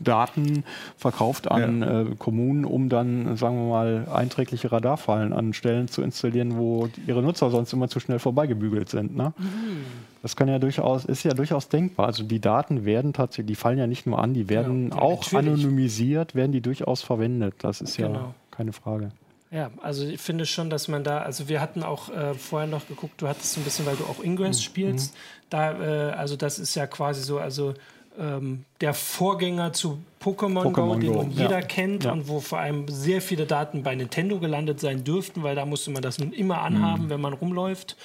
Daten 0.00 0.64
verkauft 0.96 1.50
an 1.50 1.82
ja. 1.82 2.00
äh, 2.00 2.06
Kommunen, 2.18 2.64
um 2.64 2.88
dann, 2.88 3.36
sagen 3.36 3.56
wir 3.56 3.68
mal, 3.70 4.06
einträgliche 4.12 4.72
Radarfallen 4.72 5.32
an 5.32 5.52
Stellen 5.52 5.88
zu 5.88 6.02
installieren, 6.02 6.56
wo 6.56 6.88
ihre 7.06 7.22
Nutzer 7.22 7.50
sonst 7.50 7.72
immer 7.72 7.88
zu 7.88 8.00
schnell 8.00 8.18
vorbeigebügelt 8.18 8.88
sind. 8.88 9.16
Ne? 9.16 9.32
Mhm. 9.36 9.84
Das 10.22 10.36
kann 10.36 10.48
ja 10.48 10.58
durchaus, 10.58 11.04
ist 11.04 11.22
ja 11.22 11.34
durchaus 11.34 11.68
denkbar. 11.68 12.06
Also 12.06 12.24
die 12.24 12.40
Daten 12.40 12.84
werden 12.84 13.12
tatsächlich, 13.12 13.46
die 13.46 13.54
fallen 13.54 13.78
ja 13.78 13.86
nicht 13.86 14.06
nur 14.06 14.18
an, 14.18 14.34
die 14.34 14.48
werden 14.48 14.90
ja, 14.90 14.96
auch 14.96 15.32
natürlich. 15.32 15.52
anonymisiert, 15.62 16.34
werden 16.34 16.52
die 16.52 16.60
durchaus 16.60 17.02
verwendet. 17.02 17.54
Das 17.58 17.80
ist 17.80 17.96
genau. 17.96 18.12
ja 18.12 18.34
keine 18.50 18.72
Frage. 18.72 19.10
Ja, 19.50 19.70
also 19.82 20.06
ich 20.06 20.20
finde 20.20 20.46
schon, 20.46 20.70
dass 20.70 20.86
man 20.86 21.02
da, 21.02 21.18
also 21.18 21.48
wir 21.48 21.60
hatten 21.60 21.82
auch 21.82 22.08
äh, 22.08 22.34
vorher 22.34 22.68
noch 22.68 22.86
geguckt, 22.86 23.20
du 23.20 23.26
hattest 23.26 23.54
so 23.54 23.60
ein 23.60 23.64
bisschen, 23.64 23.84
weil 23.84 23.96
du 23.96 24.04
auch 24.04 24.22
Ingress 24.22 24.58
mhm. 24.58 24.62
spielst, 24.62 25.16
da, 25.48 25.72
äh, 25.72 26.12
also 26.12 26.36
das 26.36 26.60
ist 26.60 26.76
ja 26.76 26.86
quasi 26.86 27.22
so, 27.22 27.38
also 27.38 27.74
ähm, 28.20 28.64
der 28.80 28.92
Vorgänger 28.94 29.72
zu 29.72 29.98
Pokémon, 30.22 30.64
Pokémon 30.64 30.72
Go, 30.72 30.94
den 30.96 31.12
nun 31.12 31.30
jeder 31.30 31.60
ja. 31.60 31.62
kennt 31.62 32.04
ja. 32.04 32.12
und 32.12 32.28
wo 32.28 32.40
vor 32.40 32.58
allem 32.58 32.86
sehr 32.88 33.22
viele 33.22 33.46
Daten 33.46 33.82
bei 33.82 33.94
Nintendo 33.94 34.38
gelandet 34.38 34.80
sein 34.80 35.02
dürften, 35.04 35.42
weil 35.42 35.56
da 35.56 35.64
musste 35.64 35.90
man 35.90 36.02
das 36.02 36.18
nun 36.18 36.32
immer 36.32 36.60
anhaben, 36.60 37.04
mhm. 37.04 37.10
wenn 37.10 37.20
man 37.20 37.32
rumläuft 37.32 37.96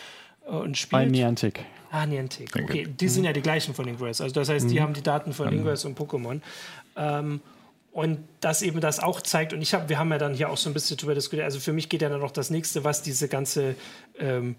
äh, 0.47 0.51
und 0.51 0.77
spielt. 0.77 0.91
Bei 0.91 1.05
Niantic. 1.05 1.65
Ah, 1.91 2.05
Niantic. 2.05 2.55
Okay, 2.55 2.87
die 2.87 3.05
mhm. 3.05 3.09
sind 3.09 3.23
ja 3.25 3.33
die 3.33 3.41
gleichen 3.41 3.73
von 3.73 3.87
Ingress. 3.87 4.21
Also 4.21 4.33
das 4.33 4.49
heißt, 4.49 4.69
die 4.69 4.75
mhm. 4.75 4.83
haben 4.83 4.93
die 4.93 5.03
Daten 5.03 5.33
von 5.33 5.47
mhm. 5.47 5.59
Ingress 5.59 5.85
und 5.85 5.99
Pokémon. 5.99 6.39
Ähm, 6.95 7.41
und 7.91 8.19
das 8.41 8.61
eben 8.61 8.81
das 8.81 8.99
auch 8.99 9.21
zeigt, 9.21 9.53
und 9.53 9.61
ich 9.61 9.73
habe, 9.73 9.87
wir 9.87 9.97
haben 9.97 10.11
ja 10.11 10.17
dann 10.17 10.33
hier 10.33 10.49
auch 10.49 10.57
so 10.57 10.69
ein 10.69 10.73
bisschen 10.73 10.97
drüber 10.97 11.15
diskutiert, 11.15 11.45
also 11.45 11.59
für 11.59 11.71
mich 11.71 11.87
geht 11.87 12.01
ja 12.01 12.09
dann 12.09 12.19
noch 12.19 12.31
das 12.31 12.49
nächste, 12.49 12.83
was 12.83 13.01
diese 13.01 13.29
ganze 13.29 13.75
ähm, 14.19 14.55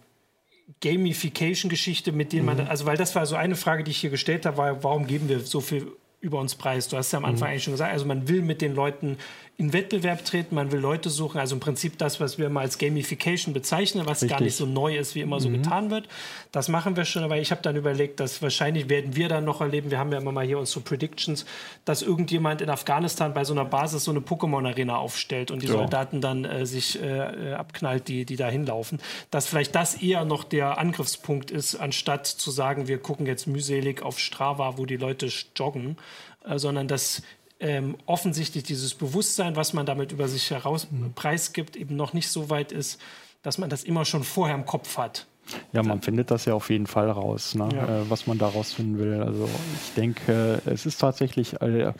Gamification-Geschichte, 0.81 2.13
mit 2.13 2.33
denen 2.33 2.47
man, 2.47 2.59
mhm. 2.59 2.69
also 2.69 2.87
weil 2.87 2.97
das 2.97 3.15
war 3.15 3.27
so 3.27 3.37
eine 3.37 3.57
Frage, 3.57 3.85
die 3.85 3.91
ich 3.93 3.99
hier 3.99 4.11
gestellt 4.11 4.47
habe, 4.47 4.57
war, 4.57 4.83
warum 4.83 5.07
geben 5.07 5.29
wir 5.29 5.41
so 5.41 5.61
viel 5.61 5.93
über 6.21 6.41
uns 6.41 6.55
preis? 6.55 6.89
Du 6.89 6.97
hast 6.97 7.13
ja 7.13 7.19
am 7.19 7.25
Anfang 7.25 7.49
mhm. 7.49 7.53
eigentlich 7.53 7.65
schon 7.65 7.75
gesagt, 7.75 7.93
also 7.93 8.05
man 8.05 8.29
will 8.29 8.43
mit 8.43 8.61
den 8.61 8.75
Leuten 8.75 9.17
in 9.59 9.73
Wettbewerb 9.73 10.23
treten, 10.25 10.55
man 10.55 10.71
will 10.71 10.81
Leute 10.81 11.09
suchen, 11.09 11.39
also 11.41 11.55
im 11.55 11.61
Prinzip 11.61 11.97
das, 11.97 12.21
was 12.21 12.37
wir 12.37 12.51
mal 12.51 12.61
als 12.61 12.77
Gamification 12.77 13.55
bezeichnen, 13.55 14.05
was 14.05 14.21
Richtig. 14.21 14.31
gar 14.31 14.43
nicht 14.43 14.55
so 14.55 14.67
neu 14.67 14.99
ist, 14.99 15.15
wie 15.15 15.23
immer 15.23 15.41
so 15.41 15.49
mhm. 15.49 15.63
getan 15.63 15.91
wird. 15.91 16.09
Das 16.53 16.69
machen 16.69 16.95
wir 16.95 17.07
schon, 17.07 17.25
aber 17.25 17.39
ich 17.39 17.51
habe 17.51 17.63
dann 17.63 17.75
überlegt, 17.75 18.21
dass 18.21 18.43
wahrscheinlich 18.43 18.91
werden 18.91 19.17
wir 19.17 19.31
dann 19.31 19.47
noch 19.47 19.63
erleben, 19.63 19.91
wir 19.91 19.99
haben 19.99 20.13
ja 20.13 20.19
immer 20.19 20.33
mal 20.33 20.45
hier 20.45 20.59
unsere 20.59 20.81
Predictions, 20.81 21.47
dass 21.87 22.03
irgendjemand 22.03 22.61
in 22.61 22.69
Afghanistan 22.69 23.33
bei 23.33 23.45
so 23.45 23.55
einer 23.55 23.65
Basis 23.65 24.05
so 24.05 24.11
eine 24.11 24.21
Pokémon-Arena 24.21 24.97
aufstellt 24.97 25.51
und 25.51 25.63
die 25.63 25.69
ja. 25.69 25.73
Soldaten 25.73 26.21
dann 26.21 26.45
äh, 26.45 26.67
sich 26.67 27.03
äh, 27.03 27.55
abknallt, 27.55 28.09
die, 28.09 28.27
die 28.27 28.37
da 28.37 28.49
hinlaufen. 28.49 29.01
Dass 29.31 29.47
vielleicht 29.47 29.75
das 29.75 29.95
eher 29.95 30.27
noch 30.27 30.45
der 30.45 30.77
Angriffspunkt 30.77 31.51
ist, 31.51 31.77
anstatt 31.77 32.27
zu 32.27 32.51
sagen, 32.51 32.89
wir 32.89 32.99
gucken 32.99 33.25
jetzt 33.25 33.47
mühselig 33.47 34.03
auf 34.03 34.19
Strava, 34.19 34.77
wo 34.77 34.85
die 34.85 34.99
Leute 34.99 35.31
joggen, 35.57 35.97
äh, 36.45 36.59
sondern 36.59 36.89
dass 36.89 37.23
ähm, 37.61 37.97
offensichtlich 38.07 38.65
dieses 38.65 38.95
Bewusstsein, 38.95 39.57
was 39.57 39.73
man 39.73 39.87
damit 39.87 40.13
über 40.13 40.29
sich 40.29 40.51
heraus 40.51 40.89
mhm. 40.91 41.13
preisgibt, 41.15 41.77
eben 41.77 41.97
noch 41.97 42.13
nicht 42.13 42.29
so 42.29 42.51
weit 42.51 42.73
ist, 42.73 43.01
dass 43.43 43.59
man 43.59 43.71
das 43.71 43.85
immer 43.85 44.05
schon 44.05 44.25
vorher 44.25 44.55
im 44.55 44.67
Kopf 44.67 44.99
hat. 44.99 45.27
Ja, 45.73 45.83
man 45.83 46.01
findet 46.01 46.31
das 46.31 46.45
ja 46.45 46.55
auf 46.55 46.71
jeden 46.71 46.87
Fall 46.87 47.11
raus, 47.11 47.55
ne? 47.55 47.69
ja. 47.73 47.85
äh, 47.85 48.11
was 48.11 48.27
man 48.27 48.39
daraus 48.39 48.73
finden 48.73 48.99
will. 48.99 49.23
Also 49.23 49.49
ich 49.75 49.95
denke, 49.95 50.61
äh, 50.67 50.71
es 50.71 50.87
ist 50.87 50.99
tatsächlich 50.99 51.61
äh, 51.61 51.83
äh, 51.83 51.93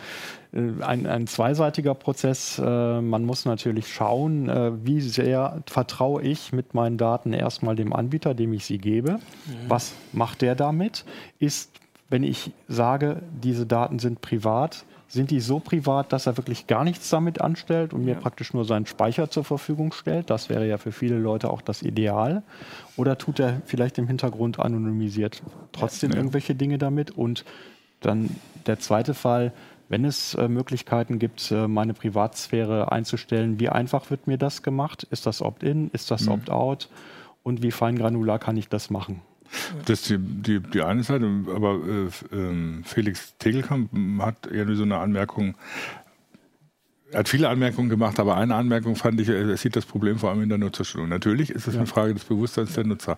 ein, 0.81 1.07
ein, 1.07 1.27
zweiseitiger 1.27 1.95
Prozess. 1.95 2.59
Äh, 2.59 3.01
man 3.01 3.25
muss 3.25 3.45
natürlich 3.45 3.93
schauen, 3.93 4.49
äh, 4.49 4.73
wie 4.85 5.01
sehr 5.01 5.63
vertraue 5.67 6.23
ich 6.23 6.53
mit 6.53 6.75
meinen 6.75 6.99
Daten 6.99 7.33
erstmal 7.33 7.77
dem 7.77 7.93
Anbieter, 7.93 8.35
dem 8.35 8.53
ich 8.53 8.65
sie 8.65 8.79
gebe. 8.79 9.13
Mhm. 9.13 9.21
Was 9.69 9.93
macht 10.13 10.43
der 10.43 10.55
damit? 10.55 11.05
Ist, 11.39 11.71
wenn 12.09 12.25
ich 12.25 12.51
sage, 12.69 13.23
diese 13.31 13.67
Daten 13.67 13.99
sind 13.99 14.21
privat, 14.21 14.85
sind 15.09 15.31
die 15.31 15.41
so 15.41 15.61
privat, 15.61 16.13
dass 16.13 16.27
er 16.27 16.37
wirklich 16.37 16.67
gar 16.67 16.85
nichts 16.85 17.09
damit 17.11 17.41
anstellt 17.41 17.95
und 17.95 18.05
mir 18.05 18.17
praktisch 18.17 18.53
nur 18.53 18.65
seinen 18.65 18.87
Speicher 18.87 19.31
zur 19.31 19.45
Verfügung 19.45 19.93
stellt? 19.93 20.31
Das 20.31 20.49
wäre 20.49 20.67
ja 20.67 20.79
für 20.79 20.93
viele 20.93 21.19
Leute 21.19 21.51
auch 21.51 21.63
das 21.63 21.83
Ideal. 21.83 22.43
Oder 22.97 23.17
tut 23.17 23.39
er 23.39 23.63
vielleicht 23.67 23.99
im 23.99 24.09
Hintergrund 24.09 24.59
anonymisiert 24.59 25.43
trotzdem 25.73 26.11
ja. 26.11 26.17
irgendwelche 26.17 26.55
Dinge 26.55 26.79
damit? 26.79 27.13
Und 27.13 27.45
dann 28.01 28.31
der 28.67 28.81
zweite 28.81 29.15
Fall, 29.15 29.53
wenn 29.89 30.05
es 30.05 30.35
äh, 30.35 30.49
Möglichkeiten 30.49 31.19
gibt, 31.21 31.53
äh, 31.53 31.69
meine 31.69 31.95
Privatsphäre 31.95 32.91
einzustellen, 32.91 33.61
wie 33.61 33.69
einfach 33.69 34.11
wird 34.11 34.27
mir 34.27 34.39
das 34.39 34.63
gemacht? 34.63 35.07
Ist 35.11 35.27
das 35.27 35.41
Opt-in? 35.41 35.91
Ist 35.93 36.11
das 36.11 36.23
mhm. 36.23 36.33
Opt-out? 36.33 36.89
Und 37.45 37.63
wie 37.63 37.71
feingranular 37.71 38.41
kann 38.41 38.57
ich 38.57 38.69
das 38.69 38.91
machen? 38.91 39.23
Das 39.85 40.01
ist 40.01 40.11
die, 40.11 40.19
die, 40.19 40.61
die 40.61 40.83
eine 40.83 41.03
Seite, 41.03 41.27
aber 41.55 41.81
äh, 41.87 42.37
äh, 42.37 42.83
Felix 42.85 43.37
Tegelkamp 43.39 43.91
hat 44.21 44.47
irgendwie 44.51 44.77
so 44.77 44.83
eine 44.83 44.99
Anmerkung, 44.99 45.55
er 47.11 47.21
hat 47.21 47.29
viele 47.29 47.49
Anmerkungen 47.49 47.89
gemacht, 47.89 48.19
aber 48.19 48.37
eine 48.37 48.55
Anmerkung 48.55 48.97
fand 48.97 49.21
ich, 49.21 49.29
er 49.29 49.57
sieht 49.57 49.77
das 49.77 49.87
Problem 49.87 50.19
vor 50.19 50.31
allem 50.31 50.43
in 50.43 50.49
der 50.49 50.59
Nutzerstellung. 50.59 51.09
Natürlich 51.09 51.51
ist 51.51 51.69
es 51.69 51.75
ja. 51.75 51.81
eine 51.81 51.87
Frage 51.87 52.15
des 52.15 52.25
Bewusstseins 52.25 52.75
der 52.75 52.85
Nutzer. 52.85 53.17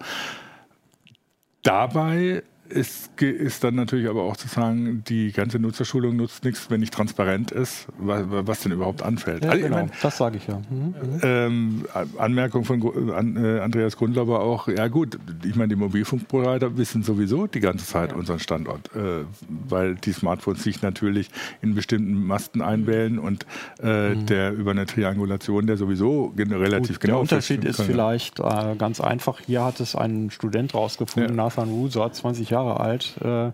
Dabei 1.62 2.42
ist, 2.68 3.20
ist 3.20 3.64
dann 3.64 3.74
natürlich 3.74 4.08
aber 4.08 4.22
auch 4.22 4.36
zu 4.36 4.48
sagen, 4.48 5.02
die 5.06 5.32
ganze 5.32 5.58
Nutzerschulung 5.58 6.16
nutzt 6.16 6.44
nichts, 6.44 6.70
wenn 6.70 6.80
nicht 6.80 6.92
transparent 6.92 7.50
ist, 7.50 7.86
was, 7.98 8.24
was 8.28 8.60
denn 8.60 8.72
überhaupt 8.72 9.02
anfällt. 9.02 9.44
Ja, 9.44 9.50
also, 9.50 9.62
genau, 9.62 9.76
meine, 9.76 9.90
das 10.02 10.16
sage 10.16 10.36
ich 10.36 10.46
ja. 10.46 10.60
Mhm. 10.70 10.78
mhm. 10.78 11.20
Ähm, 11.22 11.84
Anmerkung 12.18 12.64
von 12.64 12.80
äh, 12.82 13.60
Andreas 13.60 13.96
Grundler 13.96 14.28
war 14.28 14.40
auch, 14.40 14.68
ja 14.68 14.88
gut, 14.88 15.18
ich 15.44 15.56
meine, 15.56 15.68
die 15.68 15.76
Mobilfunkprovider 15.76 16.76
wissen 16.76 17.02
sowieso 17.02 17.46
die 17.46 17.60
ganze 17.60 17.86
Zeit 17.86 18.12
ja. 18.12 18.16
unseren 18.16 18.38
Standort, 18.38 18.94
äh, 18.94 19.24
weil 19.48 19.94
die 19.94 20.12
Smartphones 20.12 20.62
sich 20.62 20.82
natürlich 20.82 21.30
in 21.62 21.74
bestimmten 21.74 22.26
Masten 22.26 22.62
einwählen 22.62 23.18
und 23.18 23.46
äh, 23.82 24.10
mhm. 24.10 24.26
der 24.26 24.52
über 24.52 24.72
eine 24.72 24.86
Triangulation, 24.86 25.66
der 25.66 25.76
sowieso 25.76 26.34
relativ 26.36 26.96
gut, 26.96 27.00
genau 27.00 27.14
Der 27.14 27.20
Unterschied 27.20 27.64
ist 27.64 27.80
vielleicht 27.80 28.40
äh, 28.40 28.74
ganz 28.76 29.00
einfach, 29.00 29.40
hier 29.40 29.64
hat 29.64 29.80
es 29.80 29.96
ein 29.96 30.30
Student 30.30 30.74
rausgefunden, 30.74 31.36
ja. 31.36 31.44
Nathan 31.44 31.70
Wuser, 31.70 32.12
20 32.12 32.50
Jahre 32.50 32.57
Jahre 32.58 32.80
alt, 32.80 33.16
äh, 33.22 33.52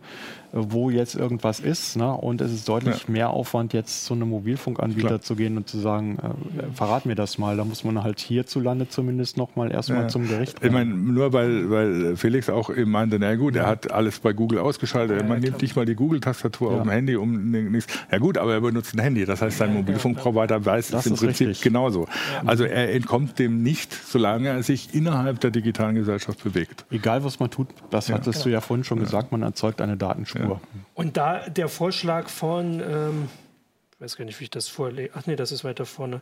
wo 0.54 0.88
jetzt 0.88 1.16
irgendwas 1.16 1.58
ist. 1.58 1.96
Ne? 1.96 2.10
Und 2.12 2.40
es 2.40 2.52
ist 2.52 2.68
deutlich 2.68 3.04
ja. 3.06 3.10
mehr 3.12 3.30
Aufwand, 3.30 3.72
jetzt 3.72 4.04
zu 4.04 4.14
einem 4.14 4.28
Mobilfunkanbieter 4.28 5.08
Klar. 5.08 5.20
zu 5.20 5.34
gehen 5.34 5.56
und 5.56 5.68
zu 5.68 5.78
sagen, 5.78 6.18
äh, 6.18 6.72
verrat 6.72 7.06
mir 7.06 7.16
das 7.16 7.38
mal. 7.38 7.56
Da 7.56 7.64
muss 7.64 7.82
man 7.82 8.02
halt 8.02 8.20
hierzulande 8.20 8.88
zumindest 8.88 9.36
nochmal 9.36 9.72
erstmal 9.72 10.02
ja. 10.02 10.08
zum 10.08 10.28
Gericht 10.28 10.60
kommen. 10.60 10.66
Ich 10.68 10.72
meine, 10.72 10.94
nur 10.94 11.32
weil, 11.32 11.70
weil 11.70 12.16
Felix 12.16 12.48
auch 12.48 12.70
eben 12.70 12.90
meinte, 12.90 13.18
na 13.18 13.34
gut, 13.34 13.56
er 13.56 13.66
hat 13.66 13.90
alles 13.90 14.20
bei 14.20 14.32
Google 14.32 14.60
ausgeschaltet. 14.60 15.20
Ja, 15.20 15.26
man 15.26 15.40
nimmt 15.40 15.60
nicht 15.60 15.74
mal 15.74 15.86
die 15.86 15.96
Google-Tastatur 15.96 16.70
auf 16.70 16.82
dem 16.82 16.90
Handy 16.90 17.16
um 17.16 17.50
nichts. 17.50 17.92
Ja 18.10 18.18
gut, 18.18 18.38
aber 18.38 18.54
er 18.54 18.60
benutzt 18.60 18.94
ein 18.94 19.00
Handy. 19.00 19.24
Das 19.24 19.42
heißt, 19.42 19.58
sein 19.58 19.74
Mobilfunkprovider 19.74 20.64
weiß 20.64 20.88
das 20.88 21.06
es 21.06 21.12
im 21.12 21.18
Prinzip 21.18 21.48
richtig. 21.48 21.64
genauso. 21.64 22.06
Also 22.46 22.64
er 22.64 22.94
entkommt 22.94 23.38
dem 23.38 23.62
nicht, 23.62 23.92
solange 23.92 24.48
er 24.48 24.62
sich 24.62 24.94
innerhalb 24.94 25.40
der 25.40 25.50
digitalen 25.50 25.96
Gesellschaft 25.96 26.44
bewegt. 26.44 26.84
Egal, 26.90 27.24
was 27.24 27.40
man 27.40 27.50
tut, 27.50 27.68
das 27.90 28.10
hattest 28.10 28.34
genau. 28.34 28.44
du 28.44 28.50
ja 28.50 28.60
vorhin 28.60 28.84
schon 28.84 29.00
gesagt, 29.00 29.32
man 29.32 29.42
erzeugt 29.42 29.80
eine 29.80 29.96
Datenspur. 29.96 30.43
Ja. 30.50 30.60
Und 30.94 31.16
da 31.16 31.48
der 31.48 31.68
Vorschlag 31.68 32.28
von, 32.28 32.80
ähm, 32.80 33.28
ich 33.94 34.00
weiß 34.00 34.16
gar 34.16 34.24
nicht, 34.24 34.38
wie 34.40 34.44
ich 34.44 34.50
das 34.50 34.68
vorlege, 34.68 35.10
ach 35.14 35.26
nee, 35.26 35.36
das 35.36 35.52
ist 35.52 35.64
weiter 35.64 35.86
vorne, 35.86 36.20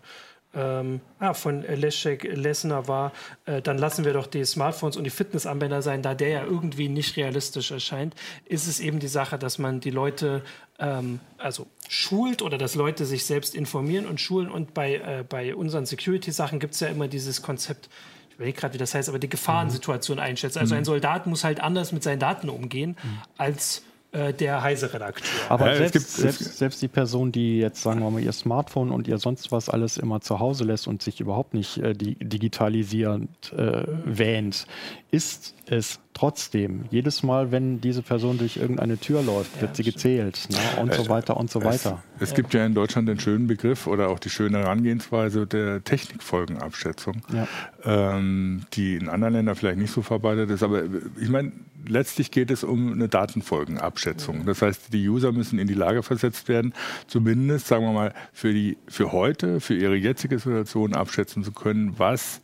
ähm, 0.55 1.01
ah, 1.19 1.33
von 1.33 1.63
Leszek 1.63 2.25
Lessner 2.25 2.87
war, 2.87 3.13
äh, 3.47 3.63
dann 3.63 3.79
lassen 3.79 4.05
wir 4.05 4.13
doch 4.13 4.27
die 4.27 4.45
Smartphones 4.45 4.97
und 4.97 5.05
die 5.05 5.11
Fitnessanwender 5.11 5.81
sein, 5.81 6.03
da 6.03 6.15
der 6.15 6.29
ja 6.29 6.45
irgendwie 6.45 6.89
nicht 6.89 7.17
realistisch 7.17 7.71
erscheint, 7.71 8.15
ist 8.45 8.67
es 8.67 8.79
eben 8.79 8.99
die 8.99 9.09
Sache, 9.09 9.39
dass 9.39 9.59
man 9.59 9.81
die 9.81 9.91
Leute 9.91 10.43
ähm, 10.79 11.21
also 11.39 11.67
schult 11.89 12.43
oder 12.43 12.59
dass 12.59 12.75
Leute 12.75 13.07
sich 13.07 13.25
selbst 13.25 13.55
informieren 13.55 14.07
und 14.07 14.21
schulen. 14.21 14.51
Und 14.51 14.75
bei, 14.75 14.97
äh, 14.97 15.25
bei 15.27 15.55
unseren 15.55 15.87
Security-Sachen 15.87 16.61
gibt 16.61 16.75
es 16.75 16.81
ja 16.81 16.89
immer 16.89 17.09
dieses 17.09 17.41
Konzept, 17.41 17.89
ich 18.29 18.35
überlege 18.35 18.59
gerade, 18.59 18.75
wie 18.75 18.79
das 18.79 18.95
heißt, 18.95 19.09
aber 19.09 19.19
die 19.19 19.29
Gefahrensituation 19.29 20.19
mhm. 20.19 20.25
einschätzen. 20.25 20.59
Also 20.59 20.75
ein 20.75 20.81
mhm. 20.81 20.87
Soldat 20.87 21.27
muss 21.27 21.45
halt 21.45 21.61
anders 21.61 21.93
mit 21.93 22.03
seinen 22.03 22.19
Daten 22.19 22.51
umgehen 22.51 22.97
mhm. 23.03 23.19
als 23.39 23.85
äh, 24.13 24.35
der 24.35 24.63
Heise-Redakteur. 24.63 25.27
Aber 25.49 25.71
ja, 25.71 25.77
selbst, 25.77 25.93
gibt, 25.93 26.07
selbst, 26.07 26.59
selbst, 26.59 26.83
die 26.83 26.89
Person, 26.89 27.33
die 27.33 27.59
jetzt, 27.59 27.83
sagen 27.83 28.01
wir 28.01 28.11
mal, 28.11 28.23
ihr 28.23 28.33
Smartphone 28.33 28.91
und 28.91 29.09
ihr 29.09 29.17
sonst 29.17 29.51
was 29.53 29.71
alles 29.71 29.97
immer 29.97 30.21
zu 30.21 30.39
Hause 30.39 30.65
lässt 30.65 30.87
und 30.87 31.03
sich 31.03 31.21
überhaupt 31.21 31.55
nicht 31.55 31.79
äh, 31.79 31.95
die, 31.95 32.17
digitalisierend 32.17 33.53
äh, 33.55 33.85
wähnt, 34.05 34.67
ist 35.11 35.55
es 35.65 35.99
trotzdem. 36.15 36.85
Jedes 36.91 37.23
Mal, 37.23 37.53
wenn 37.53 37.81
diese 37.81 38.03
Person 38.03 38.39
durch 38.39 38.57
irgendeine 38.57 38.99
Tür 38.99 39.23
läuft, 39.23 39.61
wird 39.61 39.77
sie 39.77 39.83
gezählt 39.83 40.49
ne? 40.51 40.83
und 40.83 40.95
so 40.95 41.09
weiter 41.09 41.37
und 41.37 41.51
so 41.51 41.65
weiter. 41.65 42.03
Es, 42.17 42.31
es, 42.31 42.35
gibt 42.35 42.55
ja 42.55 42.65
in 42.65 42.75
Deutschland 42.75 43.09
den 43.09 43.19
schönen 43.19 43.47
Begriff 43.47 43.87
oder 43.87 44.09
auch 44.09 44.19
die 44.19 44.31
schöne 44.31 44.59
Herangehensweise 44.59 45.47
der 45.47 45.83
Technikfolgenabschätzung, 45.85 47.23
ja. 47.33 47.49
ähm, 47.85 48.63
die 48.75 48.97
in 48.97 49.09
anderen 49.09 49.35
Ländern 49.35 49.57
vielleicht 49.57 49.79
nicht 49.79 49.93
so 49.93 50.03
verbreitet 50.03 50.51
ist. 50.51 50.63
Aber 50.63 50.83
ich 51.21 51.29
meine, 51.29 51.53
letztlich 51.87 52.31
geht 52.31 52.51
es 52.51 52.65
um 52.65 52.93
eine 52.93 53.09
Datenfolgenabschätzung. 53.09 54.47
Das 54.47 54.63
heißt, 54.63 54.93
die 54.93 55.09
User 55.09 55.33
müssen 55.33 55.59
in 55.59 55.67
die 55.67 55.75
Lage 55.75 56.03
versetzt 56.03 56.49
werden, 56.49 56.75
zumindest, 57.07 57.67
sagen 57.67 57.85
wir 57.85 57.93
mal, 57.93 58.15
für, 58.33 58.53
die, 58.53 58.79
für 58.89 59.13
heute, 59.13 59.61
für 59.61 59.75
ihre 59.75 59.97
jetzige 59.97 60.39
Situation 60.39 60.95
abschätzen 60.95 61.43
zu 61.43 61.53
können, 61.53 61.99
was 61.99 62.41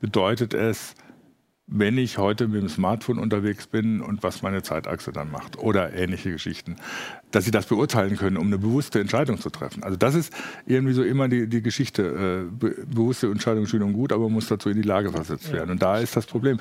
bedeutet 0.00 0.52
es, 0.52 0.94
wenn 1.74 1.96
ich 1.96 2.18
heute 2.18 2.48
mit 2.48 2.60
dem 2.60 2.68
Smartphone 2.68 3.18
unterwegs 3.18 3.66
bin 3.66 4.00
und 4.00 4.22
was 4.22 4.42
meine 4.42 4.62
Zeitachse 4.62 5.12
dann 5.12 5.30
macht 5.30 5.58
oder 5.58 5.94
ähnliche 5.94 6.30
Geschichten, 6.30 6.76
dass 7.30 7.44
sie 7.44 7.50
das 7.50 7.66
beurteilen 7.66 8.16
können, 8.16 8.36
um 8.36 8.46
eine 8.46 8.58
bewusste 8.58 9.00
Entscheidung 9.00 9.40
zu 9.40 9.50
treffen. 9.50 9.82
Also 9.82 9.96
das 9.96 10.14
ist 10.14 10.32
irgendwie 10.66 10.92
so 10.92 11.02
immer 11.02 11.28
die, 11.28 11.48
die 11.48 11.62
Geschichte. 11.62 12.02
Äh, 12.02 12.54
be 12.54 12.76
bewusste 12.86 13.28
Entscheidung 13.28 13.66
schön 13.66 13.82
und 13.82 13.94
gut, 13.94 14.12
aber 14.12 14.24
man 14.24 14.34
muss 14.34 14.48
dazu 14.48 14.68
in 14.68 14.76
die 14.76 14.86
Lage 14.86 15.10
versetzt 15.12 15.52
werden. 15.52 15.70
Und 15.70 15.82
da 15.82 15.98
ist 15.98 16.14
das 16.14 16.26
Problem. 16.26 16.58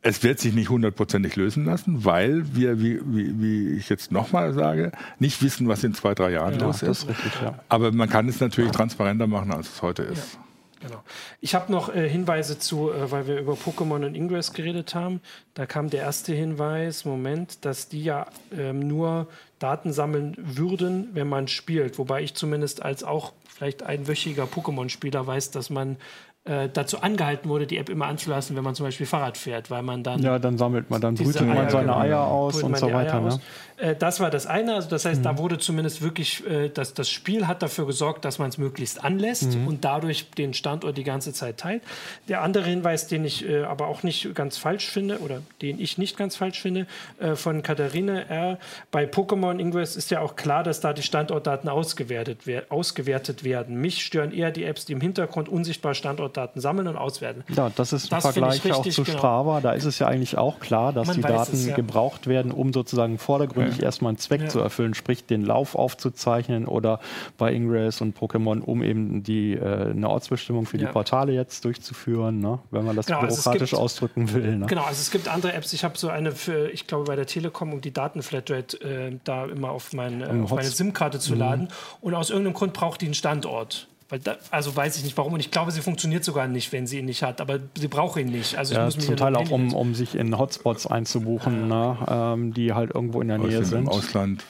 Es 0.00 0.22
wird 0.22 0.38
sich 0.38 0.54
nicht 0.54 0.68
hundertprozentig 0.68 1.34
lösen 1.36 1.64
lassen, 1.64 2.04
weil 2.04 2.44
wir, 2.54 2.80
wie, 2.80 3.00
wie, 3.06 3.40
wie 3.40 3.68
ich 3.70 3.88
jetzt 3.88 4.12
nochmal 4.12 4.52
sage, 4.52 4.92
nicht 5.18 5.42
wissen, 5.42 5.66
was 5.66 5.82
in 5.82 5.94
zwei, 5.94 6.14
drei 6.14 6.32
Jahren 6.32 6.58
ja, 6.58 6.66
los 6.66 6.82
ist. 6.82 7.04
ist 7.04 7.08
richtig, 7.08 7.32
ja. 7.42 7.58
Aber 7.68 7.90
man 7.90 8.08
kann 8.08 8.28
es 8.28 8.38
natürlich 8.38 8.70
transparenter 8.70 9.26
machen, 9.26 9.50
als 9.50 9.68
es 9.68 9.82
heute 9.82 10.02
ist. 10.02 10.38
Genau. 10.86 11.02
Ich 11.40 11.54
habe 11.54 11.72
noch 11.72 11.94
äh, 11.94 12.08
Hinweise 12.08 12.58
zu, 12.58 12.90
äh, 12.90 13.10
weil 13.10 13.26
wir 13.26 13.38
über 13.38 13.54
Pokémon 13.54 14.04
und 14.04 14.14
Ingress 14.14 14.52
geredet 14.52 14.94
haben. 14.94 15.20
Da 15.54 15.66
kam 15.66 15.88
der 15.88 16.00
erste 16.00 16.34
Hinweis, 16.34 17.04
Moment, 17.04 17.64
dass 17.64 17.88
die 17.88 18.04
ja 18.04 18.26
ähm, 18.52 18.80
nur 18.80 19.28
Daten 19.58 19.92
sammeln 19.92 20.34
würden, 20.36 21.08
wenn 21.14 21.28
man 21.28 21.48
spielt. 21.48 21.98
Wobei 21.98 22.22
ich 22.22 22.34
zumindest 22.34 22.82
als 22.82 23.02
auch 23.02 23.32
vielleicht 23.48 23.82
einwöchiger 23.82 24.44
Pokémon-Spieler 24.44 25.26
weiß, 25.26 25.52
dass 25.52 25.70
man 25.70 25.96
äh, 26.44 26.68
dazu 26.70 27.00
angehalten 27.00 27.48
wurde, 27.48 27.66
die 27.66 27.78
App 27.78 27.88
immer 27.88 28.06
anzulassen, 28.06 28.54
wenn 28.54 28.64
man 28.64 28.74
zum 28.74 28.84
Beispiel 28.84 29.06
Fahrrad 29.06 29.38
fährt, 29.38 29.70
weil 29.70 29.82
man 29.82 30.02
dann. 30.02 30.20
Ja, 30.20 30.38
dann 30.38 30.58
sammelt 30.58 30.90
man, 30.90 31.00
dann 31.00 31.14
brütet 31.14 31.46
man 31.46 31.70
seine 31.70 31.86
genau, 31.86 31.98
Eier 31.98 32.20
aus 32.20 32.62
und 32.62 32.76
so 32.76 32.92
weiter. 32.92 33.20
Ne? 33.20 33.40
Äh, 33.76 33.96
das 33.96 34.20
war 34.20 34.30
das 34.30 34.46
eine. 34.46 34.74
Also 34.74 34.88
das 34.88 35.04
heißt, 35.04 35.20
mhm. 35.20 35.24
da 35.24 35.38
wurde 35.38 35.58
zumindest 35.58 36.02
wirklich, 36.02 36.46
äh, 36.46 36.68
das, 36.68 36.94
das 36.94 37.08
Spiel 37.08 37.46
hat 37.46 37.62
dafür 37.62 37.86
gesorgt, 37.86 38.24
dass 38.24 38.38
man 38.38 38.48
es 38.50 38.58
möglichst 38.58 39.02
anlässt 39.02 39.56
mhm. 39.56 39.68
und 39.68 39.84
dadurch 39.84 40.30
den 40.32 40.54
Standort 40.54 40.96
die 40.98 41.04
ganze 41.04 41.32
Zeit 41.32 41.58
teilt. 41.58 41.82
Der 42.28 42.42
andere 42.42 42.66
Hinweis, 42.66 43.06
den 43.06 43.24
ich 43.24 43.48
äh, 43.48 43.62
aber 43.62 43.86
auch 43.86 44.02
nicht 44.02 44.34
ganz 44.34 44.58
falsch 44.58 44.88
finde, 44.88 45.20
oder 45.20 45.40
den 45.62 45.80
ich 45.80 45.98
nicht 45.98 46.16
ganz 46.16 46.36
falsch 46.36 46.60
finde, 46.60 46.86
äh, 47.20 47.36
von 47.36 47.62
Katharine 47.62 48.28
R. 48.28 48.58
Bei 48.90 49.04
Pokémon 49.04 49.58
Ingress 49.58 49.96
ist 49.96 50.10
ja 50.10 50.20
auch 50.20 50.36
klar, 50.36 50.62
dass 50.62 50.80
da 50.80 50.92
die 50.92 51.02
Standortdaten 51.02 51.68
ausgewertet, 51.68 52.40
wer 52.44 52.64
ausgewertet 52.68 53.44
werden. 53.44 53.80
Mich 53.80 54.04
stören 54.04 54.30
eher 54.30 54.50
die 54.50 54.64
Apps, 54.64 54.84
die 54.84 54.92
im 54.92 55.00
Hintergrund 55.00 55.48
unsichtbar 55.48 55.94
Standort 55.94 56.33
Standortdaten 56.34 56.60
sammeln 56.60 56.88
und 56.88 56.96
auswerten. 56.96 57.44
Ja, 57.54 57.70
das 57.74 57.92
ist 57.92 58.12
ein 58.12 58.20
das 58.20 58.22
Vergleich 58.24 58.54
richtig, 58.54 58.72
auch 58.72 58.86
zu 58.86 59.04
genau. 59.04 59.18
Strava. 59.18 59.60
Da 59.60 59.72
ist 59.72 59.84
es 59.84 59.98
ja 59.98 60.06
eigentlich 60.08 60.36
auch 60.36 60.60
klar, 60.60 60.92
dass 60.92 61.06
Man 61.06 61.16
die 61.16 61.22
Daten 61.22 61.52
es, 61.54 61.66
ja. 61.66 61.74
gebraucht 61.74 62.26
werden, 62.26 62.50
um 62.50 62.72
sozusagen 62.72 63.18
vordergründig 63.18 63.78
ja. 63.78 63.84
erstmal 63.84 64.10
einen 64.10 64.18
Zweck 64.18 64.42
ja. 64.42 64.48
zu 64.48 64.60
erfüllen, 64.60 64.94
sprich 64.94 65.24
den 65.24 65.44
Lauf 65.44 65.74
aufzuzeichnen 65.74 66.66
oder 66.66 67.00
bei 67.38 67.52
Ingress 67.52 68.00
und 68.00 68.18
Pokémon, 68.18 68.60
um 68.60 68.82
eben 68.82 69.22
die, 69.22 69.54
äh, 69.54 69.90
eine 69.90 70.08
Ortsbestimmung 70.08 70.66
für 70.66 70.78
die 70.78 70.86
Portale 70.86 71.32
jetzt 71.32 71.64
durchzuführen, 71.64 72.40
ne? 72.40 72.58
wenn 72.70 72.84
man 72.84 72.96
das 72.96 73.06
genau, 73.06 73.20
also 73.20 73.36
bürokratisch 73.36 73.62
also 73.62 73.76
gibt, 73.76 73.82
ausdrücken 73.82 74.32
will. 74.32 74.56
Ne? 74.56 74.66
Genau, 74.66 74.82
also 74.82 75.00
es 75.00 75.10
gibt 75.10 75.28
andere 75.28 75.52
Apps. 75.52 75.72
Ich 75.72 75.84
habe 75.84 75.96
so 75.96 76.08
eine 76.08 76.32
für, 76.32 76.70
ich 76.70 76.86
glaube, 76.86 77.04
bei 77.04 77.16
der 77.16 77.26
Telekom, 77.26 77.72
um 77.72 77.80
die 77.80 77.92
Datenflatrate 77.92 78.80
äh, 78.80 79.18
da 79.24 79.46
immer 79.46 79.70
auf, 79.70 79.92
mein, 79.92 80.20
äh, 80.20 80.42
auf 80.42 80.50
meine 80.50 80.68
SIM-Karte 80.68 81.18
zu 81.18 81.32
mhm. 81.32 81.38
laden. 81.38 81.68
Und 82.00 82.14
aus 82.14 82.30
irgendeinem 82.30 82.54
Grund 82.54 82.72
braucht 82.72 83.00
die 83.00 83.06
einen 83.06 83.14
Standort. 83.14 83.88
Weil 84.08 84.18
da, 84.18 84.36
also 84.50 84.74
weiß 84.74 84.96
ich 84.98 85.04
nicht 85.04 85.16
warum 85.16 85.32
und 85.32 85.40
ich 85.40 85.50
glaube, 85.50 85.70
sie 85.70 85.80
funktioniert 85.80 86.24
sogar 86.24 86.46
nicht, 86.46 86.72
wenn 86.72 86.86
sie 86.86 86.98
ihn 86.98 87.06
nicht 87.06 87.22
hat, 87.22 87.40
aber 87.40 87.60
sie 87.76 87.88
braucht 87.88 88.18
ihn 88.18 88.28
nicht. 88.28 88.56
Also 88.56 88.74
ja, 88.74 88.90
zum 88.90 89.16
Teil 89.16 89.34
auch, 89.34 89.50
um, 89.50 89.72
um 89.72 89.94
sich 89.94 90.14
in 90.14 90.36
Hotspots 90.36 90.86
einzubuchen, 90.86 91.68
ne, 91.68 91.98
ähm, 92.06 92.52
die 92.52 92.74
halt 92.74 92.94
irgendwo 92.94 93.22
in 93.22 93.28
der 93.28 93.40
Aus 93.40 93.46
Nähe 93.46 93.64
sind. 93.64 93.82
Im 93.82 93.88
Ausland. 93.88 94.44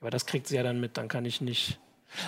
Aber 0.00 0.10
das 0.10 0.26
kriegt 0.26 0.48
sie 0.48 0.56
ja 0.56 0.62
dann 0.62 0.80
mit, 0.80 0.96
dann 0.96 1.08
kann 1.08 1.24
ich 1.24 1.40
nicht. 1.40 1.78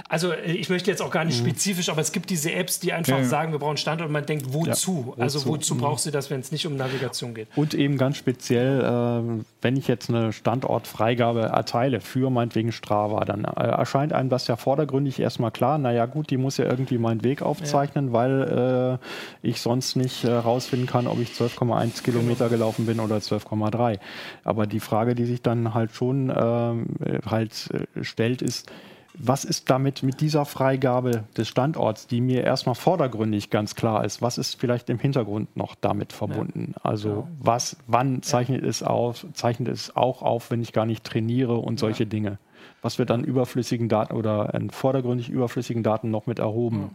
Also 0.08 0.32
äh, 0.32 0.52
ich 0.52 0.68
möchte 0.68 0.90
jetzt 0.90 1.02
auch 1.02 1.10
gar 1.10 1.24
nicht 1.24 1.42
mhm. 1.42 1.48
spezifisch, 1.48 1.88
aber 1.88 2.00
es 2.00 2.12
gibt 2.12 2.30
diese 2.30 2.52
Apps, 2.52 2.80
die 2.80 2.92
einfach 2.92 3.12
ja, 3.12 3.18
ja. 3.18 3.24
sagen, 3.24 3.52
wir 3.52 3.58
brauchen 3.58 3.76
Standort 3.76 4.08
und 4.08 4.12
man 4.12 4.26
denkt, 4.26 4.52
wozu? 4.52 5.14
Ja, 5.16 5.22
also 5.22 5.44
wozu 5.46 5.74
mhm. 5.74 5.80
brauchst 5.80 6.06
du 6.06 6.10
das, 6.10 6.30
wenn 6.30 6.40
es 6.40 6.52
nicht 6.52 6.66
um 6.66 6.76
Navigation 6.76 7.34
geht? 7.34 7.48
Und 7.56 7.74
eben 7.74 7.98
ganz 7.98 8.16
speziell, 8.16 8.80
äh, 8.80 9.44
wenn 9.62 9.76
ich 9.76 9.88
jetzt 9.88 10.10
eine 10.10 10.32
Standortfreigabe 10.32 11.42
erteile 11.42 12.00
für 12.00 12.30
meinetwegen 12.30 12.72
Strava, 12.72 13.24
dann 13.24 13.44
äh, 13.44 13.66
erscheint 13.66 14.12
einem 14.12 14.28
das 14.28 14.46
ja 14.46 14.56
vordergründig 14.56 15.20
erstmal 15.20 15.50
klar, 15.50 15.78
naja 15.78 16.06
gut, 16.06 16.30
die 16.30 16.36
muss 16.36 16.56
ja 16.56 16.64
irgendwie 16.64 16.98
meinen 16.98 17.22
Weg 17.24 17.42
aufzeichnen, 17.42 18.12
weil 18.12 19.00
äh, 19.42 19.46
ich 19.46 19.60
sonst 19.60 19.96
nicht 19.96 20.24
herausfinden 20.24 20.86
äh, 20.86 20.90
kann, 20.90 21.06
ob 21.06 21.20
ich 21.20 21.30
12,1 21.30 22.02
Kilometer 22.02 22.48
gelaufen 22.48 22.86
bin 22.86 23.00
oder 23.00 23.16
12,3. 23.16 23.98
Aber 24.44 24.66
die 24.66 24.80
Frage, 24.80 25.14
die 25.14 25.24
sich 25.24 25.42
dann 25.42 25.74
halt 25.74 25.92
schon 25.92 26.32
ähm, 26.34 26.86
halt 27.26 27.68
äh, 27.72 28.04
stellt, 28.04 28.42
ist, 28.42 28.70
was 29.18 29.44
ist 29.44 29.70
damit 29.70 30.02
mit 30.02 30.20
dieser 30.20 30.44
Freigabe 30.44 31.24
des 31.36 31.48
Standorts, 31.48 32.06
die 32.06 32.20
mir 32.20 32.44
erstmal 32.44 32.74
vordergründig 32.74 33.50
ganz 33.50 33.74
klar 33.74 34.04
ist? 34.04 34.22
Was 34.22 34.38
ist 34.38 34.60
vielleicht 34.60 34.90
im 34.90 34.98
Hintergrund 34.98 35.56
noch 35.56 35.74
damit 35.74 36.12
verbunden? 36.12 36.74
Also 36.82 37.08
ja. 37.08 37.28
was, 37.38 37.76
wann 37.86 38.22
zeichnet 38.22 38.64
es 38.64 38.82
auf, 38.82 39.26
zeichnet 39.32 39.68
es 39.68 39.96
auch 39.96 40.22
auf, 40.22 40.50
wenn 40.50 40.62
ich 40.62 40.72
gar 40.72 40.86
nicht 40.86 41.04
trainiere 41.04 41.56
und 41.56 41.78
solche 41.78 42.06
Dinge? 42.06 42.38
Was 42.82 42.98
wird 42.98 43.10
an 43.10 43.24
überflüssigen 43.24 43.88
Daten 43.88 44.14
oder 44.14 44.54
an 44.54 44.70
vordergründig 44.70 45.28
überflüssigen 45.28 45.82
Daten 45.82 46.10
noch 46.10 46.26
mit 46.26 46.38
erhoben? 46.38 46.90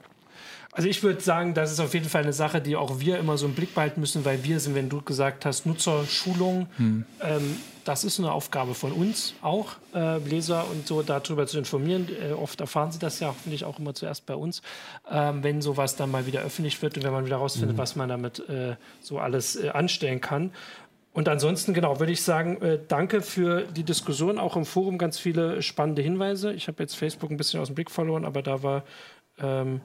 Also 0.74 0.88
ich 0.88 1.04
würde 1.04 1.20
sagen, 1.20 1.54
das 1.54 1.72
ist 1.72 1.80
auf 1.82 1.94
jeden 1.94 2.08
Fall 2.08 2.24
eine 2.24 2.34
Sache, 2.34 2.62
die 2.62 2.78
auch 2.78 3.00
wir 3.00 3.20
immer 3.20 3.38
so 3.38 3.46
im 3.46 3.54
Blick 3.54 3.76
behalten 3.76 4.00
müssen, 4.00 4.24
weil 4.24 4.44
wir 4.44 4.60
sind, 4.60 4.74
wenn 4.74 4.88
du 4.88 5.02
gesagt 5.02 5.46
hast, 5.46 5.66
Nutzerschulung, 5.66 6.68
hm. 6.78 7.06
ähm, 7.22 7.58
das 7.84 8.04
ist 8.04 8.20
eine 8.20 8.32
Aufgabe 8.32 8.74
von 8.74 8.92
uns 8.92 9.34
auch, 9.42 9.76
äh, 9.94 10.20
Leser 10.20 10.66
und 10.70 10.88
so 10.88 11.02
darüber 11.02 11.46
zu 11.48 11.58
informieren. 11.58 12.08
Äh, 12.10 12.34
oft 12.34 12.62
erfahren 12.62 12.92
sie 12.92 13.00
das 13.00 13.20
ja 13.20 13.28
hoffentlich 13.28 13.66
auch 13.66 13.80
immer 13.80 13.94
zuerst 13.94 14.26
bei 14.26 14.36
uns, 14.36 14.62
ähm, 15.10 15.44
wenn 15.44 15.62
sowas 15.62 15.96
dann 15.96 16.10
mal 16.10 16.26
wieder 16.26 16.42
öffentlich 16.42 16.82
wird 16.82 16.96
und 16.96 17.04
wenn 17.04 17.12
man 17.12 17.26
wieder 17.26 17.38
herausfindet, 17.38 17.76
mhm. 17.76 17.82
was 17.82 17.96
man 17.96 18.08
damit 18.08 18.48
äh, 18.48 18.76
so 19.02 19.20
alles 19.20 19.58
äh, 19.58 19.70
anstellen 19.70 20.22
kann. 20.22 20.52
Und 21.14 21.28
ansonsten, 21.28 21.74
genau, 21.74 22.00
würde 22.00 22.14
ich 22.14 22.22
sagen, 22.22 22.62
äh, 22.62 22.80
danke 22.88 23.22
für 23.22 23.64
die 23.64 23.84
Diskussion, 23.84 24.40
auch 24.40 24.56
im 24.56 24.66
Forum 24.66 24.98
ganz 24.98 25.20
viele 25.20 25.62
spannende 25.62 26.02
Hinweise. 26.02 26.54
Ich 26.54 26.70
habe 26.70 26.82
jetzt 26.82 26.96
Facebook 26.96 27.30
ein 27.32 27.38
bisschen 27.38 27.60
aus 27.60 27.68
dem 27.68 27.76
Blick 27.76 27.92
verloren, 27.92 28.24
aber 28.24 28.42
da 28.42 28.64
war, 28.64 28.84
ähm, 29.38 29.82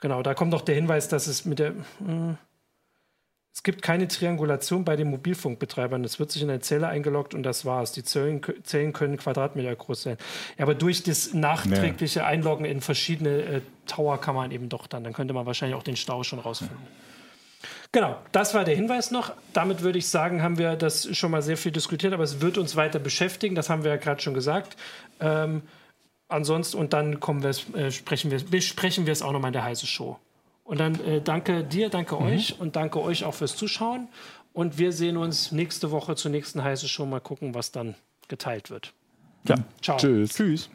genau, 0.00 0.22
da 0.22 0.34
kommt 0.34 0.50
noch 0.50 0.62
der 0.62 0.74
Hinweis, 0.74 1.08
dass 1.08 1.26
es 1.26 1.44
mit 1.44 1.58
der, 1.58 1.70
äh, 1.70 2.34
es 3.54 3.62
gibt 3.64 3.82
keine 3.82 4.06
Triangulation 4.06 4.84
bei 4.84 4.94
den 4.94 5.10
Mobilfunkbetreibern. 5.10 6.04
Es 6.04 6.20
wird 6.20 6.30
sich 6.30 6.42
in 6.42 6.50
eine 6.50 6.60
Zelle 6.60 6.86
eingeloggt 6.86 7.34
und 7.34 7.42
das 7.42 7.64
war's. 7.64 7.90
Die 7.90 8.04
Zellen, 8.04 8.40
Zellen 8.62 8.92
können 8.92 9.16
Quadratmeter 9.16 9.74
groß 9.74 10.02
sein. 10.02 10.16
Ja, 10.56 10.64
aber 10.64 10.76
durch 10.76 11.02
das 11.02 11.34
nachträgliche 11.34 12.24
Einloggen 12.24 12.64
in 12.64 12.80
verschiedene 12.80 13.42
äh, 13.42 13.60
Tower 13.86 14.20
kann 14.20 14.36
man 14.36 14.52
eben 14.52 14.68
doch 14.68 14.86
dann, 14.86 15.02
dann 15.02 15.12
könnte 15.12 15.34
man 15.34 15.44
wahrscheinlich 15.44 15.76
auch 15.76 15.82
den 15.82 15.96
Stau 15.96 16.22
schon 16.22 16.38
rausfinden. 16.38 16.78
Genau, 17.90 18.18
das 18.32 18.54
war 18.54 18.64
der 18.64 18.76
Hinweis 18.76 19.10
noch. 19.10 19.32
Damit 19.54 19.82
würde 19.82 19.98
ich 19.98 20.08
sagen, 20.08 20.42
haben 20.42 20.58
wir 20.58 20.76
das 20.76 21.16
schon 21.16 21.30
mal 21.30 21.42
sehr 21.42 21.56
viel 21.56 21.72
diskutiert, 21.72 22.12
aber 22.12 22.22
es 22.22 22.40
wird 22.40 22.58
uns 22.58 22.76
weiter 22.76 22.98
beschäftigen. 22.98 23.54
Das 23.54 23.70
haben 23.70 23.82
wir 23.82 23.90
ja 23.90 23.96
gerade 23.96 24.20
schon 24.20 24.34
gesagt. 24.34 24.76
Ähm, 25.20 25.62
ansonsten, 26.28 26.78
und 26.78 26.92
dann 26.92 27.20
kommen 27.20 27.42
wir, 27.42 27.50
äh, 27.78 27.90
sprechen 27.90 28.30
wir, 28.30 28.40
besprechen 28.44 29.06
wir 29.06 29.12
es 29.12 29.22
auch 29.22 29.32
nochmal 29.32 29.48
in 29.48 29.54
der 29.54 29.64
heiße 29.64 29.86
Show. 29.86 30.18
Und 30.64 30.80
dann 30.80 31.00
äh, 31.04 31.20
danke 31.22 31.64
dir, 31.64 31.88
danke 31.88 32.16
mhm. 32.16 32.22
euch 32.26 32.60
und 32.60 32.76
danke 32.76 33.00
euch 33.00 33.24
auch 33.24 33.34
fürs 33.34 33.56
Zuschauen. 33.56 34.08
Und 34.52 34.78
wir 34.78 34.92
sehen 34.92 35.16
uns 35.16 35.52
nächste 35.52 35.90
Woche 35.90 36.16
zur 36.16 36.30
nächsten 36.30 36.62
heißen 36.62 36.88
Show. 36.88 37.06
Mal 37.06 37.20
gucken, 37.20 37.54
was 37.54 37.72
dann 37.72 37.94
geteilt 38.28 38.70
wird. 38.70 38.92
Ja, 39.44 39.56
ciao. 39.80 39.96
Tschüss. 39.96 40.34
Tschüss. 40.34 40.70